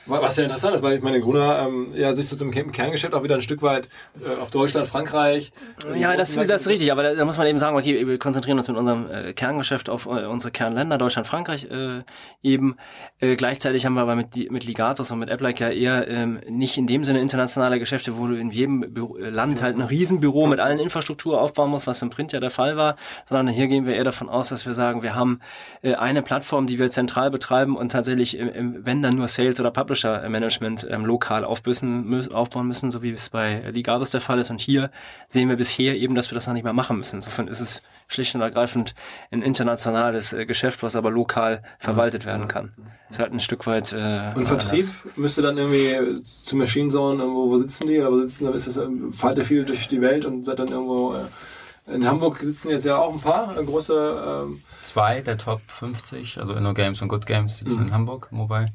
Was 0.06 0.36
ja 0.36 0.44
interessant 0.44 0.76
ist, 0.76 0.82
weil 0.82 0.98
ich 0.98 1.02
meine, 1.02 1.22
Gruner 1.22 1.66
ähm, 1.66 1.94
ja, 1.96 2.14
sich 2.14 2.28
so 2.28 2.36
zum 2.36 2.52
Kerngeschäft 2.52 3.14
auch 3.14 3.24
wieder 3.24 3.36
ein 3.36 3.42
Stück 3.42 3.62
weit 3.62 3.88
äh, 4.22 4.42
auf 4.42 4.50
Deutschland, 4.50 4.86
Frankreich. 4.86 5.54
Äh, 5.90 5.98
ja, 5.98 6.18
das, 6.18 6.36
das 6.36 6.62
ist 6.62 6.68
richtig, 6.68 6.92
aber 6.92 7.04
da, 7.04 7.16
da, 7.16 7.24
muss 7.24 7.38
man 7.38 7.48
eben 7.48 7.58
sagen, 7.58 7.78
okay, 7.78 8.06
wir 8.06 8.20
konzentrieren 8.20 8.58
uns 8.58 8.68
mit 8.68 8.76
unserem 8.76 9.10
äh, 9.10 9.34
Kerngeschäft 9.34 9.90
auf 9.90 10.06
äh, 10.06 10.26
unsere 10.26 10.52
Kernländer, 10.52 10.98
Deutschland, 10.98 11.26
Frankreich 11.26 11.70
äh, 11.72 12.00
eben. 12.42 12.76
Äh, 13.20 13.38
gleichzeitig 13.38 13.86
haben 13.86 13.94
wir 13.94 14.02
aber 14.02 14.18
mit, 14.18 14.52
mit 14.52 14.66
Ligatus 14.66 15.10
und 15.12 15.20
mit 15.20 15.32
AppLike 15.32 15.64
ja 15.64 15.70
eher 15.70 16.08
ähm, 16.10 16.42
nicht 16.50 16.78
in 16.78 16.86
dem 16.86 17.06
Sinne 17.06 17.22
internationale 17.22 17.80
Geschäfte, 17.80 18.18
wo 18.18 18.28
du 18.28 18.36
in 18.36 18.52
jedem 18.52 18.94
Büro, 18.94 19.16
Land 19.18 19.62
halt 19.62 19.78
ein 19.78 19.82
Riesenbüro 19.82 20.48
mit 20.48 20.60
allen 20.60 20.80
Infrastruktur 20.80 21.40
aufbauen 21.40 21.70
musst, 21.70 21.88
was 21.88 22.02
im 22.02 22.10
Print 22.10 22.34
ja 22.34 22.42
der 22.42 22.52
Fall 22.52 22.76
war, 22.76 22.98
sondern 23.26 23.48
hier 23.48 23.68
gehen 23.68 23.86
wir 23.86 23.96
eher 23.96 24.04
davon 24.04 24.28
aus, 24.28 24.50
dass 24.50 24.66
wir 24.66 24.74
sagen, 24.74 25.02
wir 25.02 25.16
haben 25.16 25.40
eine 25.82 26.22
Plattform, 26.22 26.68
die 26.68 26.80
wir 26.80 26.92
zentral 26.92 27.32
betreiben 27.32 27.78
und 27.78 27.92
tatsächlich, 27.92 28.38
wenn 28.40 29.02
dann 29.02 29.16
nur 29.16 29.28
Sales 29.28 29.60
oder 29.60 29.72
Publisher 29.72 29.93
Publisher-Management 29.94 30.88
ähm, 30.90 31.06
lokal 31.06 31.46
aufbüssen, 31.46 32.32
aufbauen 32.32 32.68
müssen, 32.68 32.90
so 32.92 33.04
wie 33.04 33.12
es 33.12 33.30
bei 33.30 33.62
Ligados 33.72 34.10
der 34.10 34.22
Fall 34.22 34.40
ist. 34.40 34.50
Und 34.50 34.60
hier 34.60 34.90
sehen 35.28 35.50
wir 35.50 35.56
bisher 35.56 35.96
eben, 35.96 36.16
dass 36.16 36.32
wir 36.32 36.36
das 36.36 36.48
noch 36.48 36.54
nicht 36.54 36.64
mehr 36.64 36.74
machen 36.74 36.98
müssen. 36.98 37.18
Insofern 37.18 37.48
ist 37.48 37.60
es 37.60 37.82
schlicht 38.08 38.34
und 38.36 38.42
ergreifend 38.42 38.96
ein 39.32 39.42
internationales 39.42 40.34
äh, 40.34 40.46
Geschäft, 40.46 40.84
was 40.84 40.96
aber 40.96 41.12
lokal 41.12 41.62
verwaltet 41.78 42.26
werden 42.26 42.48
kann. 42.48 42.72
Ist 43.10 43.20
halt 43.20 43.32
ein 43.32 43.40
Stück 43.40 43.68
weit. 43.68 43.94
Äh, 43.94 44.32
und 44.36 44.46
Vertrieb 44.46 44.86
anders. 44.86 45.18
müsste 45.18 45.42
dann 45.42 45.58
irgendwie 45.58 46.24
zu 46.24 46.56
Machine 46.56 46.90
Zone, 46.90 47.22
irgendwo, 47.22 47.50
wo 47.50 47.58
sitzen 47.58 47.88
die? 47.88 48.00
Oder 48.00 48.12
wo 48.12 48.20
sitzen, 48.20 48.52
ist 48.52 48.68
es, 48.68 48.78
ähm, 48.78 49.14
fahrt 49.14 49.38
ihr 49.38 49.46
viel 49.46 49.66
durch 49.66 49.88
die 49.88 50.02
Welt 50.02 50.26
und 50.26 50.46
seid 50.46 50.60
dann 50.60 50.70
irgendwo. 50.70 51.14
Äh, 51.14 51.94
in 51.94 52.08
Hamburg 52.08 52.40
sitzen 52.40 52.70
jetzt 52.70 52.86
ja 52.86 52.96
auch 52.96 53.14
ein 53.14 53.20
paar 53.20 53.58
äh, 53.58 53.64
große. 53.64 54.44
Ähm 54.46 54.64
Zwei 54.82 55.22
der 55.22 55.38
Top 55.38 55.62
50, 55.68 56.40
also 56.40 56.54
InnoGames 56.54 57.02
und 57.02 57.10
Good 57.10 57.26
Games 57.26 57.58
sitzen 57.58 57.82
mhm. 57.82 57.88
in 57.88 57.94
Hamburg, 57.94 58.32
Mobile. 58.32 58.72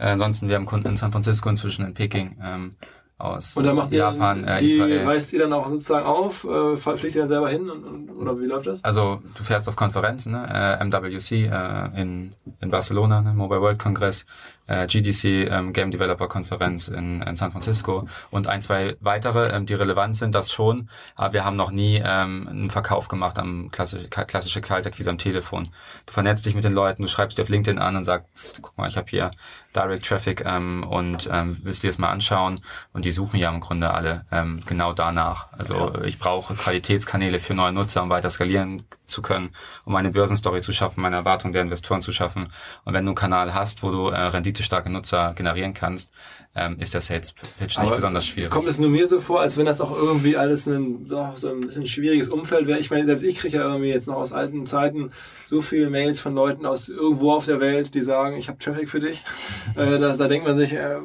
Äh, 0.00 0.10
ansonsten, 0.10 0.48
wir 0.48 0.56
haben 0.56 0.66
Kunden 0.66 0.88
in 0.88 0.96
San 0.96 1.12
Francisco 1.12 1.48
inzwischen, 1.48 1.84
in 1.84 1.94
Peking, 1.94 2.38
ähm, 2.42 2.76
aus 3.20 3.56
und 3.56 3.64
dann 3.64 3.76
macht 3.76 3.92
Japan, 3.92 4.44
ihr, 4.44 4.48
äh, 4.48 4.64
Israel. 4.64 5.04
Reist 5.04 5.32
ihr 5.32 5.40
dann 5.40 5.52
auch 5.52 5.68
sozusagen 5.68 6.06
auf? 6.06 6.44
Äh, 6.44 6.76
fliegt 6.76 7.14
ihr 7.14 7.22
dann 7.22 7.28
selber 7.28 7.50
hin? 7.50 7.68
Und, 7.68 7.84
und, 7.84 8.10
oder 8.10 8.40
wie 8.40 8.46
läuft 8.46 8.66
das? 8.66 8.82
Also 8.82 9.20
du 9.34 9.42
fährst 9.42 9.68
auf 9.68 9.76
Konferenzen, 9.76 10.32
ne? 10.32 10.46
äh, 10.80 10.82
MWC 10.84 11.46
äh, 11.46 12.00
in, 12.00 12.34
in 12.60 12.70
Barcelona, 12.70 13.20
ne? 13.20 13.34
Mobile 13.34 13.60
World 13.60 13.78
Congress, 13.78 14.24
äh, 14.70 14.86
GDC 14.86 15.50
ähm, 15.50 15.72
Game 15.72 15.90
Developer 15.90 16.28
Konferenz 16.28 16.88
in, 16.88 17.20
in 17.22 17.36
San 17.36 17.50
Francisco 17.50 18.06
und 18.30 18.46
ein, 18.46 18.62
zwei 18.62 18.96
weitere, 19.00 19.48
ähm, 19.48 19.66
die 19.66 19.74
relevant 19.74 20.16
sind, 20.16 20.34
das 20.34 20.52
schon, 20.52 20.88
aber 21.16 21.32
wir 21.34 21.44
haben 21.44 21.56
noch 21.56 21.72
nie 21.72 22.00
ähm, 22.04 22.48
einen 22.48 22.70
Verkauf 22.70 23.08
gemacht 23.08 23.38
am 23.38 23.70
klassische, 23.70 24.08
klassische 24.08 24.60
Kaltakquise 24.60 25.10
am 25.10 25.18
Telefon. 25.18 25.68
Du 26.06 26.12
vernetzt 26.12 26.46
dich 26.46 26.54
mit 26.54 26.64
den 26.64 26.72
Leuten, 26.72 27.02
du 27.02 27.08
schreibst 27.08 27.36
dir 27.36 27.42
auf 27.42 27.48
LinkedIn 27.48 27.78
an 27.78 27.96
und 27.96 28.04
sagst, 28.04 28.60
guck 28.62 28.78
mal, 28.78 28.88
ich 28.88 28.96
habe 28.96 29.10
hier 29.10 29.32
Direct 29.74 30.06
Traffic 30.06 30.44
ähm, 30.46 30.84
und 30.88 31.28
ähm, 31.32 31.58
willst 31.62 31.82
du 31.82 31.86
dir 31.86 31.90
das 31.90 31.98
mal 31.98 32.10
anschauen 32.10 32.60
und 32.92 33.04
die 33.04 33.10
suchen 33.10 33.38
ja 33.38 33.50
im 33.50 33.60
Grunde 33.60 33.90
alle 33.92 34.24
ähm, 34.30 34.60
genau 34.66 34.92
danach. 34.92 35.52
Also 35.52 35.94
ich 36.04 36.18
brauche 36.18 36.54
Qualitätskanäle 36.54 37.40
für 37.40 37.54
neue 37.54 37.72
Nutzer, 37.72 38.02
um 38.02 38.10
weiter 38.10 38.30
skalieren 38.30 38.82
zu 39.10 39.22
können, 39.22 39.50
um 39.84 39.94
eine 39.96 40.10
Börsenstory 40.10 40.60
zu 40.60 40.72
schaffen, 40.72 41.00
meine 41.02 41.16
Erwartung 41.16 41.52
der 41.52 41.62
Investoren 41.62 42.00
zu 42.00 42.12
schaffen. 42.12 42.52
Und 42.84 42.94
wenn 42.94 43.04
du 43.04 43.10
einen 43.10 43.16
Kanal 43.16 43.54
hast, 43.54 43.82
wo 43.82 43.90
du 43.90 44.08
äh, 44.08 44.18
renditestarke 44.18 44.90
Nutzer 44.90 45.34
generieren 45.34 45.74
kannst, 45.74 46.12
ähm, 46.54 46.78
ist 46.80 46.94
der 46.94 47.00
Sales 47.00 47.32
Pitch 47.58 47.78
nicht 47.78 47.94
besonders 47.94 48.26
schwierig. 48.26 48.50
Kommt 48.50 48.66
es 48.66 48.78
nur 48.78 48.90
mir 48.90 49.06
so 49.06 49.20
vor, 49.20 49.40
als 49.40 49.56
wenn 49.56 49.66
das 49.66 49.80
auch 49.80 49.96
irgendwie 49.96 50.36
alles 50.36 50.66
ein, 50.66 51.06
doch, 51.06 51.36
so 51.36 51.50
ein 51.50 51.60
bisschen 51.60 51.86
schwieriges 51.86 52.28
Umfeld 52.28 52.66
wäre? 52.66 52.78
Ich 52.78 52.90
meine, 52.90 53.06
selbst 53.06 53.22
ich 53.22 53.38
kriege 53.38 53.58
ja 53.58 53.64
irgendwie 53.64 53.90
jetzt 53.90 54.08
noch 54.08 54.16
aus 54.16 54.32
alten 54.32 54.66
Zeiten 54.66 55.12
so 55.46 55.60
viele 55.60 55.90
Mails 55.90 56.18
von 56.18 56.34
Leuten 56.34 56.66
aus 56.66 56.88
irgendwo 56.88 57.32
auf 57.32 57.44
der 57.44 57.60
Welt, 57.60 57.94
die 57.94 58.02
sagen, 58.02 58.36
ich 58.36 58.48
habe 58.48 58.58
Traffic 58.58 58.88
für 58.88 59.00
dich. 59.00 59.24
Äh, 59.76 59.98
das, 59.98 60.18
da 60.18 60.26
denkt 60.26 60.46
man 60.46 60.56
sich, 60.56 60.72
äh, 60.72 60.98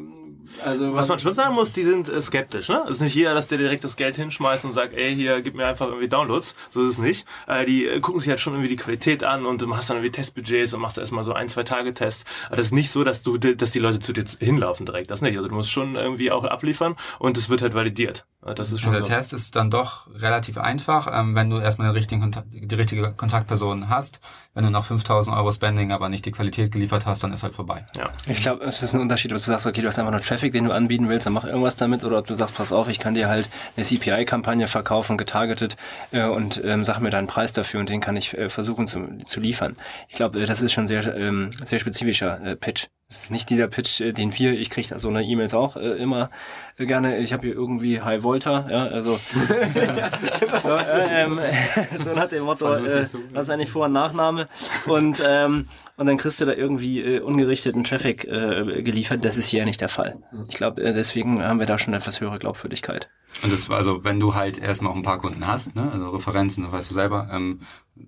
also 0.64 0.94
was 0.94 1.08
man 1.08 1.20
schon 1.20 1.34
sagen 1.34 1.56
muss, 1.56 1.72
die 1.72 1.84
sind 1.84 2.10
äh, 2.10 2.22
skeptisch. 2.22 2.70
Ne? 2.70 2.84
Es 2.86 2.98
ist 2.98 3.02
nicht 3.02 3.16
jeder, 3.16 3.34
dass 3.34 3.48
der 3.48 3.58
direkt 3.58 3.84
das 3.84 3.96
Geld 3.96 4.16
hinschmeißt 4.16 4.66
und 4.66 4.74
sagt, 4.74 4.94
ey, 4.94 5.14
hier, 5.16 5.42
gib 5.42 5.56
mir 5.56 5.66
einfach 5.66 5.88
irgendwie 5.88 6.08
Downloads. 6.08 6.56
So 6.72 6.84
ist 6.84 6.92
es 6.92 6.98
nicht. 6.98 7.26
Äh, 7.48 7.66
die 7.66 7.86
äh, 7.88 8.00
gucken 8.00 8.20
sich 8.20 8.30
halt 8.30 8.40
schon 8.40 8.54
irgendwie 8.54 8.70
die 8.70 8.76
Qualität 8.76 9.24
an 9.24 9.46
und 9.46 9.62
du 9.62 9.68
machst 9.68 9.90
dann 9.90 9.98
irgendwie 9.98 10.12
Testbudgets 10.12 10.74
und 10.74 10.82
machst 10.82 10.98
erstmal 10.98 11.24
so 11.24 11.34
ein, 11.34 11.50
zwei 11.50 11.64
Tage 11.64 11.94
Tests. 11.94 12.26
Aber 12.48 12.58
das 12.58 12.68
ist 12.68 12.74
nicht 12.74 12.92
so, 12.92 13.04
dass 13.04 13.24
du, 13.24 13.38
dass 13.38 13.72
die 13.72 13.80
Leute 13.80 14.00
zu 14.00 14.14
dir 14.14 14.26
hinlaufen 14.40 14.86
direkt. 14.86 15.12
Das 15.12 15.22
nicht. 15.22 15.36
Also 15.36 15.50
du 15.50 15.56
musst 15.56 15.72
schon 15.72 15.96
irgendwie 15.96 16.32
auch 16.32 16.44
abliefern 16.44 16.96
und 17.20 17.38
es 17.38 17.50
wird 17.50 17.62
halt 17.62 17.74
validiert. 17.74 18.26
Das 18.54 18.72
ist 18.72 18.82
schon 18.82 18.92
Der 18.92 19.04
so. 19.04 19.10
Test 19.10 19.34
ist 19.34 19.56
dann 19.56 19.72
doch 19.72 20.08
relativ 20.14 20.60
einfach, 20.60 21.08
ähm, 21.12 21.34
wenn 21.34 21.50
du 21.50 21.58
erstmal 21.58 21.88
den 21.88 21.96
richtigen 21.96 22.22
Kontakt, 22.22 22.48
die 22.52 22.76
richtige 22.76 23.12
Kontaktperson 23.14 23.90
hast. 23.90 24.20
Wenn 24.54 24.64
du 24.64 24.70
nach 24.70 24.86
5000 24.86 25.36
Euro 25.36 25.52
Spending 25.52 25.92
aber 25.92 26.10
nicht 26.10 26.26
die 26.26 26.32
Qualität 26.32 26.72
geliefert 26.72 27.08
hast, 27.08 27.24
dann 27.24 27.34
ist 27.34 27.42
halt 27.42 27.56
vorbei. 27.56 27.88
Ja. 27.98 28.12
Ich 28.28 28.42
glaube, 28.42 28.64
es 28.64 28.84
ist 28.84 28.94
ein 28.94 29.02
Unterschied, 29.02 29.32
ob 29.32 29.40
du 29.40 29.44
sagst, 29.44 29.66
okay, 29.66 29.82
du 29.82 29.88
hast 29.88 29.98
einfach 29.98 30.12
nur 30.12 30.22
Traffic, 30.22 30.52
den 30.52 30.66
du 30.66 30.72
anbieten 30.72 31.10
willst, 31.10 31.26
dann 31.26 31.34
mach 31.34 31.44
irgendwas 31.44 31.76
damit, 31.76 32.04
oder 32.04 32.20
ob 32.20 32.28
du 32.28 32.36
sagst, 32.36 32.56
pass 32.56 32.72
auf, 32.72 32.88
ich 32.88 33.00
kann 33.00 33.16
dir 33.16 33.28
halt 33.28 33.50
eine 33.76 33.86
CPI-Kampagne 33.86 34.68
verkaufen, 34.68 35.18
getargetet 35.18 35.76
äh, 36.12 36.26
und 36.26 36.62
ähm, 36.64 36.86
sag 36.86 37.00
mir 37.00 37.10
deinen 37.10 37.28
Preis 37.28 37.54
dafür 37.54 37.80
und 37.80 37.90
den 37.90 38.00
kann 38.00 38.16
ich 38.16 38.38
äh, 38.38 38.50
versuchen 38.50 38.86
zu, 38.86 39.18
zu 39.24 39.40
liefern. 39.40 39.76
Ich 40.08 40.16
glaube, 40.16 40.40
äh, 40.40 40.46
das 40.46 40.62
ist 40.62 40.72
schon 40.72 40.88
sehr, 40.88 41.16
ähm, 41.16 41.50
sehr 41.64 41.80
spezifischer 41.80 42.42
äh, 42.46 42.56
Pitch. 42.56 42.88
Es 43.08 43.26
ist 43.26 43.32
nicht 43.32 43.52
dieser 43.52 43.68
Pitch, 43.68 44.02
äh, 44.02 44.14
den 44.14 44.36
wir, 44.36 44.54
ich 44.54 44.72
kriege 44.72 44.98
so 44.98 45.10
eine 45.10 45.24
E-Mails 45.24 45.54
auch 45.54 45.76
äh, 45.76 45.92
immer 45.92 46.32
äh, 46.78 46.88
gerne, 46.88 47.18
ich 47.20 47.34
habe 47.34 47.46
hier 47.46 47.56
irgendwie 47.56 48.02
High 48.02 48.24
Volta, 48.24 48.68
ja, 48.68 48.88
also 48.88 49.20
so, 50.64 50.70
äh, 50.70 51.24
ähm, 51.24 51.40
so 52.04 52.14
nach 52.14 52.30
dem 52.30 52.46
Motto, 52.46 52.74
äh, 52.74 52.84
was 52.84 53.14
ist 53.14 53.50
eigentlich 53.52 53.70
Vor- 53.70 53.86
und 53.86 53.94
Nachname? 53.94 54.48
Und 54.88 55.22
ähm, 55.24 55.68
und 55.98 56.06
dann 56.08 56.18
kriegst 56.18 56.42
du 56.42 56.46
da 56.46 56.54
irgendwie 56.54 57.02
äh, 57.02 57.20
ungerichteten 57.20 57.84
Traffic 57.84 58.26
äh, 58.26 58.84
geliefert. 58.84 59.24
Das 59.24 59.38
ist 59.38 59.48
hier 59.48 59.64
nicht 59.66 59.82
der 59.82 59.90
Fall. 59.90 60.18
Ich 60.50 60.56
glaube, 60.56 60.82
äh, 60.82 60.94
deswegen 60.94 61.42
haben 61.42 61.60
wir 61.60 61.66
da 61.66 61.78
schon 61.78 61.94
eine 61.94 62.02
etwas 62.02 62.20
höhere 62.20 62.38
Glaubwürdigkeit. 62.38 63.10
Und 63.44 63.52
das 63.52 63.70
war 63.70 63.78
also, 63.78 64.04
wenn 64.04 64.20
du 64.20 64.36
halt 64.36 64.58
erstmal 64.58 64.92
auch 64.92 64.96
ein 64.96 65.04
paar 65.04 65.20
Kunden 65.20 65.48
hast, 65.48 65.76
ne, 65.76 65.90
also 65.92 66.10
Referenzen, 66.10 66.64
das 66.64 66.72
weißt 66.72 66.90
du 66.90 66.94
selber, 66.94 67.30
ähm, 67.32 67.62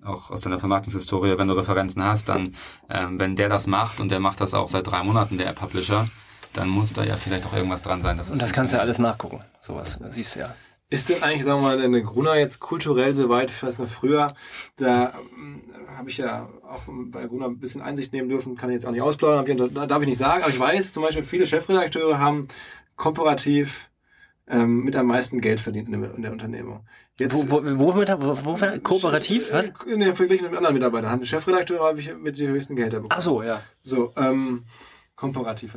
auch 0.04 0.30
aus 0.30 0.42
deiner 0.42 0.58
Vermarktungshistorie, 0.58 1.38
wenn 1.38 1.48
du 1.48 1.54
Referenzen 1.54 2.02
hast, 2.04 2.28
dann, 2.28 2.54
ähm, 2.90 3.18
wenn 3.18 3.36
der 3.36 3.48
das 3.48 3.66
macht 3.66 4.00
und 4.00 4.10
der 4.10 4.20
macht 4.20 4.40
das 4.40 4.54
auch 4.54 4.68
seit 4.68 4.86
drei 4.86 5.02
Monaten, 5.02 5.38
der 5.38 5.52
Publisher, 5.52 6.08
dann 6.52 6.68
muss 6.68 6.92
da 6.92 7.04
ja 7.04 7.16
vielleicht 7.16 7.46
auch 7.46 7.54
irgendwas 7.54 7.82
dran 7.82 8.02
sein. 8.02 8.16
Dass 8.16 8.30
und 8.30 8.40
das 8.40 8.52
kannst 8.52 8.72
du 8.72 8.76
ja 8.76 8.82
alles 8.82 8.98
nachgucken, 8.98 9.40
sowas, 9.60 9.98
das 10.00 10.14
siehst 10.14 10.36
du 10.36 10.40
ja. 10.40 10.54
Ist 10.90 11.10
denn 11.10 11.22
eigentlich, 11.22 11.44
sagen 11.44 11.60
wir 11.60 11.68
mal, 11.68 11.80
eine 11.80 12.02
Gruner 12.02 12.36
jetzt 12.36 12.60
kulturell 12.60 13.12
so 13.12 13.28
weit, 13.28 13.50
ich 13.50 13.62
weiß 13.62 13.78
noch 13.78 13.88
früher, 13.88 14.32
da 14.76 15.12
ähm, 15.36 15.60
habe 15.96 16.08
ich 16.08 16.16
ja 16.16 16.48
auch 16.62 16.82
bei 16.86 17.26
Gruner 17.26 17.46
ein 17.46 17.58
bisschen 17.58 17.82
Einsicht 17.82 18.14
nehmen 18.14 18.30
dürfen, 18.30 18.56
kann 18.56 18.70
ich 18.70 18.74
jetzt 18.74 18.86
auch 18.86 18.92
nicht 18.92 19.02
ausplaudern, 19.02 19.74
darf 19.88 20.00
ich 20.00 20.08
nicht 20.08 20.18
sagen, 20.18 20.42
aber 20.42 20.52
ich 20.52 20.58
weiß 20.58 20.94
zum 20.94 21.02
Beispiel, 21.02 21.22
viele 21.22 21.46
Chefredakteure 21.46 22.18
haben 22.18 22.48
komparativ 22.96 23.90
ähm, 24.48 24.84
mit 24.84 24.96
am 24.96 25.06
meisten 25.06 25.40
Geld 25.40 25.60
verdient 25.60 25.88
in 25.88 26.00
der, 26.00 26.14
in 26.14 26.22
der 26.22 26.32
Unternehmung. 26.32 26.86
Jetzt, 27.18 27.50
wo, 27.50 27.62
wo, 27.62 27.78
wo, 27.78 27.92
mit, 27.92 28.08
wo, 28.08 28.38
wo 28.44 28.78
kooperativ? 28.80 29.52
Was? 29.52 29.72
In 29.86 30.00
der 30.00 30.14
Vergleich 30.14 30.40
mit 30.40 30.54
anderen 30.54 30.74
Mitarbeitern 30.74 31.10
haben 31.10 31.20
die 31.20 31.26
Chefredakteure 31.26 31.80
häufig 31.80 32.14
mit 32.16 32.38
den 32.38 32.48
höchsten 32.48 32.76
Gehälter 32.76 33.00
bekommen. 33.00 33.14
Ach 33.14 33.20
so, 33.20 33.42
ja. 33.42 33.60
So, 33.82 34.12
ähm, 34.16 34.64
komparativ. 35.18 35.76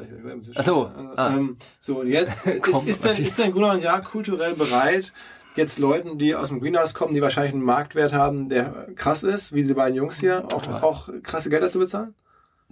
Ach 0.56 0.64
so. 0.64 0.92
Ah. 1.16 1.34
Ähm, 1.34 1.58
so, 1.80 2.00
und 2.02 2.08
jetzt 2.08 2.46
ist, 2.68 2.88
ist 2.88 3.06
dann, 3.06 3.18
ist 3.18 3.40
dann 3.40 3.52
Gunnar 3.52 3.78
ja 3.78 4.00
kulturell 4.00 4.54
bereit, 4.54 5.14
jetzt 5.56 5.80
Leuten, 5.80 6.18
die 6.18 6.36
aus 6.36 6.50
dem 6.50 6.62
Greenhouse 6.62 6.94
kommen, 6.94 7.14
die 7.14 7.22
wahrscheinlich 7.22 7.54
einen 7.54 7.64
Marktwert 7.64 8.14
haben, 8.14 8.50
der 8.50 8.88
krass 8.96 9.24
ist, 9.24 9.54
wie 9.54 9.62
diese 9.62 9.76
beiden 9.76 9.96
Jungs 9.96 10.20
hier, 10.20 10.46
auch, 10.54 10.84
auch 10.84 11.10
krasse 11.24 11.50
Gelder 11.50 11.70
zu 11.70 11.80
bezahlen? 11.80 12.14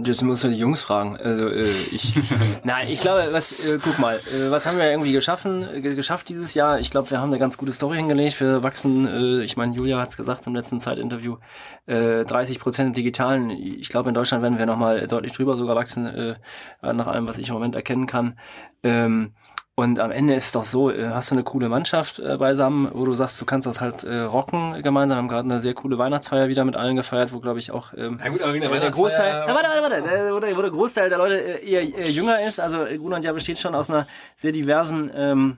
Das 0.01 0.21
muss 0.21 0.43
ja 0.43 0.49
die 0.49 0.57
Jungs 0.57 0.81
fragen. 0.81 1.17
Also 1.17 1.49
äh, 1.49 1.69
ich, 1.91 2.13
nein, 2.63 2.87
ich 2.89 3.01
glaube, 3.01 3.27
was, 3.33 3.67
äh, 3.67 3.79
guck 3.83 3.99
mal, 3.99 4.15
äh, 4.15 4.49
was 4.49 4.65
haben 4.65 4.77
wir 4.77 4.89
irgendwie 4.89 5.11
geschaffen, 5.11 5.81
geschafft 5.81 6.29
dieses 6.29 6.53
Jahr? 6.53 6.79
Ich 6.79 6.89
glaube, 6.89 7.11
wir 7.11 7.19
haben 7.19 7.29
eine 7.29 7.37
ganz 7.37 7.57
gute 7.57 7.73
Story 7.73 7.97
hingelegt. 7.97 8.39
Wir 8.39 8.63
wachsen, 8.63 9.05
äh, 9.05 9.43
ich 9.43 9.57
meine, 9.57 9.75
Julia 9.75 9.99
hat 9.99 10.07
es 10.07 10.15
gesagt 10.15 10.47
im 10.47 10.55
letzten 10.55 10.79
Zeitinterview, 10.79 11.35
äh, 11.85 12.23
30 12.23 12.59
Prozent 12.59 12.87
im 12.87 12.93
Digitalen. 12.93 13.49
Ich 13.49 13.89
glaube, 13.89 14.07
in 14.07 14.15
Deutschland 14.15 14.41
werden 14.41 14.57
wir 14.57 14.65
nochmal 14.65 15.05
deutlich 15.05 15.33
drüber 15.33 15.57
sogar 15.57 15.75
wachsen, 15.75 16.05
äh, 16.05 16.35
nach 16.81 17.07
allem, 17.07 17.27
was 17.27 17.37
ich 17.37 17.49
im 17.49 17.55
Moment 17.55 17.75
erkennen 17.75 18.07
kann. 18.07 18.39
Ähm, 18.83 19.33
und 19.79 19.97
am 19.97 20.11
Ende 20.11 20.33
ist 20.33 20.47
es 20.47 20.51
doch 20.51 20.65
so, 20.65 20.91
äh, 20.91 21.07
hast 21.07 21.31
du 21.31 21.35
eine 21.35 21.43
coole 21.43 21.69
Mannschaft 21.69 22.19
äh, 22.19 22.35
beisammen, 22.35 22.89
wo 22.93 23.05
du 23.05 23.13
sagst, 23.13 23.39
du 23.39 23.45
kannst 23.45 23.65
das 23.65 23.79
halt 23.79 24.03
äh, 24.03 24.19
rocken 24.19 24.81
gemeinsam. 24.83 25.15
Wir 25.15 25.19
haben 25.19 25.27
gerade 25.29 25.49
eine 25.49 25.61
sehr 25.61 25.73
coole 25.73 25.97
Weihnachtsfeier 25.97 26.49
wieder 26.49 26.65
mit 26.65 26.75
allen 26.75 26.97
gefeiert, 26.97 27.31
wo 27.31 27.39
glaube 27.39 27.59
ich 27.59 27.71
auch 27.71 27.93
ähm, 27.95 28.19
gut, 28.29 28.41
aber 28.41 28.59
der, 28.59 28.91
Großteil, 28.91 29.47
warte, 29.47 29.69
warte, 29.81 30.03
warte, 30.03 30.33
wo 30.33 30.39
der, 30.39 30.57
wo 30.57 30.61
der 30.61 30.71
Großteil 30.71 31.07
der 31.07 31.17
Leute 31.17 31.35
äh, 31.61 31.65
eher, 31.65 31.81
eher 31.81 32.11
jünger 32.11 32.41
ist. 32.45 32.59
Also 32.59 32.79
Grunland 32.97 33.23
ja 33.23 33.31
besteht 33.31 33.57
schon 33.57 33.73
aus 33.73 33.89
einer 33.89 34.05
sehr 34.35 34.51
diversen 34.51 35.09
ähm, 35.15 35.57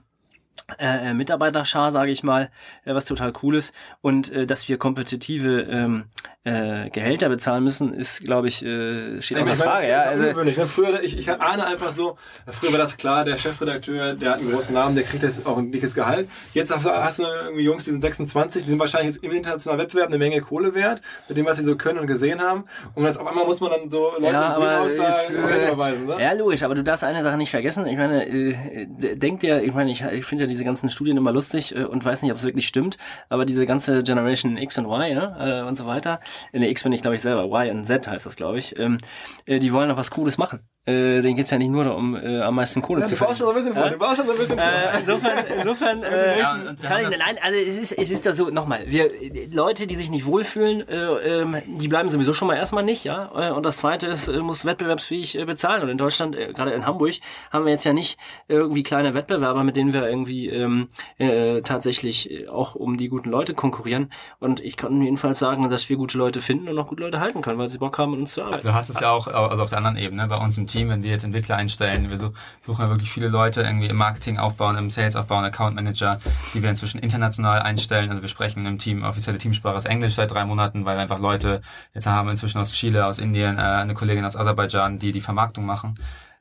äh, 0.78 1.10
äh, 1.10 1.14
Mitarbeiterschar, 1.14 1.90
sage 1.90 2.10
ich 2.10 2.22
mal, 2.22 2.50
äh, 2.84 2.94
was 2.94 3.04
total 3.04 3.32
cool 3.42 3.56
ist. 3.56 3.74
Und 4.00 4.30
äh, 4.30 4.46
dass 4.46 4.68
wir 4.68 4.78
kompetitive 4.78 5.62
ähm, 5.62 6.04
äh, 6.44 6.90
Gehälter 6.90 7.28
bezahlen 7.28 7.62
müssen, 7.62 7.92
ist, 7.92 8.24
glaube 8.24 8.48
ich, 8.48 8.64
äh, 8.64 9.22
steht 9.22 9.38
außer 9.38 9.56
Frage. 9.56 9.88
Ja, 9.88 10.02
also, 10.02 10.24
ungewöhnlich. 10.24 10.56
Ne? 10.56 10.66
Früher, 10.66 11.02
ich, 11.02 11.16
ich 11.16 11.30
ahne 11.30 11.66
einfach 11.66 11.92
so, 11.92 12.16
früher 12.48 12.72
war 12.72 12.78
das 12.78 12.96
klar, 12.96 13.24
der 13.24 13.38
Chefredakteur, 13.38 14.14
der 14.14 14.32
hat 14.32 14.40
einen 14.40 14.50
großen 14.50 14.74
Namen, 14.74 14.96
der 14.96 15.04
kriegt 15.04 15.22
jetzt 15.22 15.46
auch 15.46 15.56
ein 15.56 15.70
dickes 15.70 15.94
Gehalt. 15.94 16.28
Jetzt 16.52 16.74
hast 16.74 16.84
du, 16.84 16.90
hast 16.90 17.20
du 17.20 17.22
irgendwie 17.22 17.62
Jungs, 17.62 17.84
die 17.84 17.92
sind 17.92 18.00
26, 18.00 18.64
die 18.64 18.70
sind 18.70 18.80
wahrscheinlich 18.80 19.14
jetzt 19.14 19.24
im 19.24 19.30
internationalen 19.30 19.82
Wettbewerb 19.82 20.08
eine 20.08 20.18
Menge 20.18 20.40
Kohle 20.40 20.74
wert, 20.74 21.00
mit 21.28 21.38
dem, 21.38 21.46
was 21.46 21.58
sie 21.58 21.64
so 21.64 21.76
können 21.76 22.00
und 22.00 22.08
gesehen 22.08 22.40
haben. 22.40 22.64
Und 22.96 23.04
jetzt 23.04 23.20
auf 23.20 23.26
einmal 23.26 23.44
muss 23.44 23.60
man 23.60 23.70
dann 23.70 23.88
so 23.88 24.10
Leute 24.18 24.32
ja, 24.32 24.54
aber 24.54 24.80
aus 24.80 24.96
da 24.96 25.10
jetzt, 25.10 25.30
überweisen. 25.30 26.06
Ne? 26.06 26.16
Ja, 26.20 26.32
logisch, 26.32 26.64
aber 26.64 26.74
du 26.74 26.82
darfst 26.82 27.04
eine 27.04 27.22
Sache 27.22 27.36
nicht 27.36 27.50
vergessen. 27.50 27.86
Ich 27.86 27.96
meine, 27.96 28.26
äh, 28.26 29.16
denk 29.16 29.40
dir, 29.40 29.62
ich 29.62 29.72
meine, 29.72 29.92
ich, 29.92 30.02
ich 30.02 30.24
finde 30.24 30.44
ja 30.44 30.48
diese 30.52 30.64
ganzen 30.64 30.90
Studien 30.90 31.16
immer 31.16 31.32
lustig 31.32 31.74
äh, 31.74 31.84
und 31.84 32.04
weiß 32.04 32.22
nicht, 32.22 32.30
ob 32.30 32.38
es 32.38 32.44
wirklich 32.44 32.66
stimmt, 32.66 32.98
aber 33.28 33.44
diese 33.44 33.66
ganze 33.66 34.02
Generation 34.02 34.56
X 34.56 34.78
und 34.78 34.86
Y 34.86 35.14
ne, 35.14 35.62
äh, 35.64 35.68
und 35.68 35.76
so 35.76 35.86
weiter, 35.86 36.20
der 36.52 36.70
X 36.70 36.82
bin 36.82 36.92
ich 36.92 37.02
glaube 37.02 37.16
ich 37.16 37.22
selber, 37.22 37.44
Y 37.44 37.78
und 37.78 37.84
Z 37.84 38.06
heißt 38.06 38.26
das 38.26 38.36
glaube 38.36 38.58
ich, 38.58 38.78
ähm, 38.78 38.98
äh, 39.46 39.58
die 39.58 39.72
wollen 39.72 39.88
noch 39.88 39.96
was 39.96 40.10
Cooles 40.10 40.38
machen. 40.38 40.60
Äh, 40.84 41.22
denen 41.22 41.36
geht's 41.36 41.50
ja 41.50 41.58
nicht 41.58 41.70
nur 41.70 41.84
darum, 41.84 42.16
äh, 42.16 42.40
am 42.40 42.56
meisten 42.56 42.82
Kohle 42.82 43.02
ja, 43.02 43.06
zu 43.06 43.14
verdienen. 43.14 43.38
Du 43.38 43.44
brauchst 43.54 43.72
schon 43.72 43.72
ein 43.72 43.72
bisschen 43.72 43.74
vor, 43.74 43.90
du 43.90 43.98
brauchst 43.98 44.16
schon 44.16 44.28
ein 44.28 44.36
bisschen 44.36 44.58
vor. 44.58 44.66
Äh, 44.66 44.98
insofern, 44.98 45.44
insofern 45.58 46.02
äh, 46.02 46.38
ja, 46.40 46.58
kann 46.82 47.02
ich, 47.02 47.18
nein, 47.18 47.38
also 47.40 47.56
es 47.56 47.78
ist, 47.78 47.92
es 47.92 48.10
ist 48.10 48.26
da 48.26 48.34
so, 48.34 48.50
nochmal, 48.50 48.82
wir, 48.86 49.12
Leute, 49.52 49.86
die 49.86 49.94
sich 49.94 50.10
nicht 50.10 50.26
wohlfühlen, 50.26 50.88
äh, 50.88 51.42
äh, 51.42 51.62
die 51.68 51.86
bleiben 51.86 52.08
sowieso 52.08 52.32
schon 52.32 52.48
mal 52.48 52.56
erstmal 52.56 52.82
nicht, 52.82 53.04
ja. 53.04 53.30
Äh, 53.32 53.52
und 53.52 53.64
das 53.64 53.76
zweite 53.76 54.08
ist, 54.08 54.26
äh, 54.26 54.38
muss 54.38 54.64
wettbewerbsfähig 54.64 55.38
äh, 55.38 55.44
bezahlen. 55.44 55.84
Und 55.84 55.88
in 55.88 55.98
Deutschland, 55.98 56.34
äh, 56.34 56.52
gerade 56.52 56.72
in 56.72 56.84
Hamburg, 56.84 57.14
haben 57.52 57.64
wir 57.64 57.70
jetzt 57.70 57.84
ja 57.84 57.92
nicht 57.92 58.18
irgendwie 58.48 58.82
kleine 58.82 59.14
Wettbewerber, 59.14 59.62
mit 59.62 59.76
denen 59.76 59.92
wir 59.92 60.08
irgendwie 60.08 60.48
ähm, 60.48 60.88
äh, 61.18 61.62
tatsächlich 61.62 62.48
auch 62.48 62.74
um 62.74 62.96
die 62.96 63.08
guten 63.08 63.30
Leute 63.30 63.54
konkurrieren. 63.54 64.10
Und 64.40 64.58
ich 64.58 64.76
kann 64.76 65.00
jedenfalls 65.00 65.38
sagen, 65.38 65.70
dass 65.70 65.88
wir 65.88 65.96
gute 65.96 66.18
Leute 66.18 66.40
finden 66.40 66.68
und 66.68 66.76
auch 66.76 66.88
gute 66.88 67.04
Leute 67.04 67.20
halten 67.20 67.40
können, 67.40 67.60
weil 67.60 67.68
sie 67.68 67.78
Bock 67.78 67.96
haben, 67.98 68.10
mit 68.10 68.20
uns 68.20 68.32
zu 68.32 68.42
arbeiten. 68.42 68.66
Du 68.66 68.74
hast 68.74 68.88
es 68.88 68.98
ja 68.98 69.12
auch, 69.12 69.28
also 69.28 69.62
auf 69.62 69.70
der 69.70 69.78
anderen 69.78 69.96
Ebene, 69.96 70.26
bei 70.26 70.38
uns 70.38 70.58
im 70.58 70.66
Team, 70.72 70.88
wenn 70.88 71.02
wir 71.02 71.10
jetzt 71.10 71.24
Entwickler 71.24 71.56
einstellen, 71.56 72.08
wir 72.08 72.16
suchen 72.16 72.34
ja 72.66 72.88
wirklich 72.88 73.10
viele 73.10 73.28
Leute 73.28 73.62
irgendwie 73.62 73.88
im 73.88 73.96
Marketing 73.96 74.38
aufbauen, 74.38 74.76
im 74.76 74.90
Sales 74.90 75.16
aufbauen, 75.16 75.44
Account 75.44 75.76
Manager, 75.76 76.20
die 76.54 76.62
wir 76.62 76.70
inzwischen 76.70 76.98
international 76.98 77.60
einstellen. 77.60 78.10
Also 78.10 78.22
wir 78.22 78.28
sprechen 78.28 78.64
im 78.66 78.78
Team, 78.78 79.04
offizielle 79.04 79.38
Teamsprache 79.38 79.76
ist 79.76 79.84
Englisch 79.84 80.14
seit 80.14 80.30
drei 80.30 80.44
Monaten, 80.44 80.84
weil 80.84 80.96
wir 80.96 81.02
einfach 81.02 81.18
Leute, 81.18 81.60
jetzt 81.94 82.06
haben 82.06 82.28
inzwischen 82.28 82.58
aus 82.58 82.72
Chile, 82.72 83.06
aus 83.06 83.18
Indien, 83.18 83.58
äh, 83.58 83.62
eine 83.62 83.94
Kollegin 83.94 84.24
aus 84.24 84.36
Aserbaidschan, 84.36 84.98
die 84.98 85.12
die 85.12 85.20
Vermarktung 85.20 85.66
machen. 85.66 85.94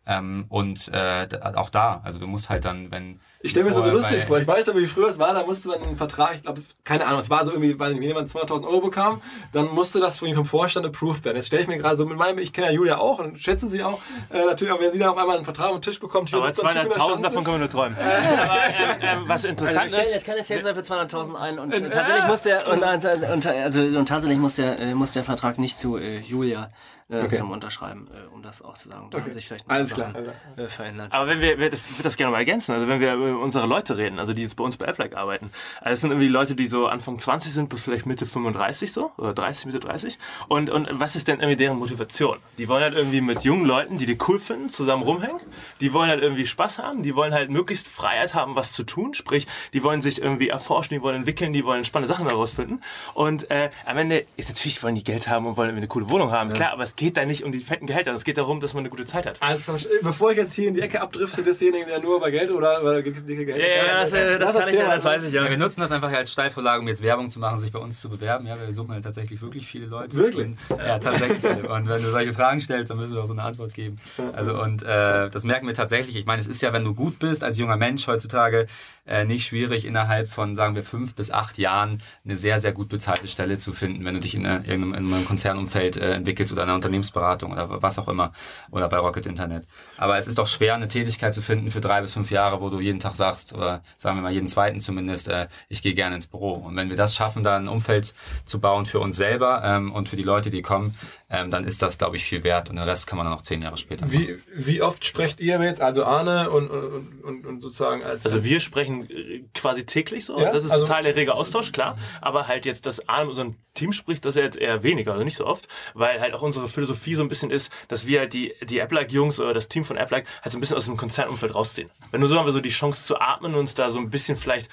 Ähm, 0.08 0.46
und 0.50 0.88
äh, 0.94 1.28
auch 1.56 1.70
da, 1.70 2.02
also 2.04 2.20
du 2.20 2.28
musst 2.28 2.50
halt 2.50 2.66
dann, 2.66 2.92
wenn 2.92 3.20
ich 3.44 3.52
stelle 3.52 3.66
mir 3.66 3.72
das 3.74 3.84
so 3.84 3.90
lustig 3.90 4.26
vor. 4.26 4.40
Ich 4.40 4.48
weiß 4.48 4.70
aber, 4.70 4.80
wie 4.80 4.88
früher 4.88 5.08
es 5.08 5.20
war, 5.20 5.34
da 5.34 5.44
musste 5.44 5.70
man 5.70 5.82
einen 5.82 5.98
Vertrag, 5.98 6.36
ich 6.36 6.44
glaube, 6.44 6.62
keine 6.84 7.06
Ahnung, 7.06 7.20
es 7.20 7.30
war 7.30 7.46
so 7.46 7.52
irgendwie, 7.52 7.78
weil 7.80 7.96
wenn 7.96 8.02
jemand 8.02 8.30
200.000 8.30 8.66
Euro 8.66 8.82
bekam, 8.82 9.22
dann 9.52 9.70
musste 9.70 10.00
das 10.00 10.20
von 10.20 10.28
ihm 10.28 10.36
vom 10.36 10.46
Vorstand 10.46 10.86
approved 10.86 11.26
werden. 11.26 11.38
Jetzt 11.38 11.48
stelle 11.48 11.64
ich 11.64 11.68
mir 11.68 11.78
gerade 11.78 11.98
so 11.98 12.06
mit 12.06 12.18
meinem, 12.18 12.38
ich 12.40 12.54
kenne 12.54 12.68
ja 12.68 12.74
Julia 12.74 12.98
auch 12.98 13.20
und 13.20 13.38
schätze 13.40 13.68
sie 13.68 13.84
auch, 13.84 14.00
äh, 14.30 14.46
natürlich, 14.46 14.74
aber 14.74 14.84
wenn 14.84 14.92
sie 14.92 15.00
dann 15.00 15.10
auf 15.10 15.18
einmal 15.18 15.38
einen 15.38 15.46
Vertrag 15.46 15.72
am 15.72 15.82
Tisch 15.82 16.00
bekommt, 16.00 16.30
hier 16.30 16.40
aber 16.40 16.50
200.000 16.50 17.22
davon 17.22 17.44
können 17.44 17.56
wir 17.56 17.60
nur 17.60 17.70
träumen. 17.70 17.98
Äh, 17.98 18.02
aber, 18.02 19.04
äh, 19.04 19.18
was 19.28 19.44
interessant 19.44 19.84
also, 19.84 19.98
ist. 19.98 20.14
Jetzt 20.14 20.26
kann 20.26 20.36
es 20.38 20.50
jetzt 20.50 20.62
für 20.62 20.70
200.000 20.70 21.36
ein 21.36 21.60
und 21.60 21.74
äh, 21.74 21.90
tatsächlich 21.90 22.28
muss 22.28 22.44
der, 22.44 22.68
und, 22.68 22.84
und, 22.84 23.06
also, 23.46 23.82
und 23.82 24.06
tatsächlich 24.08 24.40
muss 24.40 24.56
der, 24.56 24.80
äh, 24.80 24.94
muss 24.94 25.12
der 25.12 25.24
Vertrag 25.24 25.58
nicht 25.58 25.78
zu 25.80 25.98
äh, 25.98 26.20
Julia 26.20 26.70
äh, 27.12 27.26
okay. 27.26 27.36
zum 27.36 27.52
Unterschreiben, 27.52 28.08
äh, 28.08 28.34
um 28.34 28.42
das 28.42 28.62
auch 28.62 28.76
zu 28.76 28.90
sagen. 28.90 29.10
Da 29.12 29.18
okay. 29.18 29.26
haben 29.26 29.34
sich 29.34 29.48
vielleicht 29.48 29.70
Alles 29.70 29.94
klar. 29.94 30.14
Äh, 30.56 30.68
verändert. 30.68 31.12
Aber 31.12 31.28
wenn 31.28 31.42
wir, 31.42 31.60
wir 31.60 31.70
das, 31.70 32.02
das 32.02 32.16
gerne 32.16 32.32
mal 32.32 32.40
ergänzen, 32.40 32.74
also 32.74 32.88
wenn 32.88 33.02
wir 33.02 33.31
unsere 33.38 33.68
Leute 33.68 33.98
reden, 33.98 34.20
also 34.20 34.34
die 34.34 34.44
jetzt 34.44 34.56
bei 34.56 34.64
uns 34.64 34.78
bei 34.78 34.88
Applike 34.88 35.18
arbeiten, 35.18 35.52
also 35.80 35.94
es 35.94 36.02
sind 36.02 36.12
irgendwie 36.12 36.28
Leute, 36.28 36.56
die 36.56 36.68
so 36.68 36.88
Anfang 36.88 37.20
20 37.20 37.52
sind, 37.52 37.70
bis 37.70 37.82
vielleicht 37.82 38.06
Mitte 38.06 38.26
35 38.26 38.92
so, 38.92 39.12
oder 39.18 39.34
30, 39.34 39.68
Mitte 39.68 39.80
30. 39.80 40.18
Und, 40.48 40.70
und 40.70 40.88
was 40.94 41.16
ist 41.16 41.28
denn 41.28 41.40
irgendwie 41.40 41.56
deren 41.56 41.78
Motivation? 41.78 42.38
Die 42.58 42.68
wollen 42.68 42.84
halt 42.84 42.96
irgendwie 42.96 43.22
mit 43.22 43.44
jungen 43.44 43.66
Leuten, 43.66 43.98
die 43.98 44.06
die 44.06 44.18
cool 44.28 44.40
finden, 44.40 44.70
zusammen 44.70 45.04
rumhängen. 45.04 45.42
Die 45.80 45.94
wollen 45.94 46.10
halt 46.10 46.22
irgendwie 46.22 46.46
Spaß 46.46 46.80
haben, 46.80 47.04
die 47.04 47.16
wollen 47.16 47.34
halt 47.34 47.50
möglichst 47.50 47.88
Freiheit 47.88 48.34
haben, 48.34 48.56
was 48.56 48.74
zu 48.74 48.84
tun. 48.84 49.14
Sprich, 49.14 49.48
die 49.74 49.84
wollen 49.84 50.02
sich 50.02 50.22
irgendwie 50.22 50.50
erforschen, 50.50 50.96
die 50.96 51.02
wollen 51.02 51.18
entwickeln, 51.18 51.54
die 51.54 51.66
wollen 51.66 51.86
spannende 51.86 52.14
Sachen 52.14 52.28
herausfinden. 52.28 52.82
Und 53.14 53.50
äh, 53.52 53.70
am 53.86 53.98
Ende 53.98 54.26
ist 54.38 54.50
natürlich, 54.50 54.82
wollen 54.84 54.96
die 54.96 55.04
Geld 55.04 55.28
haben 55.28 55.46
und 55.46 55.58
wollen 55.58 55.70
irgendwie 55.70 55.82
eine 55.82 55.88
coole 55.88 56.10
Wohnung 56.10 56.32
haben. 56.32 56.50
Ja. 56.50 56.56
Klar, 56.56 56.72
aber 56.72 56.84
es 56.84 56.96
geht 56.96 57.18
da 57.18 57.26
nicht 57.26 57.44
um 57.44 57.52
die 57.52 57.60
fetten 57.60 57.88
Gehälter. 57.88 58.14
Es 58.14 58.24
geht 58.24 58.38
darum, 58.38 58.60
dass 58.60 58.74
man 58.74 58.82
eine 58.82 58.90
gute 58.90 59.06
Zeit 59.06 59.26
hat. 59.26 59.42
Also, 59.42 59.74
bevor 60.02 60.32
ich 60.32 60.38
jetzt 60.38 60.54
hier 60.54 60.68
in 60.68 60.74
die 60.74 60.82
Ecke 60.82 61.02
abdrifte, 61.02 61.44
desjenigen, 61.44 61.88
der 61.88 62.00
nur 62.00 62.18
über 62.18 62.32
Geld 62.32 62.52
oder 62.52 62.82
über 62.82 63.02
dicke 63.26 63.46
Gehälter 63.46 63.68
Ja, 63.68 63.86
ja, 63.86 64.00
das, 64.02 64.14
äh, 64.14 64.40
das, 64.40 64.54
das, 64.54 64.60
kann 64.62 64.74
ich, 64.74 64.80
ja, 64.80 64.94
das 64.94 65.04
weiß 65.04 65.24
ich 65.24 65.34
ja. 65.34 65.44
ja. 65.44 65.50
Wir 65.50 65.58
nutzen 65.58 65.82
das 65.82 65.92
einfach 65.92 66.12
als 66.12 66.32
Steilvorlage, 66.32 66.82
um 66.82 66.88
jetzt 66.88 67.04
Werbung 67.04 67.30
zu 67.30 67.40
machen, 67.40 67.60
sich 67.60 67.72
bei 67.72 67.80
uns 67.80 68.00
zu 68.00 68.10
bewerben. 68.10 68.46
Ja, 68.48 68.60
wir 68.60 68.72
suchen 68.74 68.92
halt 68.92 69.04
tatsächlich 69.04 69.42
wirklich 69.42 69.66
viele 69.66 69.86
Leute. 69.86 70.18
Wirklich? 70.18 70.48
Und, 70.48 70.58
ja, 70.78 71.00
tatsächlich. 71.00 71.44
Und 71.44 71.88
wenn 71.90 72.02
du 72.02 72.10
solche 72.10 72.34
Fragen 72.34 72.62
stellst, 72.62 72.90
dann 72.90 72.98
müssen 72.98 73.16
wir 73.16 73.22
auch 73.22 73.28
so 73.28 73.34
eine 73.34 73.44
Antwort 73.44 73.74
geben. 73.74 73.98
Also, 74.34 74.62
und 74.62 74.84
äh, 74.84 75.30
das 75.30 75.44
merken 75.44 75.68
wir 75.68 75.74
tatsächlich. 75.74 76.16
Ich 76.16 76.26
meine, 76.26 76.42
es 76.42 76.48
ist 76.48 76.62
ja, 76.62 76.74
wenn 76.74 76.84
du 76.84 76.94
gut 76.94 77.20
bist 77.20 77.44
als 77.44 77.58
junger 77.58 77.78
Mensch 77.78 78.08
heutzutage, 78.08 78.68
äh, 79.06 79.26
nicht 79.26 79.46
schwierig, 79.46 79.86
innerhalb 79.86 80.30
von, 80.30 80.56
sagen 80.56 80.76
wir, 80.76 80.84
fünf 80.84 81.16
bis 81.16 81.32
acht 81.32 81.58
Jahren 81.58 82.02
eine 82.24 82.38
sehr, 82.38 82.60
sehr 82.60 82.72
gut 82.72 82.90
bezahlte 82.90 83.28
Stelle 83.28 83.58
zu 83.58 83.74
finden, 83.74 84.06
wenn 84.06 84.14
du 84.14 84.20
dich 84.20 84.36
in, 84.36 84.46
in 84.46 84.66
irgendeinem 84.66 85.26
Konzernumfeld 85.26 85.98
äh, 85.98 86.14
entwickelst 86.14 86.54
oder 86.54 86.64
einer 86.64 86.76
Unternehmensberatung 86.76 87.52
oder 87.52 87.82
was 87.82 87.98
auch 88.00 88.08
immer 88.08 88.32
oder 88.70 88.88
bei 88.90 88.98
Rocket 88.98 89.26
Internet. 89.26 89.66
Aber 89.98 90.18
es 90.18 90.28
ist 90.28 90.38
doch 90.38 90.48
schwer, 90.48 90.76
eine 90.76 90.88
Tätigkeit 90.88 91.34
zu 91.34 91.42
finden 91.42 91.72
für 91.72 91.82
drei 91.82 92.02
bis 92.02 92.14
fünf 92.14 92.32
Jahre, 92.32 92.62
wo 92.62 92.70
du 92.70 92.80
jeden 92.80 93.00
Tag 93.00 93.16
sagst, 93.16 93.54
oder 93.54 93.82
sagen 93.98 94.18
wir 94.18 94.22
mal 94.22 94.32
jeden 94.32 94.48
zweiten 94.48 94.80
zumindest, 94.80 95.28
äh, 95.28 95.48
ich 95.68 95.82
gehe 95.82 95.94
gerne 95.94 96.16
ins 96.16 96.28
Büro. 96.28 96.54
Und 96.54 96.76
wenn 96.76 96.90
wir 96.90 96.98
das 96.98 97.16
schaffen, 97.16 97.44
da 97.44 97.58
ein 97.58 97.68
Umfeld 97.68 98.14
zu 98.46 98.60
bauen 98.60 98.86
für 98.86 99.00
uns 99.00 99.16
selber 99.16 99.62
ähm, 99.64 99.92
und 99.92 100.10
für 100.10 100.16
die 100.16 100.24
Leute, 100.24 100.50
die 100.50 100.62
kommen, 100.62 100.96
ähm, 101.32 101.50
dann 101.50 101.64
ist 101.64 101.82
das, 101.82 101.98
glaube 101.98 102.18
ich, 102.18 102.26
viel 102.26 102.44
wert 102.44 102.70
und 102.70 102.76
den 102.76 102.84
Rest 102.84 103.08
kann 103.08 103.18
man 103.18 103.26
dann 103.26 103.34
noch 103.34 103.42
zehn 103.42 103.62
Jahre 103.62 103.78
später 103.78 104.06
machen. 104.06 104.20
Wie, 104.20 104.38
wie 104.54 104.82
oft 104.82 105.06
sprecht 105.06 105.40
ihr 105.40 105.62
jetzt, 105.64 105.82
also 105.82 106.04
Arne 106.04 106.52
und, 106.52 106.70
und, 106.70 107.24
und, 107.24 107.46
und 107.48 107.62
sozusagen 107.62 108.04
als... 108.04 108.26
Also 108.26 108.44
wir 108.44 108.60
sprechen 108.60 109.10
äh, 109.10 109.44
quasi 109.54 109.86
täglich 109.86 110.26
so. 110.26 110.38
Ja, 110.38 110.52
das 110.52 110.66
ist 110.66 110.72
also- 110.72 110.86
total 110.86 111.04
der 111.04 111.16
rege 111.16 111.34
Austausch, 111.34 111.72
klar. 111.72 111.98
Aber 112.20 112.48
halt 112.48 112.66
jetzt, 112.66 112.86
dass 112.86 113.08
A, 113.08 113.22
in 113.22 113.30
unserem 113.30 113.56
Team 113.74 113.94
spricht, 113.94 114.26
das 114.26 114.36
ist 114.36 114.42
jetzt 114.42 114.58
eher 114.58 114.84
weniger, 114.84 115.14
also 115.14 115.24
nicht 115.24 115.38
so 115.38 115.46
oft, 115.46 115.70
weil 115.94 116.20
halt 116.20 116.34
auch 116.34 116.42
unsere 116.42 116.68
Philosophie 116.68 117.16
so 117.16 117.24
ein 117.24 117.30
bisschen 117.30 117.52
ist, 117.52 117.72
dass 117.88 118.06
wir 118.08 118.20
halt 118.20 118.34
die, 118.34 118.54
die 118.64 118.80
Apple-Jungs 118.80 119.40
oder 119.40 119.54
das 119.54 119.70
Team 119.70 119.86
von 119.86 119.96
Apple 119.96 120.24
halt 120.42 120.52
so 120.52 120.58
ein 120.58 120.62
bisschen 120.62 120.76
aus 120.76 120.86
dem 120.86 120.98
Konzernumfeld 120.98 121.56
rausziehen. 121.56 121.90
Wenn 122.12 122.20
nur 122.20 122.28
so 122.28 122.38
haben 122.38 122.46
wir 122.46 122.52
so 122.52 122.60
die 122.60 122.70
Chance 122.70 123.06
zu 123.06 123.20
atmen 123.22 123.54
und 123.54 123.60
uns 123.62 123.74
da 123.74 123.90
so 123.90 124.00
ein 124.00 124.10
bisschen 124.10 124.36
vielleicht 124.36 124.70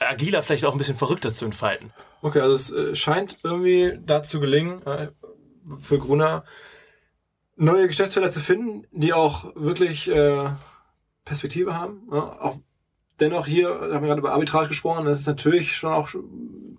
agiler, 0.00 0.42
vielleicht 0.42 0.64
auch 0.64 0.72
ein 0.72 0.78
bisschen 0.78 0.96
verrückter 0.96 1.32
zu 1.32 1.44
entfalten. 1.44 1.92
Okay, 2.20 2.40
also 2.40 2.54
es 2.54 2.70
äh, 2.70 2.96
scheint 2.96 3.38
irgendwie 3.44 3.98
dazu 4.04 4.40
gelingen, 4.40 4.82
äh, 4.86 5.08
für 5.80 5.98
Gruner 5.98 6.44
neue 7.56 7.86
Geschäftsfelder 7.86 8.30
zu 8.30 8.40
finden, 8.40 8.86
die 8.90 9.12
auch 9.12 9.52
wirklich 9.54 10.10
äh, 10.10 10.50
Perspektive 11.24 11.74
haben. 11.74 12.08
Ja, 12.10 12.40
auch 12.40 12.58
dennoch 13.20 13.46
hier, 13.46 13.68
haben 13.68 14.02
wir 14.02 14.08
gerade 14.08 14.20
über 14.20 14.32
Arbitrage 14.32 14.68
gesprochen, 14.68 15.04
das 15.04 15.20
ist 15.20 15.26
natürlich 15.26 15.76
schon 15.76 15.92
auch, 15.92 16.08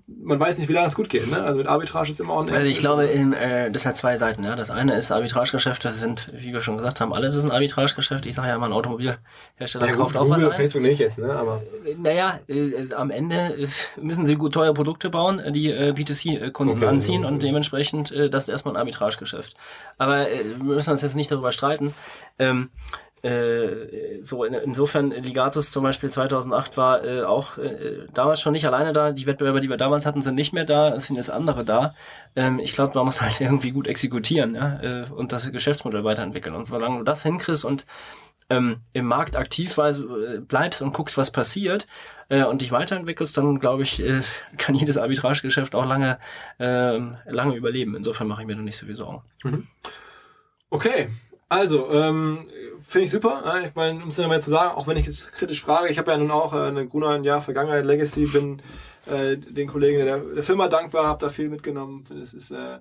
man 0.07 0.39
weiß 0.39 0.57
nicht, 0.57 0.67
wie 0.67 0.73
lange 0.73 0.88
es 0.88 0.95
gut 0.95 1.09
geht. 1.09 1.29
Ne? 1.29 1.41
Also 1.41 1.59
mit 1.59 1.67
Arbitrage 1.67 2.09
ist 2.09 2.19
immer 2.19 2.33
auch 2.33 2.43
ein 2.43 2.53
Also 2.53 2.69
ich 2.69 2.79
glaube, 2.79 3.05
in, 3.05 3.33
äh, 3.33 3.71
das 3.71 3.86
hat 3.86 3.95
zwei 3.95 4.17
Seiten. 4.17 4.43
Ja. 4.43 4.55
Das 4.55 4.71
eine 4.71 4.95
ist 4.95 5.11
Arbitragegeschäft, 5.11 5.86
das 5.86 5.99
sind, 5.99 6.27
wie 6.33 6.51
wir 6.51 6.61
schon 6.61 6.77
gesagt 6.77 6.99
haben, 6.99 7.13
alles 7.13 7.36
ist 7.36 7.43
ein 7.43 7.51
Arbitragegeschäft. 7.51 8.25
Ich 8.25 8.36
sage 8.36 8.49
ja 8.49 8.55
immer, 8.55 8.65
ein 8.65 8.73
Automobilhersteller 8.73 9.91
kauft 9.91 10.17
auch 10.17 10.29
was 10.29 10.43
ein. 10.43 10.51
Facebook 10.53 10.81
nicht 10.81 10.99
jetzt, 10.99 11.19
ne? 11.19 11.31
aber 11.31 11.61
Naja, 11.97 12.39
äh, 12.47 12.93
am 12.93 13.11
Ende 13.11 13.47
ist, 13.57 13.91
müssen 14.01 14.25
sie 14.25 14.36
gut 14.36 14.53
teure 14.53 14.73
Produkte 14.73 15.09
bauen, 15.09 15.39
äh, 15.39 15.51
die 15.51 15.71
äh, 15.71 15.91
B2C-Kunden 15.91 16.77
Okay, 16.77 16.88
anziehen 16.88 17.23
okay. 17.23 17.33
und 17.33 17.43
dementsprechend 17.43 18.11
äh, 18.11 18.29
das 18.29 18.43
ist 18.43 18.49
erstmal 18.49 18.73
ein 18.73 18.77
Arbitragegeschäft. 18.77 19.55
Aber 19.97 20.29
äh, 20.29 20.43
wir 20.57 20.75
müssen 20.75 20.91
uns 20.91 21.01
jetzt 21.01 21.15
nicht 21.15 21.31
darüber 21.31 21.51
streiten. 21.51 21.93
Ähm, 22.39 22.69
äh, 23.24 24.24
so 24.24 24.43
in, 24.43 24.53
insofern 24.53 25.09
Ligatus 25.11 25.72
zum 25.72 25.84
Beispiel 25.84 26.09
2008 26.09 26.78
war 26.78 27.03
äh, 27.03 27.24
auch 27.24 27.57
äh, 27.57 28.07
damals 28.13 28.41
schon 28.41 28.53
nicht 28.53 28.68
alleine 28.68 28.93
da. 28.93 29.11
Die 29.11 29.26
Wettbewerber, 29.26 29.59
die 29.59 29.70
wir 29.70 29.78
damals 29.78 30.05
hatten, 30.05 30.22
sind 30.22 30.36
nicht 30.36 30.53
mehr 30.53 30.66
da. 30.66 30.93
Es 30.93 31.07
sind 31.07 31.16
jetzt 31.16 31.32
andere 31.32 31.66
da. 31.66 31.95
Ähm, 32.36 32.59
ich 32.59 32.74
glaube, 32.74 32.93
man 32.95 33.05
muss 33.05 33.22
halt 33.22 33.39
irgendwie 33.41 33.72
gut 33.72 33.88
exekutieren 33.88 34.55
ja? 34.55 34.80
äh, 34.82 35.05
und 35.09 35.32
das 35.32 35.51
Geschäftsmodell 35.51 36.03
weiterentwickeln. 36.03 36.55
Und 36.55 36.68
solange 36.68 36.99
du 36.99 37.03
das 37.03 37.24
hinkriegst 37.24 37.66
und 37.66 37.86
ähm, 38.49 38.82
im 38.93 39.05
Markt 39.05 39.36
aktiv 39.36 39.78
äh, 39.78 39.93
bleibst 40.39 40.82
und 40.82 40.93
guckst, 40.93 41.18
was 41.18 41.32
passiert 41.32 41.88
äh, 42.30 42.43
und 42.43 42.61
dich 42.61 42.72
weiterentwickelst, 42.72 43.36
dann 43.38 43.59
glaube 43.59 43.84
ich, 43.84 43.99
äh, 44.01 44.22
kann 44.57 44.76
jedes 44.76 44.97
Arbitragegeschäft 44.97 45.74
auch 45.74 45.86
lange, 45.86 46.20
ähm, 46.59 47.18
lange 47.26 47.55
überleben. 47.55 47.95
Insofern 47.95 48.28
mache 48.28 48.41
ich 48.41 48.47
mir 48.47 48.55
da 48.55 48.61
nicht 48.61 48.78
so 48.78 48.86
viel 48.86 48.95
Sorgen. 48.95 49.24
Okay, 50.70 51.07
also, 51.49 51.91
ähm, 51.91 52.47
finde 52.79 53.05
ich 53.05 53.11
super. 53.11 53.41
Ne? 53.45 53.67
Ich 53.67 53.75
meine, 53.75 54.01
um 54.01 54.09
es 54.09 54.17
nochmal 54.17 54.41
zu 54.41 54.49
sagen, 54.49 54.75
auch 54.75 54.87
wenn 54.87 54.97
ich 54.97 55.05
jetzt 55.05 55.31
kritisch 55.33 55.61
frage, 55.61 55.89
ich 55.89 55.97
habe 55.97 56.11
ja 56.11 56.17
nun 56.17 56.31
auch 56.31 56.53
äh, 56.53 56.67
eine 56.67 56.87
Gruner 56.87 57.09
ein 57.09 57.23
Jahr 57.23 57.41
Vergangenheit 57.41 57.85
Legacy, 57.85 58.25
bin 58.25 58.61
äh, 59.05 59.37
den 59.37 59.67
Kollegen 59.67 59.99
der, 60.05 60.17
der 60.17 60.43
Firma 60.43 60.67
dankbar, 60.67 61.07
habe 61.07 61.19
da 61.19 61.29
viel 61.29 61.49
mitgenommen. 61.49 62.03
Es 62.21 62.33
ist, 62.33 62.51
äh, 62.51 62.75
äh, 62.75 62.79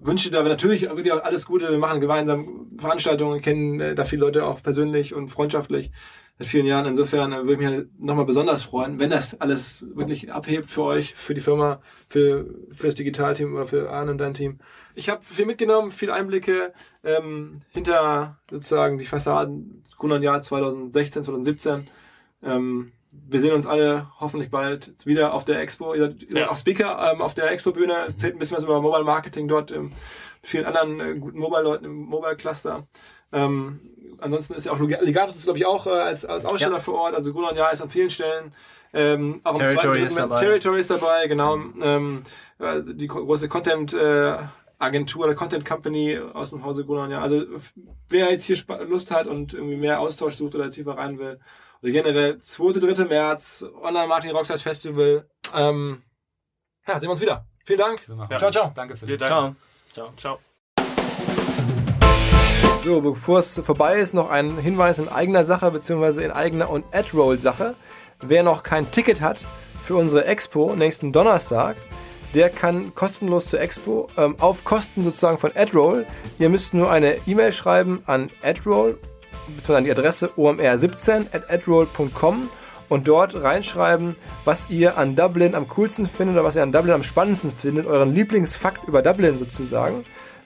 wünsche 0.00 0.30
da 0.30 0.42
natürlich 0.42 0.82
wirklich 0.82 1.12
alles 1.12 1.46
Gute. 1.46 1.70
Wir 1.70 1.78
machen 1.78 2.00
gemeinsam 2.00 2.70
Veranstaltungen, 2.78 3.40
kennen 3.40 3.80
äh, 3.80 3.94
da 3.94 4.04
viele 4.04 4.22
Leute 4.22 4.44
auch 4.44 4.62
persönlich 4.62 5.14
und 5.14 5.28
freundschaftlich 5.28 5.90
seit 6.38 6.46
vielen 6.46 6.66
Jahren. 6.66 6.86
Insofern 6.86 7.32
äh, 7.32 7.38
würde 7.38 7.52
ich 7.52 7.58
mich 7.58 7.66
halt 7.68 8.00
nochmal 8.00 8.24
besonders 8.24 8.62
freuen, 8.64 8.98
wenn 9.00 9.10
das 9.10 9.40
alles 9.40 9.86
wirklich 9.94 10.32
abhebt 10.32 10.70
für 10.70 10.82
euch, 10.84 11.14
für 11.14 11.34
die 11.34 11.40
Firma, 11.40 11.80
für, 12.08 12.46
für 12.70 12.86
das 12.86 12.94
Digitalteam 12.94 13.54
oder 13.54 13.66
für 13.66 13.90
Arne 13.90 14.10
und 14.12 14.18
dein 14.18 14.34
Team. 14.34 14.58
Ich 14.94 15.08
habe 15.08 15.22
viel 15.22 15.46
mitgenommen, 15.46 15.90
viele 15.90 16.12
Einblicke 16.14 16.72
ähm, 17.04 17.52
hinter 17.70 18.38
sozusagen 18.50 18.98
die 18.98 19.04
Fassaden 19.06 19.82
Grunland 19.96 20.22
Jahr 20.24 20.40
2016, 20.40 21.22
2017. 21.24 21.88
Ähm, 22.42 22.92
wir 23.10 23.40
sehen 23.40 23.52
uns 23.52 23.66
alle 23.66 24.08
hoffentlich 24.20 24.50
bald 24.50 24.92
wieder 25.06 25.32
auf 25.32 25.44
der 25.44 25.60
Expo. 25.60 25.94
Ihr 25.94 26.02
seid, 26.02 26.22
ihr 26.22 26.28
seid 26.32 26.42
Ja. 26.42 26.50
auch 26.50 26.56
Speaker 26.56 27.12
ähm, 27.12 27.22
auf 27.22 27.34
der 27.34 27.50
Expo-Bühne, 27.50 27.92
erzählt 27.94 28.36
ein 28.36 28.38
bisschen 28.38 28.56
was 28.56 28.64
über 28.64 28.80
Mobile 28.80 29.02
Marketing 29.04 29.48
dort, 29.48 29.72
ähm, 29.72 29.86
mit 29.86 29.94
vielen 30.42 30.66
anderen 30.66 31.00
äh, 31.00 31.14
guten 31.18 31.38
Mobile-Leuten 31.38 31.84
im 31.86 32.04
Mobile-Cluster. 32.04 32.86
Ähm, 33.32 33.80
ansonsten 34.18 34.54
ist 34.54 34.64
ja 34.66 34.72
auch 34.72 34.78
Ligatus 34.80 35.36
ist, 35.36 35.44
glaube 35.44 35.58
ich, 35.58 35.66
auch 35.66 35.86
äh, 35.86 35.90
als, 35.90 36.24
als 36.24 36.44
Aussteller 36.44 36.76
Ja. 36.76 36.80
vor 36.80 36.94
Ort. 36.94 37.14
Also 37.14 37.32
Grunland 37.32 37.56
Jahr 37.58 37.72
ist 37.72 37.82
an 37.82 37.90
vielen 37.90 38.10
Stellen. 38.10 38.54
Ähm, 38.94 39.40
auch 39.44 39.58
Territory 39.58 39.94
zweiten, 39.94 40.06
ist 40.06 40.18
dabei. 40.18 40.36
Territory 40.36 40.80
ist 40.80 40.90
dabei, 40.90 41.26
genau. 41.26 41.56
Ähm, 41.82 42.22
äh, 42.58 42.80
die 42.86 43.06
gro- 43.06 43.24
große 43.26 43.48
Content 43.48 43.92
äh, 43.92 44.38
Agentur 44.78 45.24
oder 45.24 45.34
Content 45.34 45.64
Company 45.66 46.18
aus 46.32 46.50
dem 46.50 46.64
Hause 46.64 46.84
Grunland 46.86 47.12
Jahr. 47.12 47.22
Also 47.22 47.44
wer 48.08 48.30
jetzt 48.30 48.44
hier 48.44 48.56
Lust 48.86 49.10
hat 49.10 49.26
und 49.26 49.52
irgendwie 49.52 49.76
mehr 49.76 50.00
Austausch 50.00 50.36
sucht 50.36 50.54
oder 50.54 50.70
tiefer 50.70 50.96
rein 50.96 51.18
will, 51.18 51.38
oder 51.82 51.92
generell 51.92 52.38
2. 52.40 52.78
3. 52.78 53.04
März, 53.04 53.64
Online 53.82 54.06
Marketing 54.06 54.34
Rockstars 54.36 54.62
Festival. 54.62 55.28
Ähm, 55.54 56.02
ja, 56.86 56.94
sehen 56.94 57.08
wir 57.08 57.10
uns 57.10 57.20
wieder. 57.20 57.44
Vielen 57.66 57.78
Dank. 57.80 58.00
So 58.00 58.14
Ja. 58.14 58.38
Ciao, 58.38 58.50
ciao. 58.50 58.72
Danke 58.74 58.96
für 58.96 59.04
die 59.04 59.16
Dank. 59.18 59.28
Ciao. 59.28 59.54
Ciao. 59.90 60.12
Ciao. 60.16 60.47
So, 62.84 63.00
bevor 63.00 63.40
es 63.40 63.58
vorbei 63.58 63.96
ist, 63.96 64.14
noch 64.14 64.30
ein 64.30 64.56
Hinweis 64.56 64.98
in 64.98 65.08
eigener 65.08 65.44
Sache 65.44 65.70
bzw. 65.70 66.24
in 66.24 66.30
eigener 66.30 66.70
und 66.70 66.84
Ad-Roll-Sache. 66.92 67.74
Wer 68.20 68.42
noch 68.42 68.62
kein 68.62 68.90
Ticket 68.90 69.20
hat 69.20 69.44
für 69.80 69.96
unsere 69.96 70.24
Expo 70.24 70.74
nächsten 70.74 71.12
Donnerstag, 71.12 71.76
der 72.34 72.50
kann 72.50 72.94
kostenlos 72.94 73.46
zur 73.46 73.60
Expo 73.60 74.08
ähm, 74.16 74.36
auf 74.38 74.64
Kosten 74.64 75.02
sozusagen 75.02 75.38
von 75.38 75.52
AdRoll. 75.54 76.06
Ihr 76.38 76.48
müsst 76.50 76.74
nur 76.74 76.90
eine 76.90 77.16
E-Mail 77.26 77.52
schreiben 77.52 78.02
an 78.06 78.30
AdRoll 78.42 78.98
bzw. 79.48 79.74
an 79.76 79.84
die 79.84 79.90
Adresse 79.90 80.30
omr17 80.36 81.34
at 81.34 81.50
adroll.com 81.50 82.50
und 82.88 83.08
dort 83.08 83.42
reinschreiben, 83.42 84.16
was 84.44 84.70
ihr 84.70 84.98
an 84.98 85.14
Dublin 85.16 85.54
am 85.54 85.68
coolsten 85.68 86.06
findet 86.06 86.36
oder 86.36 86.44
was 86.44 86.56
ihr 86.56 86.62
an 86.62 86.72
Dublin 86.72 86.94
am 86.94 87.02
spannendsten 87.02 87.50
findet, 87.50 87.86
euren 87.86 88.14
Lieblingsfakt 88.14 88.86
über 88.86 89.02
Dublin 89.02 89.38
sozusagen. 89.38 90.04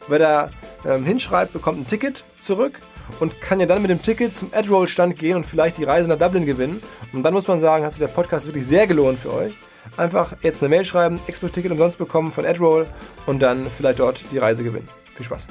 Wer 0.08 0.18
da 0.18 0.50
ähm, 0.84 1.04
hinschreibt, 1.04 1.52
bekommt 1.52 1.78
ein 1.78 1.86
Ticket 1.86 2.24
zurück 2.38 2.80
und 3.20 3.40
kann 3.40 3.60
ja 3.60 3.66
dann 3.66 3.82
mit 3.82 3.90
dem 3.90 4.02
Ticket 4.02 4.36
zum 4.36 4.50
AdRoll-Stand 4.52 5.18
gehen 5.18 5.36
und 5.36 5.44
vielleicht 5.44 5.78
die 5.78 5.84
Reise 5.84 6.08
nach 6.08 6.18
Dublin 6.18 6.46
gewinnen. 6.46 6.82
Und 7.12 7.22
dann 7.22 7.34
muss 7.34 7.46
man 7.48 7.60
sagen, 7.60 7.84
hat 7.84 7.92
sich 7.92 8.00
der 8.00 8.08
Podcast 8.08 8.46
wirklich 8.46 8.66
sehr 8.66 8.86
gelohnt 8.86 9.18
für 9.18 9.32
euch. 9.32 9.54
Einfach 9.96 10.34
jetzt 10.42 10.62
eine 10.62 10.70
Mail 10.70 10.84
schreiben, 10.84 11.20
Expo-Ticket 11.26 11.72
umsonst 11.72 11.98
bekommen 11.98 12.32
von 12.32 12.46
AdRoll 12.46 12.86
und 13.26 13.40
dann 13.40 13.68
vielleicht 13.68 13.98
dort 13.98 14.24
die 14.30 14.38
Reise 14.38 14.64
gewinnen. 14.64 14.88
Viel 15.14 15.26
Spaß. 15.26 15.48